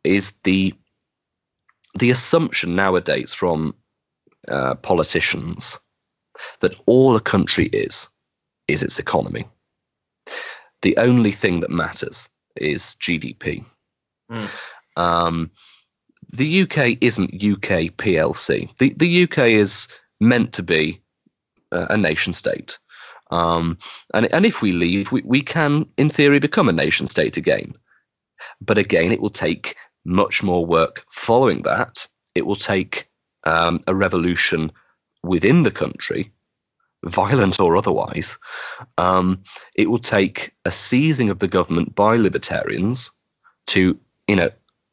is 0.04 0.32
the 0.44 0.74
the 1.98 2.10
assumption 2.10 2.76
nowadays 2.76 3.34
from 3.34 3.74
uh, 4.46 4.74
politicians 4.76 5.78
that 6.60 6.74
all 6.86 7.16
a 7.16 7.20
country 7.20 7.66
is 7.66 8.06
is 8.68 8.82
its 8.82 8.98
economy. 8.98 9.46
The 10.82 10.96
only 10.98 11.32
thing 11.32 11.60
that 11.60 11.70
matters 11.70 12.28
is 12.56 12.96
GDP. 13.00 13.64
Mm. 14.30 14.48
Um, 14.96 15.50
the 16.30 16.62
UK 16.62 16.98
isn't 17.00 17.34
UK 17.34 17.96
PLC. 17.96 18.76
The 18.76 18.92
the 18.96 19.24
UK 19.24 19.38
is 19.38 19.88
meant 20.20 20.52
to 20.54 20.62
be 20.62 21.00
uh, 21.72 21.86
a 21.90 21.96
nation 21.96 22.32
state. 22.32 22.78
Um, 23.30 23.78
and, 24.14 24.32
and 24.32 24.46
if 24.46 24.62
we 24.62 24.72
leave, 24.72 25.12
we, 25.12 25.22
we 25.24 25.42
can, 25.42 25.86
in 25.96 26.08
theory, 26.08 26.38
become 26.38 26.68
a 26.68 26.72
nation 26.72 27.06
state 27.06 27.36
again. 27.36 27.74
But 28.60 28.78
again, 28.78 29.12
it 29.12 29.20
will 29.20 29.30
take 29.30 29.76
much 30.04 30.42
more 30.42 30.64
work 30.64 31.04
following 31.10 31.62
that. 31.62 32.06
It 32.34 32.46
will 32.46 32.56
take 32.56 33.08
um, 33.44 33.80
a 33.86 33.94
revolution 33.94 34.72
within 35.22 35.62
the 35.62 35.70
country, 35.70 36.32
violent 37.04 37.60
or 37.60 37.76
otherwise. 37.76 38.38
Um, 38.96 39.42
it 39.74 39.90
will 39.90 39.98
take 39.98 40.54
a 40.64 40.70
seizing 40.70 41.30
of 41.30 41.40
the 41.40 41.48
government 41.48 41.94
by 41.94 42.16
libertarians 42.16 43.10
to, 43.68 43.98
you 44.26 44.36
know, 44.36 44.50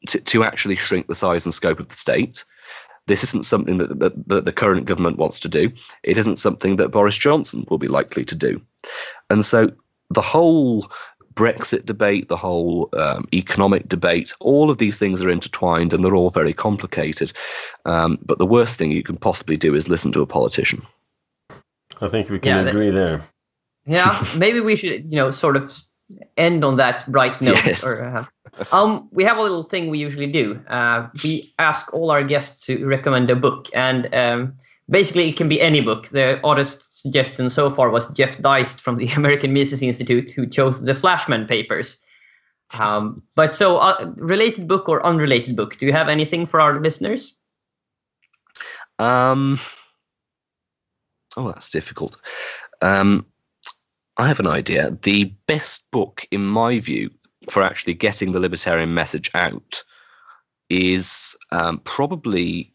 to, 0.07 0.19
to 0.19 0.43
actually 0.43 0.75
shrink 0.75 1.07
the 1.07 1.15
size 1.15 1.45
and 1.45 1.53
scope 1.53 1.79
of 1.79 1.87
the 1.87 1.95
state. 1.95 2.43
This 3.07 3.23
isn't 3.23 3.45
something 3.45 3.77
that, 3.77 3.99
that, 3.99 4.27
that 4.27 4.45
the 4.45 4.51
current 4.51 4.85
government 4.85 5.17
wants 5.17 5.39
to 5.41 5.49
do. 5.49 5.71
It 6.03 6.17
isn't 6.17 6.39
something 6.39 6.77
that 6.77 6.89
Boris 6.89 7.17
Johnson 7.17 7.65
will 7.69 7.77
be 7.77 7.87
likely 7.87 8.25
to 8.25 8.35
do. 8.35 8.61
And 9.29 9.45
so 9.45 9.71
the 10.09 10.21
whole 10.21 10.87
Brexit 11.35 11.85
debate, 11.85 12.29
the 12.29 12.37
whole 12.37 12.89
um, 12.93 13.27
economic 13.33 13.87
debate, 13.89 14.33
all 14.39 14.69
of 14.69 14.77
these 14.77 14.97
things 14.97 15.21
are 15.21 15.29
intertwined 15.29 15.93
and 15.93 16.03
they're 16.03 16.15
all 16.15 16.29
very 16.29 16.53
complicated. 16.53 17.33
Um, 17.83 18.17
but 18.25 18.37
the 18.39 18.45
worst 18.45 18.77
thing 18.77 18.91
you 18.91 19.03
can 19.03 19.17
possibly 19.17 19.57
do 19.57 19.75
is 19.75 19.89
listen 19.89 20.11
to 20.13 20.21
a 20.21 20.27
politician. 20.27 20.81
I 22.01 22.07
think 22.07 22.29
we 22.29 22.39
can 22.39 22.65
yeah, 22.65 22.69
agree 22.71 22.89
that, 22.89 22.95
there. 22.95 23.21
Yeah, 23.85 24.25
maybe 24.37 24.61
we 24.61 24.75
should, 24.75 25.11
you 25.11 25.17
know, 25.17 25.31
sort 25.31 25.57
of 25.57 25.77
end 26.37 26.63
on 26.63 26.77
that 26.77 27.09
bright 27.11 27.41
note. 27.41 27.65
Yes. 27.65 27.85
Or, 27.85 28.07
uh, 28.07 28.25
um, 28.71 29.09
we 29.11 29.23
have 29.23 29.37
a 29.37 29.41
little 29.41 29.63
thing 29.63 29.89
we 29.89 29.97
usually 29.97 30.31
do. 30.31 30.59
Uh, 30.67 31.07
we 31.23 31.53
ask 31.59 31.93
all 31.93 32.11
our 32.11 32.23
guests 32.23 32.65
to 32.67 32.85
recommend 32.85 33.29
a 33.29 33.35
book, 33.35 33.67
and 33.73 34.13
um, 34.13 34.53
basically 34.89 35.29
it 35.29 35.37
can 35.37 35.49
be 35.49 35.61
any 35.61 35.81
book. 35.81 36.09
The 36.09 36.39
oddest 36.43 37.01
suggestion 37.01 37.49
so 37.49 37.69
far 37.69 37.89
was 37.89 38.07
Jeff 38.09 38.37
Deist 38.39 38.79
from 38.79 38.97
the 38.97 39.07
American 39.15 39.53
Mises 39.53 39.81
Institute, 39.81 40.31
who 40.31 40.47
chose 40.47 40.81
the 40.81 40.95
Flashman 40.95 41.47
Papers. 41.47 41.97
Um, 42.79 43.21
but 43.35 43.55
so, 43.55 43.77
uh, 43.77 44.11
related 44.17 44.67
book 44.67 44.89
or 44.89 45.05
unrelated 45.05 45.55
book? 45.55 45.77
Do 45.77 45.85
you 45.85 45.93
have 45.93 46.09
anything 46.09 46.47
for 46.47 46.59
our 46.59 46.81
listeners? 46.81 47.35
Um, 48.97 49.59
oh, 51.37 51.51
that's 51.51 51.69
difficult. 51.69 52.19
Um, 52.81 53.25
I 54.17 54.27
have 54.27 54.39
an 54.39 54.47
idea. 54.47 54.97
The 55.01 55.33
best 55.47 55.89
book, 55.91 56.25
in 56.31 56.45
my 56.45 56.79
view, 56.79 57.11
for 57.49 57.63
actually 57.63 57.95
getting 57.95 58.31
the 58.31 58.39
libertarian 58.39 58.93
message 58.93 59.29
out 59.33 59.83
is 60.69 61.35
um, 61.51 61.79
probably 61.79 62.73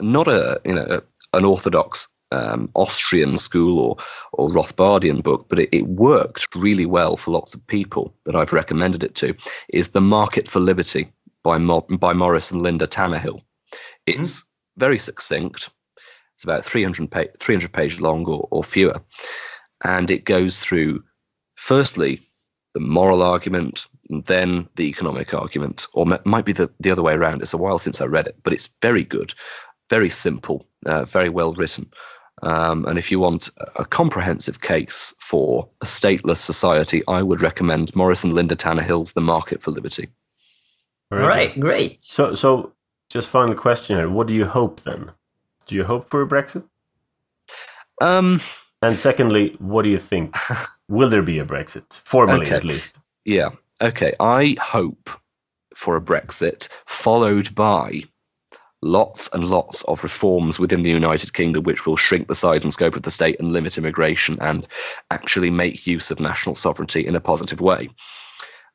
not 0.00 0.28
a 0.28 0.60
you 0.64 0.74
know 0.74 1.02
an 1.34 1.44
orthodox 1.44 2.08
um, 2.32 2.70
Austrian 2.74 3.36
school 3.36 3.78
or 3.78 3.96
or 4.32 4.48
Rothbardian 4.48 5.22
book, 5.22 5.46
but 5.48 5.58
it, 5.58 5.68
it, 5.72 5.86
worked 5.86 6.54
really 6.54 6.86
well 6.86 7.16
for 7.16 7.32
lots 7.32 7.54
of 7.54 7.66
people 7.66 8.14
that 8.24 8.36
I've 8.36 8.52
recommended 8.52 9.02
it 9.02 9.14
to. 9.16 9.34
Is 9.72 9.88
the 9.88 10.00
Market 10.00 10.48
for 10.48 10.60
Liberty 10.60 11.12
by 11.42 11.58
Mo- 11.58 11.86
by 11.90 12.12
Morris 12.12 12.50
and 12.50 12.62
Linda 12.62 12.86
Tannehill. 12.86 13.42
It's 14.06 14.42
mm. 14.42 14.46
very 14.76 14.98
succinct. 14.98 15.70
It's 16.40 16.44
about 16.46 16.64
300, 16.64 17.10
pa- 17.10 17.24
300 17.38 17.70
pages 17.70 18.00
long 18.00 18.24
or, 18.24 18.48
or 18.50 18.64
fewer, 18.64 18.98
and 19.84 20.10
it 20.10 20.24
goes 20.24 20.60
through 20.60 21.04
firstly 21.56 22.18
the 22.72 22.80
moral 22.80 23.20
argument, 23.20 23.86
and 24.08 24.24
then 24.24 24.66
the 24.76 24.88
economic 24.88 25.34
argument, 25.34 25.86
or 25.92 26.10
m- 26.10 26.18
might 26.24 26.46
be 26.46 26.54
the, 26.54 26.70
the 26.80 26.90
other 26.90 27.02
way 27.02 27.12
around. 27.12 27.42
It's 27.42 27.52
a 27.52 27.58
while 27.58 27.76
since 27.76 28.00
I 28.00 28.06
read 28.06 28.26
it, 28.26 28.38
but 28.42 28.54
it's 28.54 28.70
very 28.80 29.04
good, 29.04 29.34
very 29.90 30.08
simple, 30.08 30.66
uh, 30.86 31.04
very 31.04 31.28
well 31.28 31.52
written. 31.52 31.90
Um, 32.42 32.86
and 32.86 32.98
if 32.98 33.10
you 33.10 33.20
want 33.20 33.50
a 33.76 33.84
comprehensive 33.84 34.62
case 34.62 35.14
for 35.20 35.68
a 35.82 35.84
stateless 35.84 36.38
society, 36.38 37.02
I 37.06 37.22
would 37.22 37.42
recommend 37.42 37.94
Morris 37.94 38.24
and 38.24 38.32
Linda 38.32 38.56
Tannehill's 38.56 39.12
The 39.12 39.20
Market 39.20 39.60
for 39.60 39.72
Liberty. 39.72 40.08
All 41.12 41.18
right, 41.18 41.60
great. 41.60 42.02
So, 42.02 42.32
so 42.32 42.72
just 43.10 43.28
final 43.28 43.54
question 43.54 43.98
here: 43.98 44.08
What 44.08 44.26
do 44.26 44.32
you 44.32 44.46
hope 44.46 44.80
then? 44.80 45.12
Do 45.70 45.76
you 45.76 45.84
hope 45.84 46.10
for 46.10 46.20
a 46.20 46.26
Brexit? 46.26 46.64
Um, 48.00 48.40
and 48.82 48.98
secondly, 48.98 49.54
what 49.60 49.82
do 49.82 49.88
you 49.88 49.98
think? 49.98 50.36
Will 50.88 51.08
there 51.08 51.22
be 51.22 51.38
a 51.38 51.44
Brexit 51.44 51.92
formally, 51.92 52.46
okay. 52.46 52.56
at 52.56 52.64
least? 52.64 52.98
Yeah. 53.24 53.50
Okay. 53.80 54.12
I 54.18 54.56
hope 54.60 55.08
for 55.76 55.94
a 55.94 56.00
Brexit 56.00 56.66
followed 56.86 57.54
by 57.54 58.02
lots 58.82 59.28
and 59.32 59.44
lots 59.44 59.82
of 59.84 60.02
reforms 60.02 60.58
within 60.58 60.82
the 60.82 60.90
United 60.90 61.34
Kingdom, 61.34 61.62
which 61.62 61.86
will 61.86 61.96
shrink 61.96 62.26
the 62.26 62.34
size 62.34 62.64
and 62.64 62.72
scope 62.72 62.96
of 62.96 63.02
the 63.02 63.10
state 63.12 63.38
and 63.38 63.52
limit 63.52 63.78
immigration 63.78 64.38
and 64.40 64.66
actually 65.12 65.50
make 65.50 65.86
use 65.86 66.10
of 66.10 66.18
national 66.18 66.56
sovereignty 66.56 67.06
in 67.06 67.14
a 67.14 67.20
positive 67.20 67.60
way. 67.60 67.90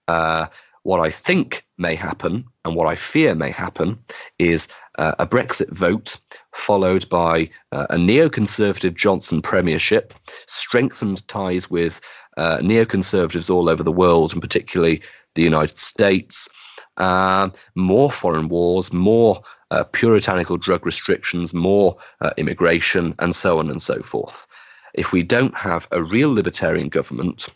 Uh, 0.07 0.45
what 0.85 0.99
I 0.99 1.09
think 1.09 1.65
may 1.79 1.95
happen 1.95 2.45
and 2.63 2.75
what 2.75 2.85
I 2.85 2.95
fear 2.95 3.33
may 3.33 3.49
happen 3.49 3.97
is 4.37 4.67
uh, 4.99 5.15
a 5.17 5.25
Brexit 5.25 5.71
vote 5.71 6.17
followed 6.53 7.09
by 7.09 7.49
uh, 7.71 7.87
a 7.89 7.95
neoconservative 7.95 8.93
Johnson 8.93 9.41
premiership, 9.41 10.13
strengthened 10.45 11.27
ties 11.27 11.71
with 11.71 12.01
uh, 12.37 12.57
neoconservatives 12.57 13.49
all 13.49 13.67
over 13.67 13.81
the 13.81 13.91
world, 13.91 14.33
and 14.33 14.41
particularly 14.43 15.01
the 15.33 15.41
United 15.41 15.79
States, 15.79 16.49
uh, 16.97 17.49
more 17.73 18.11
foreign 18.11 18.47
wars, 18.47 18.93
more 18.93 19.41
uh, 19.71 19.83
puritanical 19.85 20.55
drug 20.55 20.85
restrictions, 20.85 21.51
more 21.51 21.97
uh, 22.21 22.29
immigration, 22.37 23.15
and 23.17 23.35
so 23.35 23.57
on 23.57 23.71
and 23.71 23.81
so 23.81 24.03
forth. 24.03 24.45
If 24.93 25.11
we 25.11 25.23
don't 25.23 25.57
have 25.57 25.87
a 25.91 26.03
real 26.03 26.31
libertarian 26.31 26.89
government, 26.89 27.47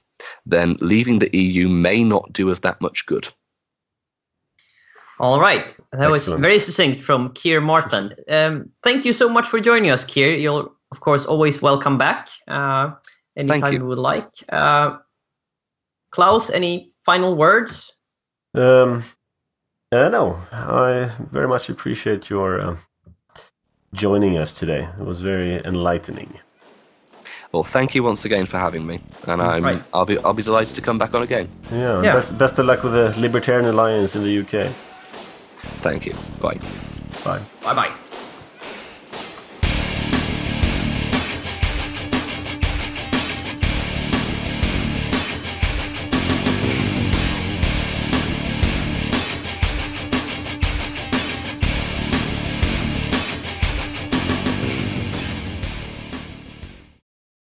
then 0.45 0.77
leaving 0.79 1.19
the 1.19 1.35
EU 1.37 1.67
may 1.67 2.03
not 2.03 2.31
do 2.33 2.51
us 2.51 2.59
that 2.59 2.79
much 2.81 3.05
good. 3.05 3.27
All 5.19 5.39
right. 5.39 5.73
That 5.91 6.11
Excellent. 6.11 6.11
was 6.11 6.25
very 6.39 6.59
succinct 6.59 7.01
from 7.01 7.33
Keir 7.33 7.59
Martin. 7.59 8.13
Um, 8.29 8.69
thank 8.83 9.03
you 9.03 9.11
so 9.11 9.27
much 9.27 9.47
for 9.47 9.59
joining 9.59 9.91
us, 9.91 10.05
Keir. 10.05 10.33
You're, 10.33 10.71
of 10.91 10.99
course, 11.01 11.25
always 11.25 11.61
welcome 11.61 11.97
back 11.97 12.29
uh, 12.47 12.91
anytime 13.35 13.73
you. 13.73 13.79
you. 13.79 13.85
would 13.85 13.97
like. 13.97 14.29
Uh, 14.47 14.97
Klaus, 16.11 16.49
any 16.49 16.93
final 17.05 17.35
words? 17.35 17.91
Um, 18.53 19.03
uh, 19.91 20.07
no, 20.09 20.39
I 20.51 21.11
very 21.31 21.47
much 21.47 21.69
appreciate 21.69 22.29
your 22.29 22.61
uh, 22.61 22.77
joining 23.93 24.37
us 24.37 24.53
today. 24.53 24.87
It 24.99 25.05
was 25.05 25.19
very 25.19 25.63
enlightening. 25.65 26.39
Well, 27.51 27.63
thank 27.63 27.95
you 27.95 28.03
once 28.03 28.25
again 28.25 28.45
for 28.45 28.59
having 28.59 28.85
me, 28.85 29.01
and 29.27 29.41
I'm 29.41 29.63
right. 29.63 29.83
I'll 29.91 30.05
be 30.05 30.19
I'll 30.19 30.33
be 30.33 30.43
delighted 30.43 30.75
to 30.75 30.81
come 30.81 30.99
back 30.99 31.15
on 31.15 31.23
again. 31.23 31.49
Yeah, 31.71 32.03
yeah. 32.03 32.13
Best, 32.13 32.37
best 32.37 32.59
of 32.59 32.67
luck 32.67 32.83
with 32.83 32.93
the 32.93 33.13
Libertarian 33.17 33.65
Alliance 33.67 34.15
in 34.15 34.23
the 34.23 34.39
UK. 34.41 34.71
Thank 35.81 36.05
you. 36.05 36.13
Bye. 36.39 36.59
Bye. 37.23 37.41
Bye 37.63 37.73
bye. 37.73 38.08